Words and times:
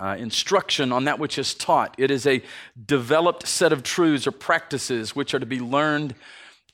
Uh, 0.00 0.16
instruction 0.18 0.90
on 0.90 1.04
that 1.04 1.20
which 1.20 1.38
is 1.38 1.54
taught. 1.54 1.94
It 1.98 2.10
is 2.10 2.26
a 2.26 2.42
developed 2.84 3.46
set 3.46 3.72
of 3.72 3.84
truths 3.84 4.26
or 4.26 4.32
practices 4.32 5.14
which 5.14 5.34
are 5.34 5.38
to 5.38 5.46
be 5.46 5.60
learned 5.60 6.16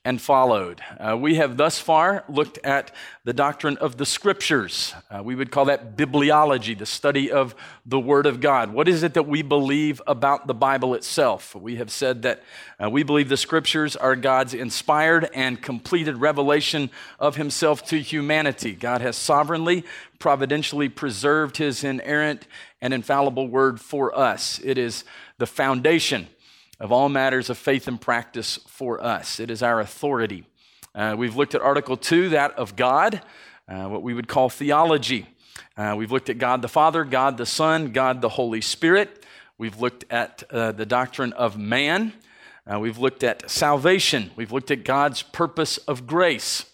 and 0.03 0.21
followed. 0.21 0.81
Uh, 0.99 1.15
we 1.15 1.35
have 1.35 1.59
thus 1.59 1.79
far 1.79 2.25
looked 2.27 2.59
at 2.65 2.91
the 3.25 3.35
doctrine 3.35 3.77
of 3.77 3.99
the 3.99 4.07
scriptures. 4.07 4.95
Uh, 5.11 5.23
we 5.23 5.35
would 5.35 5.51
call 5.51 5.67
that 5.67 5.95
bibliology, 5.95 6.77
the 6.77 6.87
study 6.87 7.31
of 7.31 7.55
the 7.85 8.01
Word 8.01 8.25
of 8.25 8.41
God. 8.41 8.73
What 8.73 8.89
is 8.89 9.03
it 9.03 9.13
that 9.13 9.29
we 9.29 9.43
believe 9.43 10.01
about 10.07 10.47
the 10.47 10.55
Bible 10.55 10.95
itself? 10.95 11.55
We 11.55 11.77
have 11.77 11.91
said 11.91 12.23
that 12.23 12.43
uh, 12.83 12.89
we 12.89 13.03
believe 13.03 13.29
the 13.29 13.37
scriptures 13.37 13.95
are 13.95 14.17
God's 14.17 14.55
inspired 14.55 15.29
and 15.35 15.61
completed 15.61 16.17
revelation 16.17 16.89
of 17.19 17.37
Himself 17.37 17.85
to 17.89 18.01
humanity. 18.01 18.73
God 18.73 19.03
has 19.03 19.17
sovereignly, 19.17 19.85
providentially 20.19 20.89
preserved 20.89 21.59
His 21.59 21.85
inerrant 21.85 22.47
and 22.81 22.95
infallible 22.95 23.49
Word 23.49 23.79
for 23.79 24.17
us. 24.19 24.63
It 24.65 24.79
is 24.79 25.05
the 25.37 25.47
foundation 25.47 26.29
of 26.81 26.91
all 26.91 27.11
matters 27.11 27.51
of 27.51 27.59
faith 27.59 27.87
and 27.87 28.01
practice 28.01 28.59
for 28.67 29.03
us. 29.05 29.39
It 29.39 29.51
is 29.51 29.63
our 29.63 29.81
authority. 29.81 30.45
Uh, 30.95 31.15
we've 31.17 31.37
looked 31.37 31.55
at 31.55 31.61
Article 31.61 31.97
2, 31.97 32.31
that 32.31 32.53
of 32.59 32.75
God, 32.75 33.23
uh, 33.69 33.85
what 33.85 34.03
we 34.03 34.15
would 34.15 34.27
call 34.27 34.49
theology. 34.49 35.27
Uh, 35.77 35.95
we've 35.97 36.11
looked 36.11 36.31
at 36.31 36.39
God 36.39 36.63
the 36.63 36.69
Father, 36.69 37.05
God 37.05 37.37
the 37.37 37.47
Son, 37.47 37.93
God 37.93 38.23
the 38.23 38.31
Holy 38.31 38.63
Spirit. 38.63 39.25
We've 39.59 39.79
looked 39.79 40.07
at 40.11 40.43
uh, 40.51 40.73
the 40.73 40.87
doctrine 40.87 41.35
of 41.35 41.59
man. 41.59 42.15
Uh, 42.67 42.81
we've 42.81 42.99
looked 42.99 43.23
at 43.23 43.51
salvation. 43.51 44.31
We've 44.35 44.53
looked 44.53 44.71
at 44.71 44.85
God's 44.85 45.23
purpose 45.23 45.77
of 45.77 46.07
grace. 46.07 46.65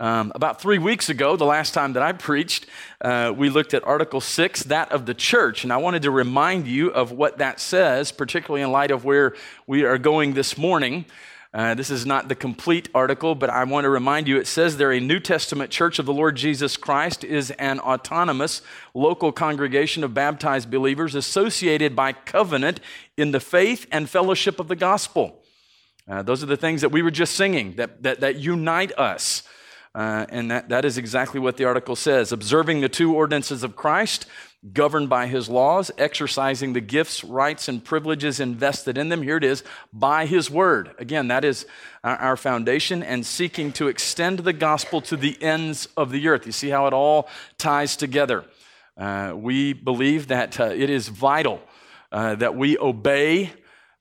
Um, 0.00 0.32
about 0.34 0.62
three 0.62 0.78
weeks 0.78 1.10
ago, 1.10 1.36
the 1.36 1.44
last 1.44 1.74
time 1.74 1.92
that 1.92 2.02
I 2.02 2.12
preached, 2.12 2.64
uh, 3.02 3.34
we 3.36 3.50
looked 3.50 3.74
at 3.74 3.84
Article 3.84 4.22
6, 4.22 4.62
that 4.62 4.90
of 4.92 5.04
the 5.04 5.12
church. 5.12 5.62
And 5.62 5.70
I 5.70 5.76
wanted 5.76 6.00
to 6.02 6.10
remind 6.10 6.66
you 6.66 6.88
of 6.88 7.12
what 7.12 7.36
that 7.36 7.60
says, 7.60 8.10
particularly 8.10 8.62
in 8.62 8.72
light 8.72 8.90
of 8.90 9.04
where 9.04 9.34
we 9.66 9.84
are 9.84 9.98
going 9.98 10.32
this 10.32 10.56
morning. 10.56 11.04
Uh, 11.52 11.74
this 11.74 11.90
is 11.90 12.06
not 12.06 12.28
the 12.28 12.34
complete 12.34 12.88
article, 12.94 13.34
but 13.34 13.50
I 13.50 13.62
want 13.64 13.84
to 13.84 13.90
remind 13.90 14.26
you 14.26 14.38
it 14.38 14.46
says 14.46 14.78
there 14.78 14.90
a 14.90 15.00
New 15.00 15.20
Testament 15.20 15.70
church 15.70 15.98
of 15.98 16.06
the 16.06 16.14
Lord 16.14 16.34
Jesus 16.34 16.78
Christ 16.78 17.22
is 17.22 17.50
an 17.52 17.78
autonomous 17.78 18.62
local 18.94 19.32
congregation 19.32 20.02
of 20.02 20.14
baptized 20.14 20.70
believers 20.70 21.14
associated 21.14 21.94
by 21.94 22.14
covenant 22.14 22.80
in 23.18 23.32
the 23.32 23.40
faith 23.40 23.86
and 23.92 24.08
fellowship 24.08 24.60
of 24.60 24.68
the 24.68 24.76
gospel. 24.76 25.42
Uh, 26.08 26.22
those 26.22 26.42
are 26.42 26.46
the 26.46 26.56
things 26.56 26.80
that 26.80 26.88
we 26.88 27.02
were 27.02 27.10
just 27.10 27.34
singing 27.34 27.74
that, 27.74 28.02
that, 28.02 28.20
that 28.20 28.36
unite 28.36 28.98
us. 28.98 29.42
Uh, 29.94 30.24
and 30.28 30.50
that, 30.50 30.68
that 30.68 30.84
is 30.84 30.98
exactly 30.98 31.40
what 31.40 31.56
the 31.56 31.64
article 31.64 31.96
says. 31.96 32.30
Observing 32.30 32.80
the 32.80 32.88
two 32.88 33.14
ordinances 33.14 33.64
of 33.64 33.74
Christ, 33.74 34.26
governed 34.72 35.08
by 35.08 35.26
his 35.26 35.48
laws, 35.48 35.90
exercising 35.98 36.74
the 36.74 36.80
gifts, 36.80 37.24
rights, 37.24 37.66
and 37.66 37.84
privileges 37.84 38.40
invested 38.40 38.98
in 38.98 39.08
them. 39.08 39.22
Here 39.22 39.38
it 39.38 39.44
is 39.44 39.64
by 39.92 40.26
his 40.26 40.50
word. 40.50 40.94
Again, 40.98 41.28
that 41.28 41.44
is 41.44 41.66
our 42.04 42.36
foundation, 42.36 43.02
and 43.02 43.26
seeking 43.26 43.72
to 43.72 43.88
extend 43.88 44.40
the 44.40 44.52
gospel 44.52 45.00
to 45.02 45.16
the 45.16 45.42
ends 45.42 45.88
of 45.96 46.12
the 46.12 46.28
earth. 46.28 46.46
You 46.46 46.52
see 46.52 46.68
how 46.68 46.86
it 46.86 46.92
all 46.92 47.28
ties 47.58 47.96
together. 47.96 48.44
Uh, 48.96 49.32
we 49.34 49.72
believe 49.72 50.28
that 50.28 50.60
uh, 50.60 50.64
it 50.64 50.90
is 50.90 51.08
vital 51.08 51.60
uh, 52.12 52.34
that 52.36 52.54
we 52.54 52.76
obey 52.78 53.50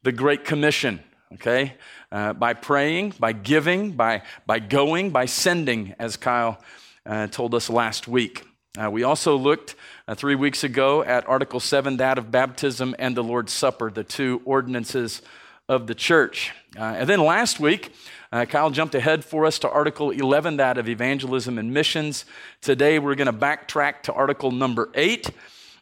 the 0.03 0.11
Great 0.11 0.44
Commission, 0.44 1.00
okay? 1.33 1.75
Uh, 2.12 2.34
by 2.34 2.53
praying, 2.53 3.14
by 3.20 3.31
giving, 3.31 3.92
by, 3.92 4.22
by 4.46 4.59
going, 4.59 5.12
by 5.12 5.25
sending, 5.25 5.94
as 6.00 6.18
Kyle 6.18 6.62
uh, 7.06 7.28
told 7.28 7.53
us 7.56 7.70
last 7.70 8.08
week. 8.08 8.46
Uh, 8.78 8.90
we 8.90 9.03
also 9.03 9.36
looked 9.36 9.75
uh, 10.08 10.16
three 10.16 10.36
weeks 10.36 10.64
ago 10.64 11.03
at 11.03 11.28
Article 11.28 11.59
7, 11.59 11.98
that 11.98 12.18
of 12.18 12.31
baptism 12.31 12.96
and 13.00 13.16
the 13.16 13.24
Lord's 13.24 13.52
Supper, 13.52 13.92
the 13.92 14.03
two 14.03 14.42
ordinances 14.46 15.22
of 15.68 15.88
the 15.88 15.96
church. 15.96 16.52
Uh, 16.78 16.84
and 16.84 17.09
then 17.09 17.19
last 17.19 17.59
week, 17.59 17.94
uh, 18.31 18.46
Kyle 18.46 18.69
jumped 18.69 18.96
ahead 18.96 19.25
for 19.25 19.46
us 19.46 19.59
to 19.59 19.69
Article 19.69 20.12
11, 20.12 20.58
that 20.58 20.78
of 20.78 20.88
evangelism 20.88 21.58
and 21.58 21.74
missions. 21.74 22.25
Today, 22.62 23.00
we're 23.00 23.16
going 23.16 23.25
to 23.25 23.34
backtrack 23.34 24.03
to 24.03 24.14
Article 24.14 24.52
number 24.52 24.90
8 24.94 25.30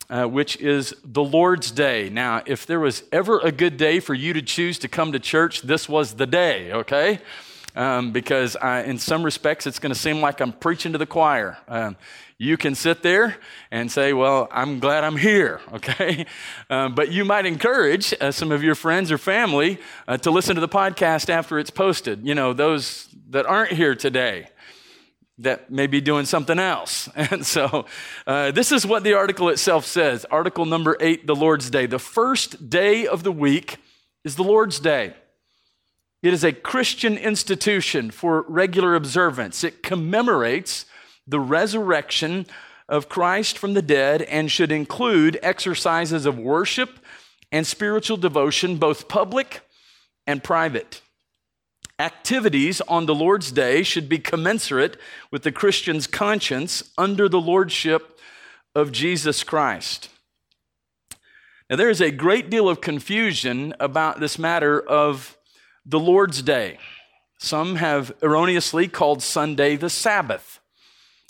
uh, 0.09 0.25
which 0.25 0.57
is 0.57 0.95
the 1.03 1.23
Lord's 1.23 1.71
Day. 1.71 2.09
Now, 2.09 2.41
if 2.45 2.65
there 2.65 2.79
was 2.79 3.03
ever 3.11 3.39
a 3.39 3.51
good 3.51 3.77
day 3.77 3.99
for 3.99 4.13
you 4.13 4.33
to 4.33 4.41
choose 4.41 4.79
to 4.79 4.87
come 4.87 5.11
to 5.11 5.19
church, 5.19 5.61
this 5.61 5.89
was 5.89 6.15
the 6.15 6.25
day, 6.25 6.71
okay? 6.71 7.19
Um, 7.75 8.11
because 8.11 8.55
I, 8.55 8.83
in 8.83 8.97
some 8.97 9.23
respects, 9.23 9.67
it's 9.67 9.79
going 9.79 9.93
to 9.93 9.99
seem 9.99 10.19
like 10.21 10.39
I'm 10.39 10.53
preaching 10.53 10.93
to 10.93 10.97
the 10.97 11.05
choir. 11.05 11.57
Um, 11.67 11.95
you 12.39 12.55
can 12.55 12.75
sit 12.75 13.03
there 13.03 13.37
and 13.71 13.91
say, 13.91 14.13
Well, 14.13 14.47
I'm 14.51 14.79
glad 14.79 15.03
I'm 15.03 15.17
here, 15.17 15.59
okay? 15.73 16.25
Um, 16.69 16.95
but 16.95 17.11
you 17.11 17.25
might 17.25 17.45
encourage 17.45 18.13
uh, 18.19 18.31
some 18.31 18.51
of 18.51 18.63
your 18.63 18.75
friends 18.75 19.11
or 19.11 19.17
family 19.17 19.79
uh, 20.07 20.17
to 20.17 20.31
listen 20.31 20.55
to 20.55 20.61
the 20.61 20.69
podcast 20.69 21.29
after 21.29 21.59
it's 21.59 21.69
posted. 21.69 22.25
You 22.25 22.35
know, 22.35 22.53
those 22.53 23.09
that 23.29 23.45
aren't 23.45 23.73
here 23.73 23.93
today 23.93 24.47
that 25.39 25.69
may 25.69 25.87
be 25.87 26.01
doing 26.01 26.25
something 26.25 26.59
else. 26.59 27.09
And 27.15 27.45
so 27.45 27.85
uh, 28.25 28.51
this 28.51 28.71
is 28.71 28.85
what 28.85 29.03
the 29.03 29.13
article 29.13 29.49
itself 29.49 29.85
says. 29.85 30.25
Article 30.31 30.65
number 30.65 30.97
eight, 30.99 31.27
the 31.27 31.35
Lord's 31.35 31.69
Day. 31.69 31.85
The 31.85 31.99
first 31.99 32.69
day 32.69 33.05
of 33.05 33.23
the 33.23 33.31
week 33.31 33.77
is 34.23 34.35
the 34.35 34.43
Lord's 34.43 34.79
Day. 34.79 35.13
It 36.23 36.33
is 36.33 36.43
a 36.43 36.51
Christian 36.51 37.17
institution 37.17 38.09
for 38.11 38.43
regular 38.47 38.95
observance. 38.95 39.63
It 39.63 39.83
commemorates 39.83 40.85
the 41.27 41.39
resurrection 41.39 42.47
of 42.89 43.09
Christ 43.09 43.57
from 43.57 43.73
the 43.73 43.81
dead 43.81 44.21
and 44.23 44.51
should 44.51 44.71
include 44.71 45.37
exercises 45.43 46.25
of 46.25 46.39
worship 46.39 46.99
and 47.51 47.67
spiritual 47.67 48.17
devotion, 48.17 48.77
both 48.77 49.07
public 49.07 49.61
and 50.25 50.43
private. 50.43 51.01
Activities 51.99 52.79
on 52.81 53.07
the 53.07 53.15
Lord's 53.15 53.51
Day 53.51 53.81
should 53.81 54.07
be 54.07 54.19
commensurate 54.19 54.97
with 55.31 55.41
the 55.41 55.51
Christian's 55.51 56.05
conscience 56.05 56.91
under 56.95 57.27
the 57.27 57.41
lordship 57.41 58.19
of 58.75 58.91
Jesus 58.91 59.43
Christ. 59.43 60.09
Now, 61.69 61.75
there 61.75 61.89
is 61.89 61.99
a 61.99 62.11
great 62.11 62.51
deal 62.51 62.69
of 62.69 62.81
confusion 62.81 63.73
about 63.79 64.19
this 64.19 64.37
matter 64.37 64.79
of 64.79 65.37
the 65.85 65.99
Lord's 65.99 66.43
Day. 66.43 66.77
Some 67.39 67.77
have 67.77 68.13
erroneously 68.21 68.87
called 68.87 69.23
Sunday 69.23 69.75
the 69.75 69.89
Sabbath, 69.89 70.59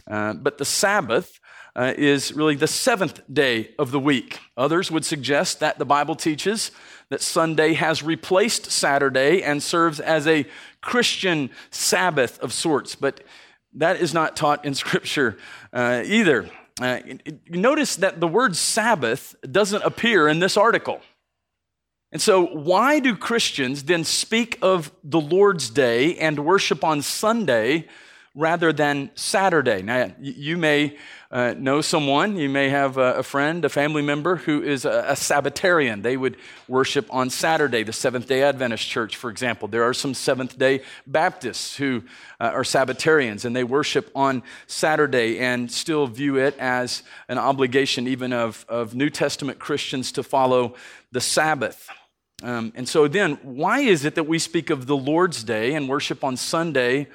uh, 0.05 0.33
but 0.33 0.57
the 0.57 0.65
Sabbath 0.65 1.39
uh, 1.77 1.93
is 1.95 2.33
really 2.33 2.55
the 2.55 2.67
seventh 2.67 3.21
day 3.31 3.69
of 3.77 3.91
the 3.91 3.99
week. 3.99 4.39
Others 4.57 4.89
would 4.89 5.05
suggest 5.05 5.59
that 5.59 5.77
the 5.77 5.85
Bible 5.85 6.15
teaches 6.15 6.71
that 7.09 7.21
Sunday 7.21 7.73
has 7.73 8.03
replaced 8.03 8.71
Saturday 8.71 9.43
and 9.43 9.61
serves 9.61 9.99
as 9.99 10.27
a 10.27 10.45
Christian 10.81 11.51
Sabbath 11.69 12.39
of 12.39 12.51
sorts, 12.51 12.95
but 12.95 13.23
that 13.73 14.01
is 14.01 14.13
not 14.13 14.35
taught 14.35 14.65
in 14.65 14.73
Scripture 14.83 15.37
uh, 15.71 16.01
either. 16.03 16.49
Uh, 16.81 16.99
notice 17.49 17.95
that 17.95 18.19
the 18.19 18.27
word 18.27 18.55
Sabbath 18.55 19.35
doesn't 19.49 19.83
appear 19.83 20.27
in 20.27 20.39
this 20.39 20.57
article. 20.57 21.01
And 22.11 22.21
so, 22.21 22.45
why 22.45 22.99
do 22.99 23.15
Christians 23.15 23.83
then 23.83 24.03
speak 24.03 24.57
of 24.61 24.91
the 25.03 25.19
Lord's 25.19 25.69
Day 25.69 26.15
and 26.17 26.45
worship 26.45 26.83
on 26.83 27.01
Sunday 27.01 27.87
rather 28.37 28.71
than 28.71 29.09
Saturday. 29.15 29.81
Now, 29.81 30.11
you 30.21 30.57
may 30.57 30.95
uh, 31.31 31.55
know 31.57 31.81
someone, 31.81 32.37
you 32.37 32.47
may 32.47 32.69
have 32.69 32.97
a, 32.97 33.15
a, 33.15 33.23
friend, 33.23 33.65
a 33.65 33.69
family 33.69 34.03
member 34.03 34.35
who 34.35 34.61
is 34.61 34.85
a, 34.85 35.05
a, 35.09 35.15
Sabbatarian. 35.15 36.03
They 36.03 36.17
would 36.17 36.37
worship 36.67 37.11
on 37.11 37.31
Saturday, 37.31 37.81
the 37.81 37.91
Seventh 37.91 38.27
day 38.27 38.43
Adventist 38.43 38.87
Church, 38.87 39.15
for 39.15 39.31
example. 39.31 39.67
There 39.67 39.81
are 39.81 39.93
some 39.93 40.13
Seventh 40.13 40.55
day 40.55 40.83
Baptists 41.07 41.75
who 41.75 42.03
uh, 42.39 42.51
are 42.53 42.61
Sabbatarians 42.61 43.43
and 43.43 43.55
they 43.55 43.63
worship 43.63 44.11
on 44.13 44.43
Saturday 44.67 45.39
and 45.39 45.71
still 45.71 46.05
view 46.05 46.37
it 46.37 46.55
as 46.59 47.01
an 47.27 47.39
obligation, 47.39 48.07
even 48.07 48.33
of, 48.33 48.67
of 48.69 48.93
New 48.93 49.09
Testament 49.09 49.57
Christians, 49.57 50.11
to 50.11 50.21
follow 50.21 50.75
the 51.11 51.21
Sabbath. 51.21 51.89
Um, 52.43 52.71
and 52.75 52.87
so 52.87 53.07
then, 53.07 53.39
why 53.41 53.79
is 53.79 54.05
it 54.05 54.13
that 54.13 54.25
we 54.25 54.37
speak 54.37 54.69
of 54.69 54.85
the 54.85 54.95
Lord's 54.95 55.43
Day 55.43 55.73
and 55.73 55.89
worship 55.89 56.23
on 56.23 56.37
Sunday 56.37 57.07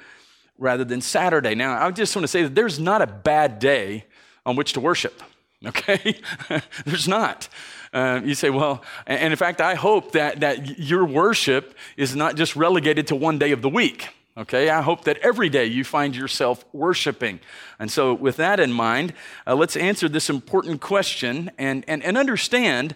rather 0.63 0.83
than 0.83 1.01
Saturday? 1.01 1.53
Now, 1.53 1.85
I 1.85 1.91
just 1.91 2.15
want 2.15 2.23
to 2.23 2.27
say 2.27 2.43
that 2.43 2.55
there's 2.55 2.79
not 2.79 3.01
a 3.01 3.07
bad 3.07 3.59
day 3.59 4.05
on 4.45 4.55
which 4.55 4.73
to 4.73 4.79
worship, 4.79 5.21
okay? 5.65 6.19
there's 6.85 7.07
not. 7.07 7.49
Uh, 7.93 8.21
you 8.23 8.33
say, 8.33 8.49
well, 8.49 8.83
and 9.05 9.31
in 9.31 9.37
fact, 9.37 9.61
I 9.61 9.75
hope 9.75 10.13
that, 10.13 10.39
that 10.39 10.79
your 10.79 11.05
worship 11.05 11.75
is 11.95 12.15
not 12.15 12.35
just 12.35 12.55
relegated 12.55 13.07
to 13.07 13.15
one 13.15 13.37
day 13.37 13.51
of 13.51 13.61
the 13.61 13.69
week. 13.69 14.07
Okay, 14.35 14.67
I 14.69 14.81
hope 14.81 15.03
that 15.03 15.19
every 15.19 15.47
day 15.47 15.67
you 15.67 15.83
find 15.83 16.15
yourself 16.15 16.65
worshiping. 16.73 17.39
And 17.77 17.91
so, 17.91 18.15
with 18.15 18.37
that 18.37 18.59
in 18.59 18.73
mind, 18.73 19.13
uh, 19.45 19.53
let's 19.53 19.77
answer 19.77 20.09
this 20.09 20.27
important 20.27 20.81
question 20.81 21.51
and, 21.59 21.85
and, 21.87 22.03
and 22.03 22.17
understand 22.17 22.95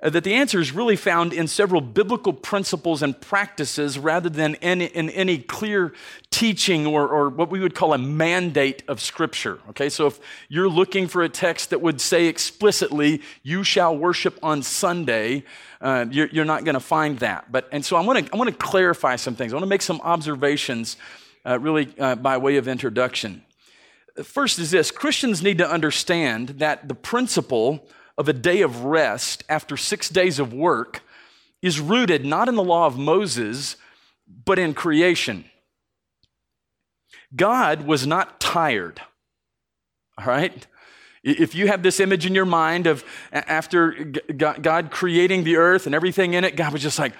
that 0.00 0.22
the 0.22 0.34
answer 0.34 0.60
is 0.60 0.70
really 0.70 0.94
found 0.94 1.32
in 1.32 1.48
several 1.48 1.80
biblical 1.80 2.32
principles 2.32 3.02
and 3.02 3.20
practices 3.20 3.98
rather 3.98 4.28
than 4.28 4.54
in, 4.56 4.80
in 4.80 5.10
any 5.10 5.38
clear 5.38 5.92
teaching 6.30 6.86
or, 6.86 7.08
or 7.08 7.28
what 7.28 7.50
we 7.50 7.58
would 7.58 7.74
call 7.74 7.92
a 7.92 7.98
mandate 7.98 8.84
of 8.86 9.00
Scripture. 9.00 9.58
Okay, 9.70 9.88
so 9.88 10.06
if 10.06 10.20
you're 10.48 10.68
looking 10.68 11.08
for 11.08 11.22
a 11.22 11.28
text 11.28 11.70
that 11.70 11.80
would 11.80 12.00
say 12.00 12.26
explicitly, 12.26 13.22
you 13.42 13.64
shall 13.64 13.96
worship 13.96 14.38
on 14.40 14.62
Sunday, 14.62 15.42
uh, 15.80 16.06
you're, 16.08 16.28
you're, 16.28 16.44
not 16.44 16.64
going 16.64 16.74
to 16.74 16.80
find 16.80 17.18
that. 17.18 17.50
But, 17.50 17.68
and 17.72 17.84
so 17.84 17.96
I 17.96 18.00
want 18.00 18.24
to 18.24 18.32
I 18.32 18.36
want 18.36 18.50
to 18.50 18.56
clarify 18.56 19.16
some 19.16 19.34
things. 19.34 19.52
I 19.52 19.56
want 19.56 19.64
to 19.64 19.68
make 19.68 19.82
some 19.82 20.00
observations 20.02 20.96
uh, 21.44 21.58
really 21.58 21.92
uh, 21.98 22.14
by 22.14 22.36
way 22.36 22.56
of 22.56 22.68
introduction. 22.68 23.42
First 24.22 24.58
is 24.60 24.70
this 24.70 24.90
Christians 24.92 25.42
need 25.42 25.58
to 25.58 25.68
understand 25.68 26.50
that 26.60 26.88
the 26.88 26.94
principle 26.94 27.84
of 28.18 28.28
a 28.28 28.32
day 28.32 28.60
of 28.60 28.84
rest 28.84 29.44
after 29.48 29.76
six 29.76 30.10
days 30.10 30.38
of 30.38 30.52
work 30.52 31.02
is 31.62 31.80
rooted 31.80 32.26
not 32.26 32.48
in 32.48 32.56
the 32.56 32.62
law 32.62 32.86
of 32.86 32.98
Moses, 32.98 33.76
but 34.44 34.58
in 34.58 34.74
creation. 34.74 35.44
God 37.34 37.86
was 37.86 38.06
not 38.06 38.40
tired, 38.40 39.00
all 40.18 40.26
right? 40.26 40.66
If 41.22 41.54
you 41.54 41.68
have 41.68 41.82
this 41.82 42.00
image 42.00 42.26
in 42.26 42.34
your 42.34 42.44
mind 42.44 42.86
of 42.86 43.04
after 43.32 43.92
God 44.36 44.90
creating 44.90 45.44
the 45.44 45.56
earth 45.56 45.86
and 45.86 45.94
everything 45.94 46.34
in 46.34 46.44
it, 46.44 46.56
God 46.56 46.72
was 46.72 46.82
just 46.82 46.98
like, 46.98 47.12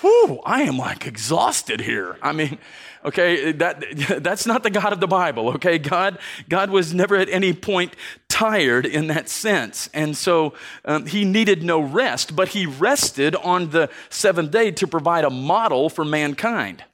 whew, 0.00 0.40
I 0.44 0.62
am 0.62 0.78
like 0.78 1.06
exhausted 1.06 1.80
here. 1.80 2.18
I 2.22 2.32
mean, 2.32 2.58
okay, 3.08 3.52
that, 3.52 3.84
that's 4.22 4.46
not 4.46 4.62
the 4.62 4.70
God 4.70 4.92
of 4.92 5.00
the 5.00 5.06
Bible, 5.06 5.50
okay? 5.50 5.78
God, 5.78 6.18
God 6.48 6.70
was 6.70 6.94
never 6.94 7.16
at 7.16 7.28
any 7.28 7.52
point 7.52 7.94
tired 8.28 8.86
in 8.86 9.08
that 9.08 9.28
sense. 9.28 9.88
And 9.92 10.16
so 10.16 10.54
um, 10.84 11.06
he 11.06 11.24
needed 11.24 11.62
no 11.62 11.80
rest, 11.80 12.36
but 12.36 12.48
he 12.48 12.66
rested 12.66 13.34
on 13.36 13.70
the 13.70 13.90
seventh 14.10 14.50
day 14.50 14.70
to 14.72 14.86
provide 14.86 15.24
a 15.24 15.30
model 15.30 15.88
for 15.88 16.04
mankind. 16.04 16.84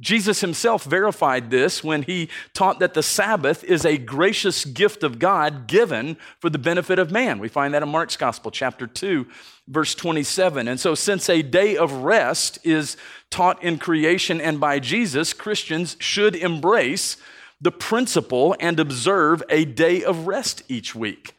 Jesus 0.00 0.40
himself 0.40 0.84
verified 0.84 1.50
this 1.50 1.84
when 1.84 2.02
he 2.02 2.28
taught 2.52 2.80
that 2.80 2.94
the 2.94 3.02
Sabbath 3.02 3.62
is 3.62 3.84
a 3.84 3.96
gracious 3.96 4.64
gift 4.64 5.04
of 5.04 5.20
God 5.20 5.68
given 5.68 6.16
for 6.40 6.50
the 6.50 6.58
benefit 6.58 6.98
of 6.98 7.12
man. 7.12 7.38
We 7.38 7.48
find 7.48 7.72
that 7.74 7.82
in 7.82 7.88
Mark's 7.88 8.16
Gospel, 8.16 8.50
chapter 8.50 8.88
2, 8.88 9.26
verse 9.68 9.94
27. 9.94 10.66
And 10.66 10.80
so, 10.80 10.96
since 10.96 11.30
a 11.30 11.42
day 11.42 11.76
of 11.76 11.92
rest 11.92 12.58
is 12.64 12.96
taught 13.30 13.62
in 13.62 13.78
creation 13.78 14.40
and 14.40 14.58
by 14.58 14.80
Jesus, 14.80 15.32
Christians 15.32 15.96
should 16.00 16.34
embrace 16.34 17.16
the 17.60 17.72
principle 17.72 18.56
and 18.58 18.80
observe 18.80 19.42
a 19.48 19.64
day 19.64 20.02
of 20.02 20.26
rest 20.26 20.64
each 20.68 20.94
week. 20.94 21.36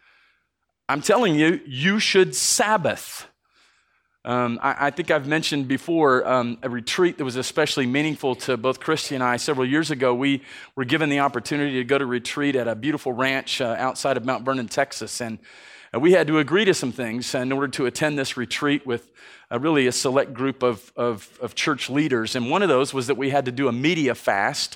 I'm 0.88 1.02
telling 1.02 1.36
you, 1.36 1.60
you 1.66 2.00
should 2.00 2.36
Sabbath. 2.36 3.28
Um, 4.26 4.58
I, 4.60 4.88
I, 4.88 4.90
think 4.90 5.12
I've 5.12 5.28
mentioned 5.28 5.68
before 5.68 6.28
um, 6.28 6.58
a 6.64 6.70
retreat 6.70 7.20
that 7.20 7.24
was 7.24 7.36
especially 7.36 7.86
meaningful 7.86 8.34
to 8.38 8.58
both 8.58 8.80
Christy 8.80 9.14
and 9.14 9.24
I. 9.24 9.38
Several 9.38 9.68
years 9.68 9.92
ago, 9.92 10.16
we 10.16 10.42
were 10.76 10.84
given 10.84 11.10
the 11.10 11.20
opportunity 11.20 11.74
to 11.74 11.84
go 11.84 12.00
to 12.00 12.08
retreat 12.08 12.56
at 12.56 12.68
a 12.68 12.74
beautiful 12.74 13.14
ranch 13.14 13.62
uh, 13.62 13.76
outside 13.78 14.18
of 14.18 14.26
Mount 14.26 14.44
Vernon, 14.44 14.68
Texas. 14.68 15.22
And 15.22 15.38
uh, 15.94 16.00
we 16.00 16.14
had 16.14 16.26
to 16.26 16.40
agree 16.40 16.66
to 16.66 16.74
some 16.74 16.92
things 16.92 17.36
in 17.36 17.52
order 17.52 17.68
to 17.68 17.86
attend 17.86 18.18
this 18.18 18.36
retreat 18.36 18.84
with 18.84 19.12
uh, 19.52 19.60
really 19.60 19.86
a 19.86 19.92
select 19.92 20.34
group 20.34 20.64
of, 20.64 20.92
of, 20.98 21.38
of 21.40 21.54
church 21.54 21.88
leaders. 21.92 22.36
And 22.36 22.50
one 22.50 22.64
of 22.64 22.68
those 22.68 22.96
was 22.96 23.06
that 23.06 23.18
we 23.18 23.30
had 23.30 23.46
to 23.46 23.52
do 23.52 23.68
a 23.68 23.72
media 23.72 24.16
fast. 24.16 24.76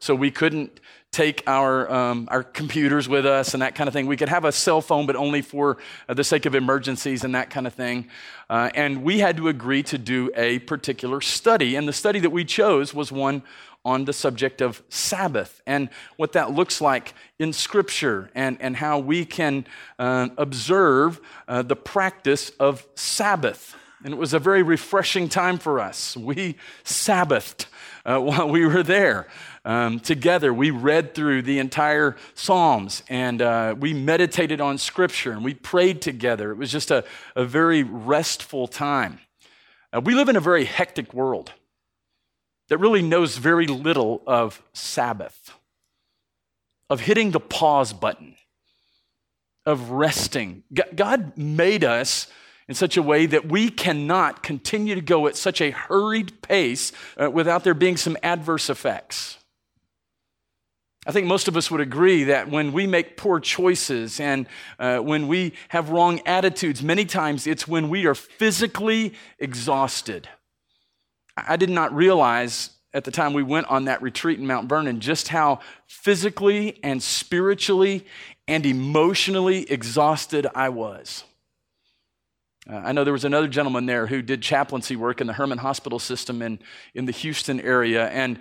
So 0.00 0.14
we 0.14 0.30
couldn't 0.30 0.80
take 1.12 1.42
our, 1.46 1.92
um, 1.92 2.26
our 2.30 2.42
computers 2.42 3.06
with 3.06 3.26
us 3.26 3.52
and 3.52 3.62
that 3.62 3.74
kind 3.74 3.86
of 3.86 3.92
thing. 3.92 4.06
We 4.06 4.16
could 4.16 4.30
have 4.30 4.46
a 4.46 4.52
cell 4.52 4.80
phone, 4.80 5.04
but 5.04 5.14
only 5.14 5.42
for 5.42 5.76
uh, 6.08 6.14
the 6.14 6.24
sake 6.24 6.46
of 6.46 6.54
emergencies 6.54 7.22
and 7.22 7.34
that 7.34 7.50
kind 7.50 7.66
of 7.66 7.74
thing. 7.74 8.08
Uh, 8.48 8.70
and 8.74 9.02
we 9.02 9.18
had 9.18 9.36
to 9.36 9.48
agree 9.48 9.82
to 9.82 9.98
do 9.98 10.30
a 10.34 10.60
particular 10.60 11.20
study. 11.20 11.76
And 11.76 11.86
the 11.86 11.92
study 11.92 12.18
that 12.20 12.30
we 12.30 12.46
chose 12.46 12.94
was 12.94 13.12
one 13.12 13.42
on 13.84 14.06
the 14.06 14.12
subject 14.14 14.62
of 14.62 14.82
Sabbath 14.88 15.60
and 15.66 15.90
what 16.16 16.32
that 16.32 16.52
looks 16.52 16.80
like 16.80 17.12
in 17.38 17.52
Scripture 17.52 18.30
and, 18.34 18.56
and 18.60 18.76
how 18.76 18.98
we 18.98 19.26
can 19.26 19.66
uh, 19.98 20.30
observe 20.38 21.20
uh, 21.46 21.60
the 21.60 21.76
practice 21.76 22.50
of 22.58 22.86
Sabbath. 22.94 23.76
And 24.02 24.14
it 24.14 24.16
was 24.16 24.32
a 24.32 24.38
very 24.38 24.62
refreshing 24.62 25.28
time 25.28 25.58
for 25.58 25.78
us. 25.78 26.16
We 26.16 26.56
Sabbathed 26.84 27.66
uh, 28.06 28.18
while 28.20 28.48
we 28.48 28.64
were 28.64 28.82
there 28.82 29.28
um, 29.64 30.00
together. 30.00 30.52
We 30.52 30.70
read 30.70 31.14
through 31.14 31.42
the 31.42 31.58
entire 31.58 32.16
Psalms 32.34 33.02
and 33.08 33.40
uh, 33.40 33.74
we 33.78 33.94
meditated 33.94 34.60
on 34.60 34.78
Scripture 34.78 35.32
and 35.32 35.44
we 35.44 35.54
prayed 35.54 36.02
together. 36.02 36.50
It 36.50 36.56
was 36.56 36.72
just 36.72 36.90
a, 36.90 37.04
a 37.36 37.44
very 37.44 37.82
restful 37.82 38.66
time. 38.66 39.20
Uh, 39.92 40.00
we 40.00 40.14
live 40.14 40.28
in 40.28 40.36
a 40.36 40.40
very 40.40 40.64
hectic 40.64 41.12
world 41.14 41.52
that 42.68 42.78
really 42.78 43.02
knows 43.02 43.36
very 43.36 43.66
little 43.66 44.22
of 44.26 44.62
Sabbath, 44.72 45.52
of 46.88 47.00
hitting 47.00 47.30
the 47.30 47.40
pause 47.40 47.92
button, 47.92 48.36
of 49.66 49.90
resting. 49.90 50.62
God 50.94 51.36
made 51.36 51.84
us 51.84 52.28
in 52.68 52.74
such 52.74 52.96
a 52.96 53.02
way 53.02 53.26
that 53.26 53.46
we 53.46 53.68
cannot 53.68 54.42
continue 54.42 54.94
to 54.94 55.00
go 55.00 55.26
at 55.26 55.36
such 55.36 55.60
a 55.60 55.70
hurried 55.70 56.40
pace 56.40 56.92
uh, 57.20 57.30
without 57.30 57.64
there 57.64 57.74
being 57.74 57.96
some 57.96 58.16
adverse 58.22 58.70
effects. 58.70 59.36
I 61.04 61.10
think 61.10 61.26
most 61.26 61.48
of 61.48 61.56
us 61.56 61.70
would 61.70 61.80
agree 61.80 62.24
that 62.24 62.48
when 62.48 62.72
we 62.72 62.86
make 62.86 63.16
poor 63.16 63.40
choices 63.40 64.20
and 64.20 64.46
uh, 64.78 64.98
when 64.98 65.26
we 65.26 65.54
have 65.68 65.90
wrong 65.90 66.20
attitudes, 66.26 66.80
many 66.82 67.04
times 67.04 67.46
it's 67.46 67.66
when 67.66 67.88
we 67.88 68.06
are 68.06 68.14
physically 68.14 69.14
exhausted. 69.40 70.28
I 71.36 71.56
did 71.56 71.70
not 71.70 71.92
realize 71.92 72.70
at 72.94 73.04
the 73.04 73.10
time 73.10 73.32
we 73.32 73.42
went 73.42 73.66
on 73.68 73.86
that 73.86 74.00
retreat 74.00 74.38
in 74.38 74.46
Mount 74.46 74.68
Vernon 74.68 75.00
just 75.00 75.28
how 75.28 75.58
physically 75.86 76.78
and 76.84 77.02
spiritually 77.02 78.06
and 78.46 78.64
emotionally 78.64 79.68
exhausted 79.70 80.46
I 80.54 80.68
was. 80.68 81.24
Uh, 82.70 82.76
I 82.76 82.92
know 82.92 83.02
there 83.02 83.12
was 83.12 83.24
another 83.24 83.48
gentleman 83.48 83.86
there 83.86 84.06
who 84.06 84.22
did 84.22 84.40
chaplaincy 84.40 84.94
work 84.94 85.20
in 85.20 85.26
the 85.26 85.32
Hermann 85.32 85.58
Hospital 85.58 85.98
system 85.98 86.40
in, 86.42 86.60
in 86.94 87.06
the 87.06 87.12
Houston 87.12 87.60
area. 87.60 88.08
And 88.08 88.38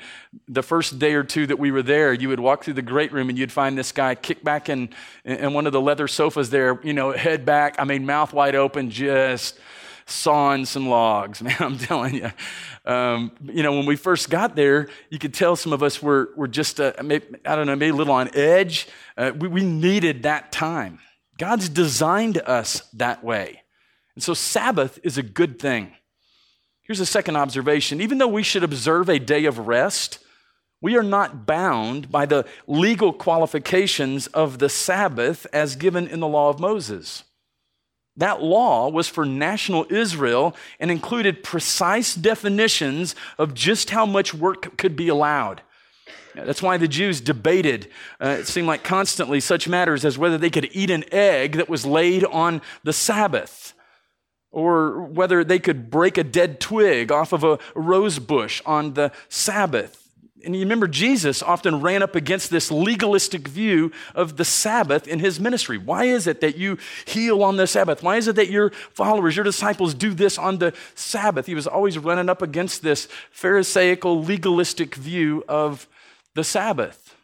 the 0.48 0.62
first 0.62 1.00
day 1.00 1.16
or 1.16 1.24
two 1.24 1.48
that 1.48 1.58
we 1.58 1.72
were 1.72 1.82
there, 1.82 2.14
you 2.14 2.30
would 2.30 2.40
walk 2.40 2.64
through 2.64 2.76
the 2.76 2.84
great 2.84 3.12
room 3.12 3.30
and 3.30 3.38
you'd 3.38 3.52
find 3.52 3.76
this 3.76 3.92
guy 3.92 4.14
kicked 4.14 4.44
back 4.44 4.70
in, 4.70 4.90
in 5.26 5.54
one 5.54 5.66
of 5.66 5.74
the 5.74 5.82
leather 5.82 6.08
sofas 6.08 6.52
there, 6.52 6.80
you 6.84 6.94
know, 6.94 7.12
head 7.12 7.46
back, 7.46 7.76
I 7.80 7.84
mean, 7.84 8.06
mouth 8.06 8.32
wide 8.32 8.54
open, 8.54 8.92
just 8.92 9.58
sawing 10.06 10.66
some 10.66 10.88
logs, 10.88 11.42
man, 11.42 11.56
I'm 11.60 11.80
telling 11.80 12.14
you. 12.14 12.32
Um, 12.86 13.32
you 13.44 13.64
know, 13.64 13.72
when 13.72 13.88
we 13.88 13.96
first 13.96 14.30
got 14.30 14.56
there, 14.56 14.88
you 15.10 15.18
could 15.18 15.34
tell 15.34 15.56
some 15.56 15.74
of 15.74 15.82
us 15.82 16.00
were, 16.00 16.30
were 16.36 16.48
just, 16.48 16.80
uh, 16.80 16.94
maybe, 17.04 17.26
I 17.44 17.56
don't 17.56 17.66
know, 17.66 17.76
maybe 17.76 17.90
a 17.90 17.96
little 17.96 18.14
on 18.14 18.30
edge. 18.36 18.88
Uh, 19.18 19.32
we, 19.36 19.48
we 19.48 19.64
needed 19.64 20.24
that 20.24 20.52
time. 20.52 21.00
God's 21.40 21.70
designed 21.70 22.38
us 22.38 22.82
that 22.94 23.24
way. 23.24 23.62
And 24.16 24.24
so 24.24 24.34
Sabbath 24.34 25.00
is 25.04 25.18
a 25.18 25.24
good 25.24 25.60
thing. 25.60 25.94
Here's 26.82 27.00
a 27.00 27.06
second 27.06 27.38
observation. 27.38 28.02
Even 28.02 28.18
though 28.18 28.28
we 28.28 28.44
should 28.44 28.64
observe 28.64 29.10
a 29.10 29.20
day 29.20 29.46
of 29.46 29.60
rest, 29.60 30.20
we 30.82 30.98
are 30.98 31.04
not 31.04 31.46
bound 31.46 32.12
by 32.12 32.26
the 32.26 32.46
legal 32.68 33.14
qualifications 33.14 34.28
of 34.28 34.60
the 34.60 34.70
Sabbath 34.70 35.46
as 35.54 35.76
given 35.76 36.08
in 36.08 36.20
the 36.20 36.28
law 36.28 36.50
of 36.50 36.60
Moses. 36.60 37.24
That 38.18 38.42
law 38.42 38.90
was 38.90 39.08
for 39.08 39.26
national 39.26 39.86
Israel 39.90 40.56
and 40.80 40.92
included 40.92 41.44
precise 41.44 42.14
definitions 42.14 43.16
of 43.38 43.54
just 43.54 43.92
how 43.92 44.06
much 44.06 44.34
work 44.34 44.78
could 44.78 44.96
be 44.96 45.08
allowed. 45.08 45.62
That's 46.36 46.62
why 46.62 46.78
the 46.78 46.88
Jews 46.88 47.22
debated, 47.22 47.90
uh, 48.22 48.38
it 48.40 48.48
seemed 48.48 48.68
like 48.68 48.84
constantly, 48.84 49.40
such 49.40 49.68
matters 49.68 50.04
as 50.06 50.18
whether 50.18 50.38
they 50.38 50.50
could 50.50 50.70
eat 50.72 50.90
an 50.90 51.06
egg 51.12 51.58
that 51.58 51.70
was 51.70 51.86
laid 51.86 52.24
on 52.26 52.62
the 52.84 52.94
Sabbath, 52.94 53.74
or 54.52 55.04
whether 55.04 55.44
they 55.44 55.60
could 55.60 55.90
break 55.90 56.18
a 56.18 56.24
dead 56.24 56.60
twig 56.60 57.12
off 57.12 57.32
of 57.32 57.44
a 57.44 57.60
rose 57.74 58.20
bush 58.20 58.62
on 58.66 58.94
the 58.94 59.12
Sabbath. 59.30 59.98
And 60.44 60.56
you 60.56 60.62
remember, 60.62 60.88
Jesus 60.88 61.44
often 61.44 61.82
ran 61.82 62.02
up 62.02 62.16
against 62.16 62.50
this 62.50 62.72
legalistic 62.72 63.48
view 63.48 63.92
of 64.16 64.38
the 64.38 64.46
Sabbath 64.46 65.08
in 65.08 65.20
his 65.20 65.40
ministry. 65.40 65.78
Why 65.78 66.06
is 66.06 66.26
it 66.26 66.42
that 66.42 66.58
you 66.58 66.78
heal 67.06 67.44
on 67.44 67.58
the 67.58 67.68
Sabbath? 67.68 68.02
Why 68.02 68.18
is 68.18 68.28
it 68.28 68.36
that 68.38 68.50
your 68.50 68.72
followers, 68.92 69.36
your 69.36 69.46
disciples, 69.46 69.94
do 69.94 70.14
this 70.14 70.38
on 70.38 70.58
the 70.58 70.74
Sabbath? 70.96 71.46
He 71.46 71.56
was 71.56 71.68
always 71.68 71.98
running 71.98 72.30
up 72.30 72.42
against 72.42 72.82
this 72.82 73.08
Pharisaical, 73.32 74.24
legalistic 74.24 74.96
view 74.96 75.44
of 75.48 75.88
the 76.34 76.44
Sabbath. 76.44 77.16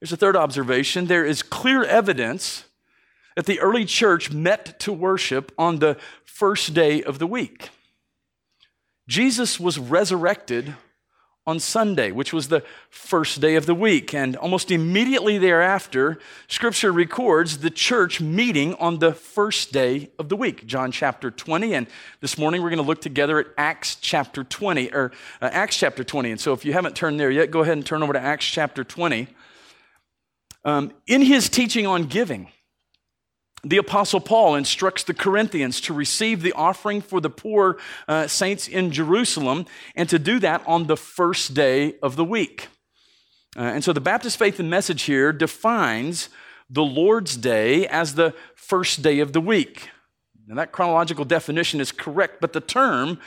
There's 0.00 0.12
a 0.12 0.16
third 0.16 0.36
observation 0.36 1.06
there 1.06 1.24
is 1.24 1.42
clear 1.42 1.84
evidence 1.84 2.64
that 3.36 3.46
the 3.46 3.60
early 3.60 3.84
church 3.84 4.32
met 4.32 4.78
to 4.80 4.92
worship 4.92 5.52
on 5.58 5.78
the 5.78 5.96
first 6.24 6.74
day 6.74 7.02
of 7.02 7.18
the 7.18 7.26
week. 7.26 7.70
Jesus 9.08 9.60
was 9.60 9.78
resurrected 9.78 10.74
on 11.46 11.60
Sunday, 11.60 12.10
which 12.10 12.32
was 12.32 12.48
the 12.48 12.62
first 12.88 13.40
day 13.40 13.54
of 13.54 13.66
the 13.66 13.74
week. 13.74 14.14
And 14.14 14.34
almost 14.36 14.70
immediately 14.70 15.36
thereafter, 15.36 16.18
Scripture 16.48 16.90
records 16.90 17.58
the 17.58 17.70
church 17.70 18.20
meeting 18.20 18.74
on 18.74 18.98
the 18.98 19.12
first 19.12 19.70
day 19.70 20.10
of 20.18 20.30
the 20.30 20.36
week, 20.36 20.66
John 20.66 20.90
chapter 20.90 21.30
20. 21.30 21.74
And 21.74 21.86
this 22.20 22.38
morning 22.38 22.62
we're 22.62 22.70
going 22.70 22.82
to 22.82 22.86
look 22.88 23.02
together 23.02 23.38
at 23.38 23.46
Acts 23.58 23.96
chapter 23.96 24.42
20, 24.42 24.92
or 24.92 25.12
uh, 25.42 25.50
Acts 25.52 25.76
chapter 25.76 26.02
20. 26.02 26.30
And 26.30 26.40
so 26.40 26.54
if 26.54 26.64
you 26.64 26.72
haven't 26.72 26.96
turned 26.96 27.20
there 27.20 27.30
yet, 27.30 27.50
go 27.50 27.60
ahead 27.60 27.76
and 27.76 27.84
turn 27.84 28.02
over 28.02 28.14
to 28.14 28.20
Acts 28.20 28.46
chapter 28.46 28.82
20. 28.82 29.28
Um, 30.64 30.92
in 31.06 31.20
his 31.20 31.50
teaching 31.50 31.86
on 31.86 32.04
giving, 32.04 32.48
the 33.64 33.78
Apostle 33.78 34.20
Paul 34.20 34.54
instructs 34.54 35.04
the 35.04 35.14
Corinthians 35.14 35.80
to 35.82 35.94
receive 35.94 36.42
the 36.42 36.52
offering 36.52 37.00
for 37.00 37.20
the 37.20 37.30
poor 37.30 37.78
uh, 38.06 38.26
saints 38.26 38.68
in 38.68 38.90
Jerusalem 38.90 39.66
and 39.96 40.08
to 40.08 40.18
do 40.18 40.38
that 40.40 40.62
on 40.66 40.86
the 40.86 40.96
first 40.96 41.54
day 41.54 41.94
of 42.02 42.16
the 42.16 42.24
week. 42.24 42.68
Uh, 43.56 43.62
and 43.62 43.82
so 43.84 43.92
the 43.92 44.00
Baptist 44.00 44.38
Faith 44.38 44.60
and 44.60 44.68
Message 44.68 45.02
here 45.02 45.32
defines 45.32 46.28
the 46.68 46.82
Lord's 46.82 47.36
Day 47.36 47.86
as 47.86 48.14
the 48.14 48.34
first 48.54 49.02
day 49.02 49.20
of 49.20 49.32
the 49.32 49.40
week. 49.40 49.88
Now, 50.46 50.56
that 50.56 50.72
chronological 50.72 51.24
definition 51.24 51.80
is 51.80 51.92
correct, 51.92 52.40
but 52.40 52.52
the 52.52 52.60
term 52.60 53.18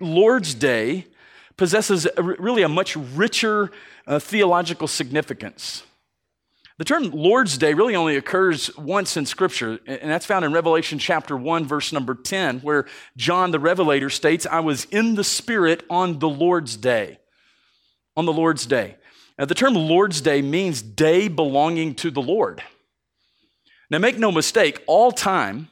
Lord's 0.00 0.54
Day 0.54 1.06
possesses 1.56 2.06
a, 2.16 2.22
really 2.22 2.62
a 2.62 2.68
much 2.68 2.96
richer 2.96 3.70
uh, 4.06 4.18
theological 4.18 4.88
significance. 4.88 5.84
The 6.76 6.84
term 6.84 7.10
Lord's 7.10 7.56
Day 7.56 7.72
really 7.72 7.94
only 7.94 8.16
occurs 8.16 8.76
once 8.76 9.16
in 9.16 9.26
Scripture, 9.26 9.78
and 9.86 10.10
that's 10.10 10.26
found 10.26 10.44
in 10.44 10.52
Revelation 10.52 10.98
chapter 10.98 11.36
1, 11.36 11.66
verse 11.66 11.92
number 11.92 12.16
10, 12.16 12.60
where 12.60 12.86
John 13.16 13.52
the 13.52 13.60
Revelator 13.60 14.10
states, 14.10 14.44
I 14.44 14.58
was 14.58 14.86
in 14.86 15.14
the 15.14 15.22
Spirit 15.22 15.84
on 15.88 16.18
the 16.18 16.28
Lord's 16.28 16.76
Day. 16.76 17.20
On 18.16 18.26
the 18.26 18.32
Lord's 18.32 18.66
Day. 18.66 18.96
Now, 19.38 19.44
the 19.44 19.54
term 19.54 19.74
Lord's 19.74 20.20
Day 20.20 20.42
means 20.42 20.82
day 20.82 21.28
belonging 21.28 21.94
to 21.96 22.10
the 22.10 22.22
Lord. 22.22 22.60
Now, 23.88 23.98
make 23.98 24.18
no 24.18 24.32
mistake, 24.32 24.82
all 24.88 25.12
time, 25.12 25.68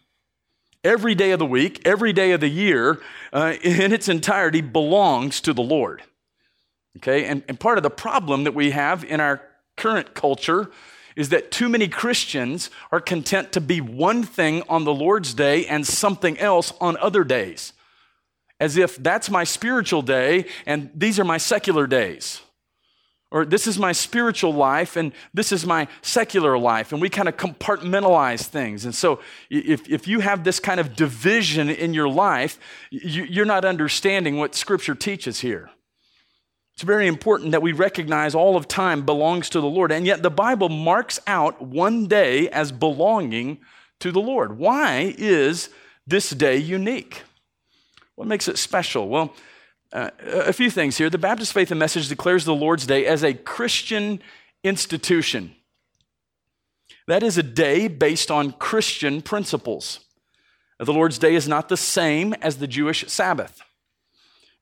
every 0.84 1.16
day 1.16 1.32
of 1.32 1.40
the 1.40 1.46
week, 1.46 1.82
every 1.84 2.12
day 2.12 2.30
of 2.30 2.40
the 2.40 2.48
year, 2.48 3.00
uh, 3.32 3.54
in 3.62 3.92
its 3.92 4.08
entirety 4.08 4.60
belongs 4.60 5.40
to 5.40 5.52
the 5.52 5.62
Lord. 5.62 6.02
Okay, 6.98 7.24
and, 7.24 7.42
and 7.48 7.58
part 7.58 7.76
of 7.76 7.82
the 7.82 7.90
problem 7.90 8.44
that 8.44 8.54
we 8.54 8.70
have 8.70 9.02
in 9.02 9.18
our 9.18 9.42
current 9.76 10.14
culture 10.14 10.70
is 11.16 11.28
that 11.30 11.50
too 11.50 11.68
many 11.68 11.88
Christians 11.88 12.70
are 12.90 13.00
content 13.00 13.52
to 13.52 13.60
be 13.60 13.80
one 13.80 14.22
thing 14.22 14.62
on 14.68 14.84
the 14.84 14.94
Lord's 14.94 15.34
day 15.34 15.66
and 15.66 15.86
something 15.86 16.38
else 16.38 16.72
on 16.80 16.96
other 16.98 17.24
days. 17.24 17.72
As 18.60 18.76
if 18.76 18.96
that's 18.96 19.28
my 19.30 19.44
spiritual 19.44 20.02
day 20.02 20.46
and 20.66 20.90
these 20.94 21.18
are 21.18 21.24
my 21.24 21.38
secular 21.38 21.86
days. 21.86 22.40
Or 23.32 23.46
this 23.46 23.66
is 23.66 23.78
my 23.78 23.92
spiritual 23.92 24.52
life 24.52 24.94
and 24.94 25.12
this 25.32 25.52
is 25.52 25.64
my 25.64 25.88
secular 26.02 26.58
life. 26.58 26.92
And 26.92 27.00
we 27.00 27.08
kind 27.08 27.28
of 27.28 27.38
compartmentalize 27.38 28.42
things. 28.42 28.84
And 28.84 28.94
so 28.94 29.20
if, 29.48 29.88
if 29.88 30.06
you 30.06 30.20
have 30.20 30.44
this 30.44 30.60
kind 30.60 30.78
of 30.78 30.94
division 30.94 31.70
in 31.70 31.94
your 31.94 32.10
life, 32.10 32.60
you, 32.90 33.24
you're 33.24 33.46
not 33.46 33.64
understanding 33.64 34.36
what 34.36 34.54
Scripture 34.54 34.94
teaches 34.94 35.40
here. 35.40 35.70
It's 36.74 36.82
very 36.82 37.06
important 37.06 37.52
that 37.52 37.62
we 37.62 37.72
recognize 37.72 38.34
all 38.34 38.56
of 38.56 38.66
time 38.66 39.04
belongs 39.04 39.50
to 39.50 39.60
the 39.60 39.66
Lord. 39.66 39.92
And 39.92 40.06
yet 40.06 40.22
the 40.22 40.30
Bible 40.30 40.68
marks 40.68 41.20
out 41.26 41.60
one 41.60 42.06
day 42.06 42.48
as 42.48 42.72
belonging 42.72 43.58
to 44.00 44.10
the 44.10 44.20
Lord. 44.20 44.58
Why 44.58 45.14
is 45.18 45.68
this 46.06 46.30
day 46.30 46.56
unique? 46.56 47.22
What 48.14 48.26
makes 48.26 48.48
it 48.48 48.58
special? 48.58 49.08
Well, 49.08 49.34
uh, 49.92 50.10
a 50.22 50.52
few 50.52 50.70
things 50.70 50.96
here. 50.96 51.10
The 51.10 51.18
Baptist 51.18 51.52
Faith 51.52 51.70
and 51.70 51.78
Message 51.78 52.08
declares 52.08 52.44
the 52.44 52.54
Lord's 52.54 52.86
Day 52.86 53.06
as 53.06 53.22
a 53.22 53.34
Christian 53.34 54.22
institution. 54.64 55.54
That 57.06 57.22
is 57.22 57.36
a 57.36 57.42
day 57.42 57.88
based 57.88 58.30
on 58.30 58.52
Christian 58.52 59.22
principles. 59.22 60.00
The 60.78 60.92
Lord's 60.92 61.18
Day 61.18 61.34
is 61.34 61.46
not 61.46 61.68
the 61.68 61.76
same 61.76 62.32
as 62.34 62.56
the 62.56 62.66
Jewish 62.66 63.04
Sabbath. 63.08 63.60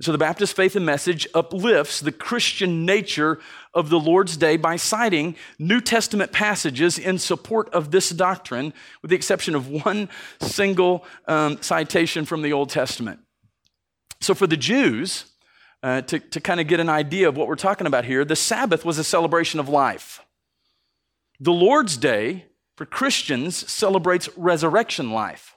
So 0.01 0.13
the 0.13 0.19
Baptist 0.19 0.57
faith 0.57 0.77
and 0.77 0.87
message 0.87 1.29
uplifts 1.35 2.01
the 2.01 2.13
Christian 2.13 2.87
nature 2.87 3.39
of 3.75 3.91
the 3.91 4.01
Lord's 4.01 4.39
Day 4.39 4.57
by 4.57 4.77
citing 4.77 5.37
New 5.59 5.83
Testament 5.83 6.33
passages 6.33 6.99
in 6.99 7.19
support 7.19 7.69
of 7.75 7.91
this 7.91 8.09
doctrine, 8.09 8.73
with 9.03 9.11
the 9.11 9.17
exception 9.17 9.55
of 9.55 9.69
one 9.69 10.09
single 10.41 11.05
um, 11.27 11.61
citation 11.61 12.25
from 12.25 12.41
the 12.41 12.53
Old 12.53 12.71
Testament. 12.71 13.21
So 14.23 14.35
for 14.35 14.47
the 14.47 14.57
Jews, 14.57 15.27
uh, 15.83 16.01
to, 16.03 16.19
to 16.19 16.41
kind 16.41 16.61
of 16.61 16.67
get 16.67 16.81
an 16.81 16.89
idea 16.89 17.29
of 17.29 17.37
what 17.37 17.47
we're 17.47 17.57
talking 17.57 17.87
about 17.87 18.07
here, 18.07 18.25
the 18.25 18.37
Sabbath 18.37 18.87
was 18.87 18.99
a 18.99 19.05
celebration 19.05 19.61
of 19.61 19.69
life. 19.69 20.21
The 21.41 21.53
Lord's 21.53 21.99
Day 21.99 22.47
for 22.75 22.87
Christians 22.87 23.71
celebrates 23.71 24.31
resurrection 24.35 25.11
life. 25.11 25.57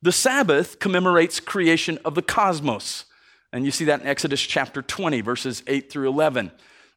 The 0.00 0.12
Sabbath 0.12 0.78
commemorates 0.78 1.38
creation 1.38 1.98
of 2.02 2.14
the 2.14 2.22
cosmos. 2.22 3.04
And 3.52 3.64
you 3.64 3.70
see 3.70 3.86
that 3.86 4.00
in 4.00 4.06
Exodus 4.06 4.40
chapter 4.40 4.82
20, 4.82 5.20
verses 5.22 5.62
8 5.66 5.90
through 5.90 6.08
11. 6.08 6.50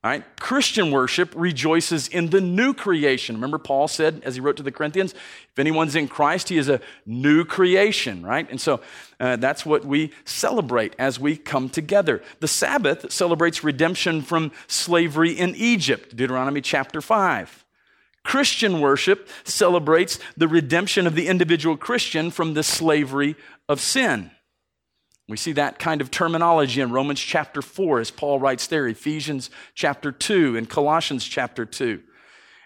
All 0.04 0.10
right, 0.10 0.24
Christian 0.40 0.90
worship 0.90 1.32
rejoices 1.36 2.08
in 2.08 2.32
the 2.32 2.42
new 2.42 2.74
creation. 2.74 3.36
Remember, 3.36 3.60
Paul 3.60 3.88
said, 3.88 4.24
as 4.26 4.34
he 4.34 4.42
wrote 4.42 4.58
to 4.58 4.64
the 4.64 4.72
Corinthians, 4.72 5.14
if 5.14 5.60
anyone's 5.60 5.96
in 5.96 6.08
Christ, 6.08 6.50
he 6.50 6.58
is 6.58 6.70
a 6.70 6.82
new 7.06 7.46
creation, 7.46 8.26
right? 8.26 8.50
And 8.50 8.60
so 8.60 8.82
uh, 9.20 9.36
that's 9.36 9.64
what 9.64 9.86
we 9.86 10.12
celebrate 10.26 10.96
as 10.98 11.20
we 11.20 11.38
come 11.38 11.70
together. 11.70 12.24
The 12.40 12.48
Sabbath 12.48 13.14
celebrates 13.14 13.64
redemption 13.64 14.24
from 14.24 14.52
slavery 14.66 15.34
in 15.34 15.54
Egypt, 15.56 16.16
Deuteronomy 16.16 16.62
chapter 16.62 17.00
5. 17.00 17.64
Christian 18.24 18.82
worship 18.82 19.30
celebrates 19.44 20.18
the 20.36 20.48
redemption 20.48 21.06
of 21.06 21.14
the 21.14 21.28
individual 21.28 21.78
Christian 21.78 22.32
from 22.32 22.56
the 22.56 22.64
slavery 22.64 23.36
of 23.70 23.80
sin. 23.80 24.32
We 25.32 25.38
see 25.38 25.54
that 25.54 25.80
kind 25.80 26.02
of 26.02 26.12
terminology 26.12 26.82
in 26.82 26.92
Romans 26.92 27.22
chapter 27.22 27.62
4, 27.62 28.02
as 28.02 28.12
Paul 28.12 28.38
writes 28.38 28.68
there, 28.68 28.86
Ephesians 28.86 29.50
chapter 29.74 30.12
2, 30.12 30.58
and 30.58 30.70
Colossians 30.70 31.24
chapter 31.24 31.66
2. 31.66 32.02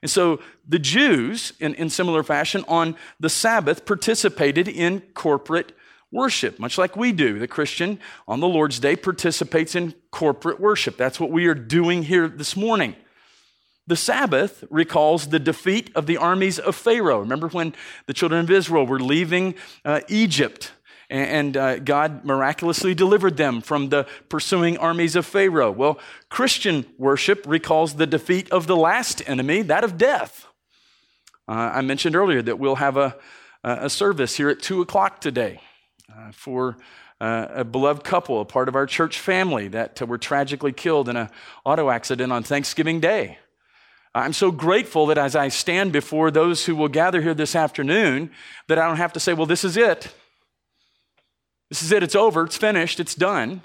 And 0.01 0.09
so 0.09 0.39
the 0.67 0.79
Jews, 0.79 1.53
in, 1.59 1.75
in 1.75 1.91
similar 1.91 2.23
fashion, 2.23 2.65
on 2.67 2.95
the 3.19 3.29
Sabbath 3.29 3.85
participated 3.85 4.67
in 4.67 5.01
corporate 5.13 5.73
worship, 6.11 6.57
much 6.57 6.79
like 6.79 6.95
we 6.95 7.11
do. 7.11 7.37
The 7.37 7.47
Christian 7.47 7.99
on 8.27 8.39
the 8.39 8.47
Lord's 8.47 8.79
Day 8.79 8.95
participates 8.95 9.75
in 9.75 9.93
corporate 10.09 10.59
worship. 10.59 10.97
That's 10.97 11.19
what 11.19 11.29
we 11.29 11.45
are 11.45 11.53
doing 11.53 12.01
here 12.01 12.27
this 12.27 12.55
morning. 12.55 12.95
The 13.85 13.95
Sabbath 13.95 14.63
recalls 14.71 15.27
the 15.27 15.39
defeat 15.39 15.91
of 15.93 16.07
the 16.07 16.17
armies 16.17 16.57
of 16.57 16.75
Pharaoh. 16.75 17.19
Remember 17.19 17.47
when 17.47 17.75
the 18.07 18.13
children 18.13 18.41
of 18.41 18.49
Israel 18.49 18.87
were 18.87 18.99
leaving 18.99 19.53
uh, 19.83 20.01
Egypt 20.07 20.71
and 21.09 21.55
uh, 21.55 21.79
God 21.79 22.25
miraculously 22.25 22.95
delivered 22.95 23.37
them 23.37 23.61
from 23.61 23.89
the 23.89 24.07
pursuing 24.29 24.77
armies 24.77 25.15
of 25.15 25.25
Pharaoh. 25.25 25.71
Well, 25.71 25.99
Christian 26.29 26.85
worship 26.97 27.43
recalls 27.47 27.95
the 27.95 28.07
defeat 28.07 28.51
of 28.51 28.67
the 28.67 28.75
last 28.75 29.27
enemy, 29.27 29.61
that 29.63 29.83
of 29.83 29.97
death. 29.97 30.47
Uh, 31.47 31.71
I 31.73 31.81
mentioned 31.81 32.15
earlier 32.15 32.41
that 32.41 32.57
we'll 32.57 32.75
have 32.75 32.97
a, 32.97 33.15
a 33.63 33.89
service 33.89 34.35
here 34.35 34.49
at 34.49 34.61
2 34.61 34.81
o'clock 34.81 35.21
today 35.21 35.61
uh, 36.11 36.31
for 36.31 36.77
uh, 37.21 37.47
a 37.49 37.63
beloved 37.63 38.03
couple, 38.03 38.41
a 38.41 38.45
part 38.45 38.67
of 38.67 38.75
our 38.75 38.85
church 38.85 39.19
family 39.19 39.67
that 39.69 40.01
were 40.07 40.17
tragically 40.17 40.71
killed 40.71 41.07
in 41.07 41.15
an 41.15 41.29
auto 41.63 41.89
accident 41.89 42.31
on 42.31 42.43
Thanksgiving 42.43 42.99
Day. 42.99 43.37
I'm 44.13 44.33
so 44.33 44.49
grateful 44.49 45.07
that 45.07 45.17
as 45.17 45.35
I 45.35 45.49
stand 45.49 45.91
before 45.91 46.31
those 46.31 46.65
who 46.65 46.75
will 46.75 46.87
gather 46.87 47.21
here 47.21 47.33
this 47.33 47.55
afternoon, 47.55 48.31
that 48.67 48.79
I 48.79 48.87
don't 48.87 48.97
have 48.97 49.13
to 49.13 49.19
say, 49.19 49.33
well, 49.33 49.45
this 49.45 49.63
is 49.63 49.75
it. 49.75 50.13
This 51.69 51.81
is 51.81 51.91
it, 51.91 52.03
it's 52.03 52.15
over, 52.15 52.43
it's 52.43 52.57
finished, 52.57 52.99
it's 52.99 53.15
done. 53.15 53.61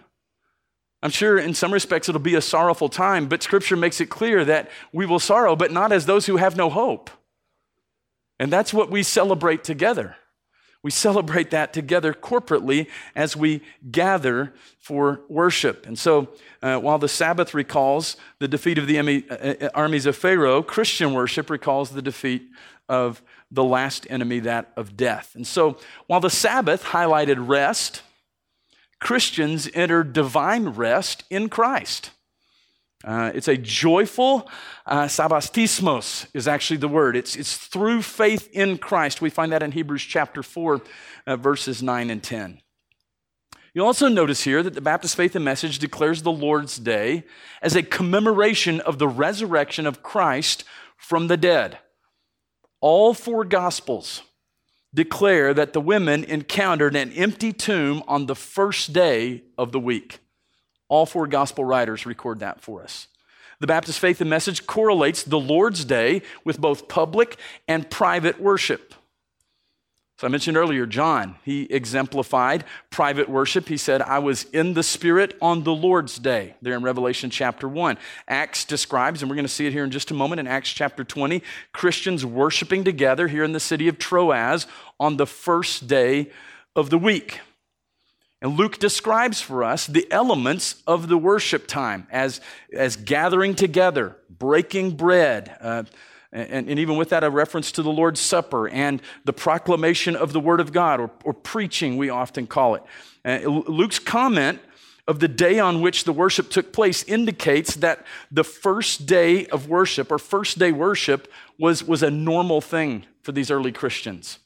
I'm 1.02 1.10
sure 1.10 1.38
in 1.38 1.54
some 1.54 1.72
respects 1.72 2.08
it'll 2.08 2.20
be 2.20 2.34
a 2.34 2.42
sorrowful 2.42 2.88
time, 2.88 3.26
but 3.28 3.42
Scripture 3.42 3.76
makes 3.76 4.00
it 4.00 4.06
clear 4.06 4.44
that 4.44 4.70
we 4.92 5.06
will 5.06 5.18
sorrow, 5.18 5.56
but 5.56 5.72
not 5.72 5.92
as 5.92 6.06
those 6.06 6.26
who 6.26 6.36
have 6.36 6.56
no 6.56 6.68
hope. 6.68 7.10
And 8.38 8.52
that's 8.52 8.72
what 8.72 8.90
we 8.90 9.02
celebrate 9.02 9.64
together. 9.64 10.16
We 10.82 10.90
celebrate 10.90 11.50
that 11.50 11.74
together 11.74 12.14
corporately 12.14 12.86
as 13.14 13.36
we 13.36 13.60
gather 13.90 14.54
for 14.78 15.20
worship. 15.28 15.86
And 15.86 15.98
so, 15.98 16.28
uh, 16.62 16.78
while 16.78 16.98
the 16.98 17.08
Sabbath 17.08 17.52
recalls 17.52 18.16
the 18.38 18.48
defeat 18.48 18.78
of 18.78 18.86
the 18.86 18.98
uh, 18.98 19.34
uh, 19.34 19.68
armies 19.74 20.06
of 20.06 20.16
Pharaoh, 20.16 20.62
Christian 20.62 21.12
worship 21.12 21.50
recalls 21.50 21.90
the 21.90 22.00
defeat 22.00 22.48
of 22.88 23.22
the 23.50 23.64
last 23.64 24.06
enemy, 24.10 24.40
that 24.40 24.72
of 24.76 24.96
death. 24.96 25.32
And 25.34 25.46
so, 25.46 25.78
while 26.06 26.20
the 26.20 26.30
Sabbath 26.30 26.84
highlighted 26.84 27.48
rest, 27.48 28.02
Christians 29.00 29.68
enter 29.74 30.04
divine 30.04 30.68
rest 30.68 31.24
in 31.30 31.48
Christ. 31.48 32.10
Uh, 33.02 33.32
it's 33.34 33.48
a 33.48 33.56
joyful, 33.56 34.48
uh, 34.84 35.04
sabbatismos 35.04 36.26
is 36.34 36.46
actually 36.46 36.76
the 36.76 36.88
word. 36.88 37.16
It's, 37.16 37.34
it's 37.34 37.56
through 37.56 38.02
faith 38.02 38.50
in 38.52 38.76
Christ. 38.76 39.22
We 39.22 39.30
find 39.30 39.52
that 39.52 39.62
in 39.62 39.72
Hebrews 39.72 40.02
chapter 40.02 40.42
4, 40.42 40.82
uh, 41.26 41.36
verses 41.36 41.82
9 41.82 42.10
and 42.10 42.22
10. 42.22 42.60
You'll 43.72 43.86
also 43.86 44.08
notice 44.08 44.42
here 44.42 44.62
that 44.62 44.74
the 44.74 44.80
Baptist 44.82 45.16
Faith 45.16 45.34
and 45.34 45.44
Message 45.44 45.78
declares 45.78 46.22
the 46.22 46.32
Lord's 46.32 46.76
Day 46.76 47.24
as 47.62 47.74
a 47.74 47.82
commemoration 47.82 48.80
of 48.80 48.98
the 48.98 49.08
resurrection 49.08 49.86
of 49.86 50.02
Christ 50.02 50.64
from 50.96 51.28
the 51.28 51.36
dead. 51.36 51.78
All 52.80 53.14
four 53.14 53.44
Gospels 53.44 54.22
declare 54.92 55.54
that 55.54 55.72
the 55.72 55.80
women 55.80 56.24
encountered 56.24 56.96
an 56.96 57.12
empty 57.12 57.52
tomb 57.52 58.02
on 58.08 58.26
the 58.26 58.34
first 58.34 58.92
day 58.92 59.42
of 59.56 59.72
the 59.72 59.80
week. 59.80 60.18
All 60.88 61.06
four 61.06 61.26
gospel 61.28 61.64
writers 61.64 62.04
record 62.04 62.40
that 62.40 62.60
for 62.60 62.82
us. 62.82 63.06
The 63.60 63.66
Baptist 63.66 64.00
Faith 64.00 64.20
and 64.20 64.30
Message 64.30 64.66
correlates 64.66 65.22
the 65.22 65.38
Lord's 65.38 65.84
Day 65.84 66.22
with 66.44 66.60
both 66.60 66.88
public 66.88 67.38
and 67.68 67.88
private 67.88 68.40
worship. 68.40 68.94
So 70.20 70.26
I 70.26 70.30
mentioned 70.30 70.58
earlier, 70.58 70.84
John, 70.84 71.36
he 71.46 71.62
exemplified 71.62 72.64
private 72.90 73.30
worship. 73.30 73.68
He 73.68 73.78
said, 73.78 74.02
I 74.02 74.18
was 74.18 74.44
in 74.52 74.74
the 74.74 74.82
Spirit 74.82 75.34
on 75.40 75.64
the 75.64 75.72
Lord's 75.72 76.18
day, 76.18 76.56
there 76.60 76.76
in 76.76 76.82
Revelation 76.82 77.30
chapter 77.30 77.66
1. 77.66 77.96
Acts 78.28 78.66
describes, 78.66 79.22
and 79.22 79.30
we're 79.30 79.36
going 79.36 79.46
to 79.46 79.48
see 79.48 79.66
it 79.66 79.72
here 79.72 79.82
in 79.82 79.90
just 79.90 80.10
a 80.10 80.14
moment 80.14 80.40
in 80.40 80.46
Acts 80.46 80.68
chapter 80.68 81.04
20, 81.04 81.42
Christians 81.72 82.26
worshiping 82.26 82.84
together 82.84 83.28
here 83.28 83.44
in 83.44 83.52
the 83.52 83.60
city 83.60 83.88
of 83.88 83.98
Troas 83.98 84.66
on 84.98 85.16
the 85.16 85.26
first 85.26 85.88
day 85.88 86.30
of 86.76 86.90
the 86.90 86.98
week. 86.98 87.40
And 88.42 88.58
Luke 88.58 88.78
describes 88.78 89.40
for 89.40 89.64
us 89.64 89.86
the 89.86 90.06
elements 90.12 90.82
of 90.86 91.08
the 91.08 91.16
worship 91.16 91.66
time 91.66 92.06
as, 92.10 92.42
as 92.74 92.96
gathering 92.96 93.54
together, 93.54 94.18
breaking 94.28 94.96
bread, 94.96 95.56
uh, 95.62 95.84
and, 96.32 96.68
and, 96.68 96.78
even 96.78 96.96
with 96.96 97.08
that, 97.08 97.24
a 97.24 97.30
reference 97.30 97.72
to 97.72 97.82
the 97.82 97.90
Lord's 97.90 98.20
Supper 98.20 98.68
and 98.68 99.02
the 99.24 99.32
proclamation 99.32 100.14
of 100.14 100.32
the 100.32 100.38
Word 100.38 100.60
of 100.60 100.72
God, 100.72 101.00
or, 101.00 101.10
or 101.24 101.34
preaching, 101.34 101.96
we 101.96 102.08
often 102.08 102.46
call 102.46 102.76
it. 102.76 102.82
Uh, 103.24 103.48
Luke's 103.48 103.98
comment 103.98 104.60
of 105.08 105.18
the 105.18 105.26
day 105.26 105.58
on 105.58 105.80
which 105.80 106.04
the 106.04 106.12
worship 106.12 106.50
took 106.50 106.72
place 106.72 107.02
indicates 107.02 107.74
that 107.76 108.06
the 108.30 108.44
first 108.44 109.06
day 109.06 109.46
of 109.46 109.68
worship, 109.68 110.12
or 110.12 110.18
first 110.18 110.56
day 110.56 110.70
worship, 110.70 111.26
was, 111.58 111.82
was 111.82 112.02
a 112.04 112.10
normal 112.10 112.60
thing 112.60 113.04
for 113.22 113.32
these 113.32 113.50
early 113.50 113.72
Christians. 113.72 114.38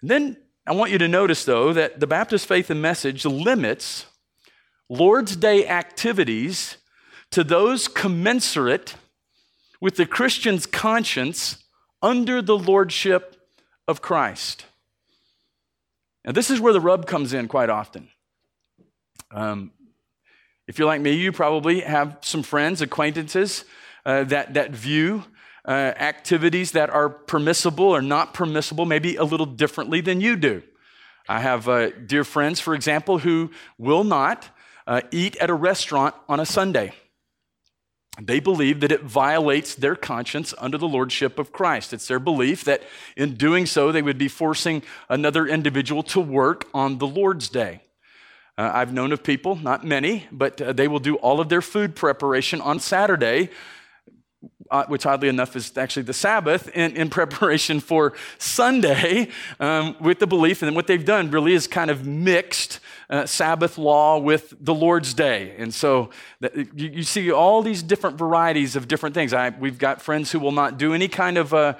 And 0.00 0.10
then 0.10 0.36
I 0.66 0.72
want 0.72 0.90
you 0.90 0.98
to 0.98 1.06
notice, 1.06 1.44
though, 1.44 1.72
that 1.72 2.00
the 2.00 2.08
Baptist 2.08 2.46
Faith 2.46 2.70
and 2.70 2.82
Message 2.82 3.24
limits 3.24 4.06
Lord's 4.88 5.36
Day 5.36 5.68
activities 5.68 6.78
to 7.30 7.44
those 7.44 7.86
commensurate 7.86 8.96
with 9.84 9.96
the 9.96 10.06
Christian's 10.06 10.64
conscience 10.64 11.58
under 12.00 12.40
the 12.40 12.56
lordship 12.56 13.36
of 13.86 14.00
Christ. 14.00 14.64
Now, 16.24 16.32
this 16.32 16.48
is 16.48 16.58
where 16.58 16.72
the 16.72 16.80
rub 16.80 17.06
comes 17.06 17.34
in 17.34 17.48
quite 17.48 17.68
often. 17.68 18.08
Um, 19.30 19.72
if 20.66 20.78
you're 20.78 20.86
like 20.86 21.02
me, 21.02 21.12
you 21.12 21.32
probably 21.32 21.80
have 21.80 22.16
some 22.22 22.42
friends, 22.42 22.80
acquaintances 22.80 23.66
uh, 24.06 24.24
that, 24.24 24.54
that 24.54 24.70
view 24.70 25.24
uh, 25.68 25.70
activities 25.70 26.72
that 26.72 26.88
are 26.88 27.10
permissible 27.10 27.84
or 27.84 28.00
not 28.00 28.32
permissible, 28.32 28.86
maybe 28.86 29.16
a 29.16 29.24
little 29.24 29.44
differently 29.44 30.00
than 30.00 30.18
you 30.18 30.36
do. 30.36 30.62
I 31.28 31.40
have 31.40 31.68
uh, 31.68 31.90
dear 31.90 32.24
friends, 32.24 32.58
for 32.58 32.74
example, 32.74 33.18
who 33.18 33.50
will 33.76 34.04
not 34.04 34.48
uh, 34.86 35.02
eat 35.10 35.36
at 35.36 35.50
a 35.50 35.54
restaurant 35.54 36.14
on 36.26 36.40
a 36.40 36.46
Sunday. 36.46 36.94
They 38.20 38.38
believe 38.38 38.80
that 38.80 38.92
it 38.92 39.02
violates 39.02 39.74
their 39.74 39.96
conscience 39.96 40.54
under 40.58 40.78
the 40.78 40.86
lordship 40.86 41.38
of 41.38 41.52
Christ. 41.52 41.92
It's 41.92 42.06
their 42.06 42.20
belief 42.20 42.62
that 42.64 42.82
in 43.16 43.34
doing 43.34 43.66
so, 43.66 43.90
they 43.90 44.02
would 44.02 44.18
be 44.18 44.28
forcing 44.28 44.82
another 45.08 45.46
individual 45.46 46.04
to 46.04 46.20
work 46.20 46.68
on 46.72 46.98
the 46.98 47.08
Lord's 47.08 47.48
day. 47.48 47.80
Uh, 48.56 48.70
I've 48.72 48.92
known 48.92 49.10
of 49.10 49.24
people, 49.24 49.56
not 49.56 49.84
many, 49.84 50.28
but 50.30 50.60
uh, 50.60 50.72
they 50.72 50.86
will 50.86 51.00
do 51.00 51.16
all 51.16 51.40
of 51.40 51.48
their 51.48 51.62
food 51.62 51.96
preparation 51.96 52.60
on 52.60 52.78
Saturday 52.78 53.50
uh, 54.70 54.84
which 54.86 55.06
oddly 55.06 55.28
enough 55.28 55.56
is 55.56 55.76
actually 55.76 56.02
the 56.02 56.12
Sabbath, 56.12 56.68
in, 56.68 56.96
in 56.96 57.10
preparation 57.10 57.80
for 57.80 58.14
Sunday 58.38 59.28
um, 59.60 59.96
with 60.00 60.18
the 60.18 60.26
belief. 60.26 60.62
And 60.62 60.74
what 60.74 60.86
they've 60.86 61.04
done 61.04 61.30
really 61.30 61.52
is 61.52 61.66
kind 61.66 61.90
of 61.90 62.06
mixed 62.06 62.80
uh, 63.10 63.26
Sabbath 63.26 63.78
law 63.78 64.18
with 64.18 64.54
the 64.60 64.74
Lord's 64.74 65.14
Day. 65.14 65.54
And 65.58 65.72
so 65.72 66.10
you, 66.40 66.66
you, 66.74 67.02
see 67.02 67.30
all 67.30 67.62
these 67.62 67.82
different 67.82 68.16
varieties 68.16 68.76
of 68.76 68.88
different 68.88 69.14
things. 69.14 69.32
I, 69.32 69.50
we've 69.50 69.78
got 69.78 70.00
friends 70.00 70.32
who 70.32 70.38
will 70.38 70.52
not 70.52 70.78
do 70.78 70.94
any 70.94 71.08
kind 71.08 71.36
of 71.36 71.52
uh, 71.52 71.74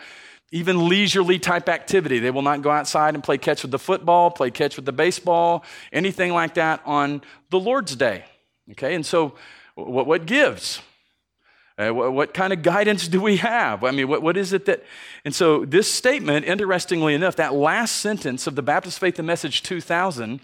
even 0.52 0.88
leisurely 0.88 1.38
type 1.38 1.68
activity. 1.68 2.18
They 2.18 2.30
will 2.30 2.42
not 2.42 2.62
go 2.62 2.70
outside 2.70 3.14
and 3.14 3.24
play 3.24 3.38
catch 3.38 3.62
with 3.62 3.70
the 3.70 3.78
football, 3.78 4.30
play 4.30 4.50
catch 4.50 4.76
with 4.76 4.84
the 4.84 4.92
baseball, 4.92 5.64
anything 5.92 6.32
like 6.32 6.54
that 6.54 6.80
on 6.84 7.22
the 7.50 7.58
Lord's 7.58 7.96
Day. 7.96 8.24
Okay, 8.70 8.94
and 8.94 9.04
so 9.04 9.34
what, 9.74 10.06
what 10.06 10.26
gives? 10.26 10.80
Uh, 11.76 11.90
what, 11.90 12.12
what, 12.12 12.34
kind 12.34 12.52
of 12.52 12.62
guidance 12.62 13.08
do 13.08 13.20
we 13.20 13.38
have? 13.38 13.82
I 13.82 13.90
mean, 13.90 14.06
what, 14.06 14.22
what 14.22 14.36
is 14.36 14.52
it 14.52 14.66
that. 14.66 14.84
And 15.24 15.34
so, 15.34 15.64
this 15.64 15.92
statement, 15.92 16.46
interestingly 16.46 17.14
enough, 17.14 17.34
that 17.36 17.52
last 17.52 17.96
sentence 17.96 18.46
of 18.46 18.54
the 18.54 18.62
Baptist 18.62 19.00
Faith 19.00 19.18
and 19.18 19.26
Message 19.26 19.62
2000 19.64 20.40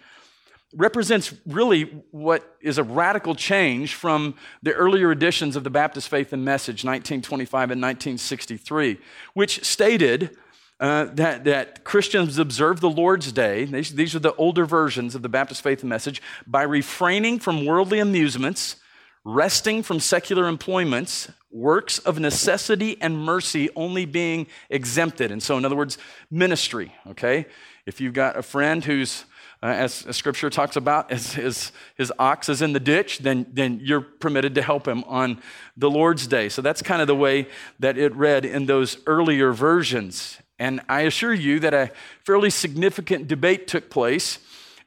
represents 0.75 1.33
really 1.47 1.83
what 2.11 2.57
is 2.61 2.79
a 2.79 2.83
radical 2.83 3.35
change 3.35 3.95
from 3.95 4.35
the 4.63 4.73
earlier 4.73 5.11
editions 5.13 5.57
of 5.57 5.63
the 5.63 5.71
Baptist 5.71 6.09
Faith 6.09 6.33
and 6.33 6.45
Message, 6.45 6.85
1925 6.85 7.71
and 7.71 7.81
1963, 7.81 8.99
which 9.35 9.65
stated 9.65 10.37
uh, 10.81 11.07
that, 11.13 11.45
that 11.45 11.85
Christians 11.85 12.39
observe 12.39 12.81
the 12.81 12.91
Lord's 12.91 13.33
Day, 13.33 13.67
these, 13.67 13.95
these 13.95 14.15
are 14.15 14.21
the 14.21 14.35
older 14.35 14.65
versions 14.65 15.15
of 15.15 15.23
the 15.23 15.29
Baptist 15.29 15.63
Faith 15.63 15.81
and 15.81 15.91
Message, 15.91 16.23
by 16.47 16.63
refraining 16.63 17.39
from 17.39 17.67
worldly 17.67 17.99
amusements 17.99 18.77
resting 19.25 19.83
from 19.83 20.01
secular 20.01 20.47
employments, 20.47 21.31
works 21.51 21.99
of 21.99 22.19
necessity 22.19 22.97
and 23.01 23.19
mercy 23.19 23.69
only 23.77 24.07
being 24.07 24.47
exempted. 24.69 25.31
And 25.31 25.43
so, 25.43 25.59
in 25.59 25.65
other 25.65 25.77
words, 25.77 25.99
ministry, 26.31 26.95
okay? 27.09 27.47
If 27.87 28.01
you've 28.01 28.15
got 28.15 28.37
a 28.37 28.43
friend 28.43 28.85
who's, 28.85 29.25
uh, 29.63 29.67
as, 29.67 30.07
as, 30.07 30.17
scripture 30.17 30.49
talks 30.49 30.77
about, 30.77 31.11
as 31.11 31.35
his, 31.35 31.73
his 31.97 32.13
ox 32.19 32.49
is 32.49 32.63
in 32.63 32.73
the 32.73 32.81
ditch, 32.81 33.19
then, 33.19 33.47
then 33.53 33.81
you're 33.83 34.01
permitted 34.01 34.55
to 34.55 34.63
help 34.63 34.87
him 34.87 35.05
on 35.05 35.43
the 35.77 35.91
Lord's 35.91 36.27
day. 36.27 36.49
So 36.49 36.63
that's 36.63 36.83
kind 36.83 37.03
of 37.03 37.09
the 37.09 37.17
way 37.17 37.49
that 37.79 37.99
it 37.99 38.15
read 38.15 38.45
in 38.45 38.67
those 38.67 38.99
earlier 39.07 39.53
versions. 39.53 40.39
And 40.59 40.81
I 40.89 41.03
assure 41.03 41.35
you 41.35 41.59
that 41.61 41.75
a 41.75 41.91
fairly 42.25 42.51
significant 42.51 43.29
debate 43.29 43.67
took 43.67 43.91
place 43.91 44.39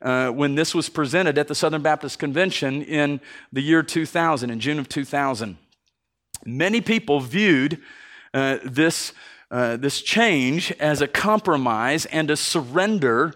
uh, 0.03 0.29
when 0.29 0.55
this 0.55 0.75
was 0.75 0.89
presented 0.89 1.37
at 1.37 1.47
the 1.47 1.55
Southern 1.55 1.81
Baptist 1.81 2.19
Convention 2.19 2.83
in 2.83 3.21
the 3.51 3.61
year 3.61 3.81
2000, 3.81 4.49
in 4.49 4.59
June 4.59 4.77
of 4.77 4.89
2000. 4.89 5.57
Many 6.45 6.81
people 6.81 7.21
viewed 7.21 7.79
uh, 8.33 8.57
this, 8.65 9.13
uh, 9.49 9.77
this 9.77 10.01
change 10.01 10.73
as 10.73 11.01
a 11.01 11.07
compromise 11.07 12.05
and 12.07 12.29
a 12.29 12.35
surrender 12.35 13.33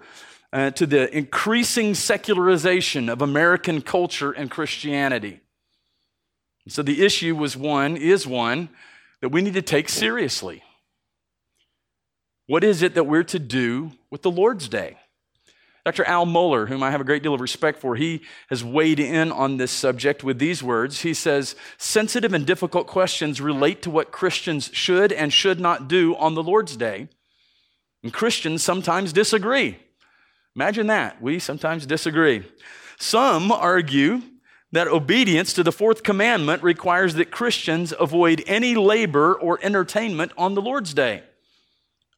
uh, 0.51 0.71
to 0.71 0.85
the 0.85 1.15
increasing 1.15 1.95
secularization 1.95 3.07
of 3.07 3.21
American 3.21 3.81
culture 3.81 4.33
and 4.33 4.51
Christianity. 4.51 5.39
So 6.67 6.83
the 6.83 7.05
issue 7.05 7.33
was 7.33 7.55
one, 7.55 7.95
is 7.95 8.27
one 8.27 8.69
that 9.21 9.29
we 9.29 9.41
need 9.41 9.53
to 9.53 9.61
take 9.61 9.87
seriously. 9.87 10.63
What 12.45 12.63
is 12.63 12.81
it 12.81 12.93
that 12.95 13.05
we're 13.05 13.23
to 13.23 13.39
do 13.39 13.91
with 14.09 14.21
the 14.21 14.31
Lord's 14.31 14.67
Day? 14.67 14.97
Dr. 15.87 16.03
Al 16.03 16.25
Mohler, 16.25 16.67
whom 16.67 16.83
I 16.83 16.91
have 16.91 16.99
a 16.99 17.05
great 17.05 17.23
deal 17.23 17.33
of 17.33 17.39
respect 17.39 17.79
for, 17.79 17.95
he 17.95 18.21
has 18.49 18.61
weighed 18.61 18.99
in 18.99 19.31
on 19.31 19.55
this 19.55 19.71
subject 19.71 20.21
with 20.21 20.37
these 20.37 20.61
words. 20.61 20.99
He 20.99 21.13
says, 21.13 21.55
Sensitive 21.77 22.33
and 22.33 22.45
difficult 22.45 22.87
questions 22.87 23.39
relate 23.39 23.81
to 23.83 23.89
what 23.89 24.11
Christians 24.11 24.69
should 24.73 25.13
and 25.13 25.31
should 25.31 25.61
not 25.61 25.87
do 25.87 26.13
on 26.17 26.35
the 26.35 26.43
Lord's 26.43 26.75
Day. 26.75 27.07
And 28.03 28.11
Christians 28.11 28.61
sometimes 28.61 29.13
disagree. 29.13 29.79
Imagine 30.57 30.87
that. 30.87 31.21
We 31.21 31.39
sometimes 31.39 31.85
disagree. 31.85 32.43
Some 32.99 33.49
argue 33.49 34.23
that 34.73 34.89
obedience 34.89 35.53
to 35.53 35.63
the 35.63 35.71
fourth 35.71 36.03
commandment 36.03 36.63
requires 36.63 37.13
that 37.13 37.31
Christians 37.31 37.93
avoid 37.97 38.43
any 38.45 38.75
labor 38.75 39.35
or 39.35 39.57
entertainment 39.63 40.33
on 40.37 40.53
the 40.53 40.61
Lord's 40.61 40.93
day. 40.93 41.23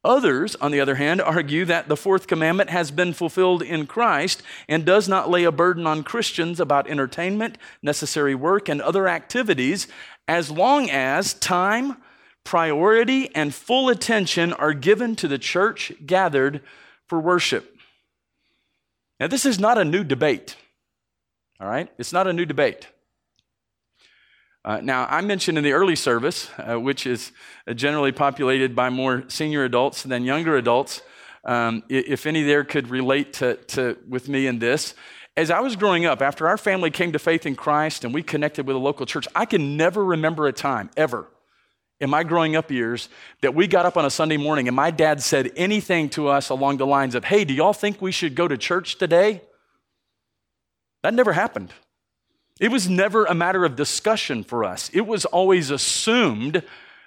Others, 0.02 0.56
on 0.56 0.70
the 0.70 0.80
other 0.80 0.94
hand, 0.94 1.20
argue 1.20 1.66
that 1.66 1.88
the 1.88 1.96
fourth 1.96 2.26
commandment 2.26 2.70
has 2.70 2.90
been 2.90 3.12
fulfilled 3.12 3.62
in 3.62 3.86
Christ 3.86 4.42
and 4.66 4.86
does 4.86 5.08
not 5.08 5.28
lay 5.28 5.44
a 5.44 5.52
burden 5.52 5.86
on 5.86 6.02
Christians 6.02 6.58
about 6.58 6.88
entertainment, 6.88 7.58
necessary 7.82 8.34
work, 8.34 8.68
and 8.68 8.80
other 8.80 9.08
activities 9.08 9.88
as 10.26 10.50
long 10.50 10.88
as 10.88 11.34
time, 11.34 11.96
priority, 12.44 13.34
and 13.34 13.54
full 13.54 13.90
attention 13.90 14.54
are 14.54 14.72
given 14.72 15.16
to 15.16 15.28
the 15.28 15.38
church 15.38 15.92
gathered 16.06 16.62
for 17.06 17.20
worship. 17.20 17.76
Now, 19.18 19.26
this 19.26 19.44
is 19.44 19.60
not 19.60 19.76
a 19.76 19.84
new 19.84 20.02
debate, 20.02 20.56
all 21.60 21.68
right? 21.68 21.90
It's 21.98 22.12
not 22.12 22.26
a 22.26 22.32
new 22.32 22.46
debate. 22.46 22.88
Uh, 24.62 24.78
now, 24.82 25.06
I 25.08 25.22
mentioned 25.22 25.56
in 25.56 25.64
the 25.64 25.72
early 25.72 25.96
service, 25.96 26.50
uh, 26.58 26.78
which 26.78 27.06
is 27.06 27.32
generally 27.74 28.12
populated 28.12 28.76
by 28.76 28.90
more 28.90 29.24
senior 29.28 29.64
adults 29.64 30.02
than 30.02 30.24
younger 30.24 30.56
adults, 30.56 31.00
um, 31.44 31.82
if 31.88 32.26
any 32.26 32.42
there 32.42 32.64
could 32.64 32.88
relate 32.88 33.32
to, 33.34 33.56
to, 33.56 33.96
with 34.06 34.28
me 34.28 34.46
in 34.46 34.58
this. 34.58 34.94
As 35.34 35.50
I 35.50 35.60
was 35.60 35.76
growing 35.76 36.04
up, 36.04 36.20
after 36.20 36.46
our 36.46 36.58
family 36.58 36.90
came 36.90 37.12
to 37.12 37.18
faith 37.18 37.46
in 37.46 37.54
Christ 37.56 38.04
and 38.04 38.12
we 38.12 38.22
connected 38.22 38.66
with 38.66 38.76
a 38.76 38.78
local 38.78 39.06
church, 39.06 39.26
I 39.34 39.46
can 39.46 39.78
never 39.78 40.04
remember 40.04 40.46
a 40.46 40.52
time, 40.52 40.90
ever, 40.94 41.26
in 41.98 42.10
my 42.10 42.22
growing 42.22 42.56
up 42.56 42.70
years, 42.70 43.08
that 43.40 43.54
we 43.54 43.66
got 43.66 43.86
up 43.86 43.96
on 43.96 44.04
a 44.04 44.10
Sunday 44.10 44.36
morning 44.36 44.68
and 44.68 44.76
my 44.76 44.90
dad 44.90 45.22
said 45.22 45.52
anything 45.56 46.10
to 46.10 46.28
us 46.28 46.50
along 46.50 46.76
the 46.76 46.86
lines 46.86 47.14
of, 47.14 47.24
Hey, 47.24 47.44
do 47.44 47.54
y'all 47.54 47.72
think 47.72 48.02
we 48.02 48.12
should 48.12 48.34
go 48.34 48.46
to 48.46 48.58
church 48.58 48.98
today? 48.98 49.40
That 51.02 51.14
never 51.14 51.32
happened. 51.32 51.72
It 52.60 52.70
was 52.70 52.90
never 52.90 53.24
a 53.24 53.34
matter 53.34 53.64
of 53.64 53.74
discussion 53.74 54.44
for 54.44 54.64
us. 54.64 54.90
It 54.92 55.06
was 55.06 55.24
always 55.24 55.70
assumed 55.70 56.62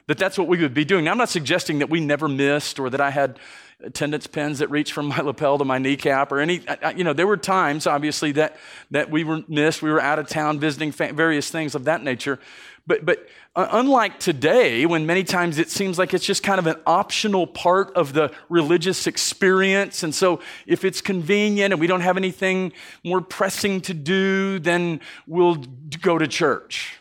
that 0.07 0.17
that's 0.17 0.37
what 0.37 0.47
we 0.47 0.57
would 0.57 0.73
be 0.73 0.83
doing. 0.83 1.05
Now, 1.05 1.11
I'm 1.11 1.17
not 1.19 1.29
suggesting 1.29 1.79
that 1.79 1.91
we 1.91 1.99
never 1.99 2.27
missed 2.27 2.79
or 2.79 2.89
that 2.89 2.99
I 2.99 3.11
had 3.11 3.39
attendance 3.83 4.25
pins 4.25 4.59
that 4.59 4.69
reached 4.71 4.93
from 4.93 5.05
my 5.09 5.19
lapel 5.19 5.59
to 5.59 5.65
my 5.65 5.77
kneecap 5.77 6.31
or 6.31 6.39
any, 6.39 6.61
you 6.95 7.03
know, 7.03 7.13
there 7.13 7.27
were 7.27 7.37
times, 7.37 7.85
obviously, 7.85 8.31
that, 8.33 8.57
that 8.89 9.11
we 9.11 9.23
were 9.23 9.43
missed. 9.47 9.83
We 9.83 9.91
were 9.91 10.01
out 10.01 10.17
of 10.17 10.27
town 10.27 10.59
visiting 10.59 10.91
various 10.91 11.51
things 11.51 11.75
of 11.75 11.85
that 11.85 12.03
nature. 12.03 12.39
But, 12.85 13.05
but 13.05 13.27
uh, 13.55 13.67
unlike 13.71 14.19
today, 14.19 14.85
when 14.85 15.05
many 15.05 15.23
times 15.23 15.57
it 15.57 15.69
seems 15.69 15.97
like 15.97 16.13
it's 16.13 16.25
just 16.25 16.43
kind 16.43 16.59
of 16.59 16.67
an 16.67 16.75
optional 16.85 17.47
part 17.47 17.95
of 17.95 18.11
the 18.11 18.33
religious 18.49 19.07
experience, 19.07 20.03
and 20.03 20.13
so 20.13 20.41
if 20.67 20.83
it's 20.83 20.99
convenient 20.99 21.71
and 21.71 21.79
we 21.79 21.87
don't 21.87 22.01
have 22.01 22.17
anything 22.17 22.73
more 23.03 23.21
pressing 23.21 23.79
to 23.81 23.93
do, 23.93 24.59
then 24.59 24.99
we'll 25.27 25.55
go 26.01 26.17
to 26.17 26.27
church. 26.27 26.99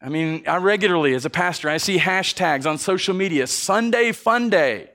I 0.00 0.08
mean, 0.08 0.42
I 0.48 0.56
regularly, 0.56 1.14
as 1.14 1.24
a 1.24 1.30
pastor, 1.30 1.68
I 1.68 1.76
see 1.76 1.98
hashtags 1.98 2.66
on 2.66 2.76
social 2.76 3.14
media 3.14 3.46
Sunday 3.46 4.10
Fun 4.10 4.50
Day. 4.50 4.90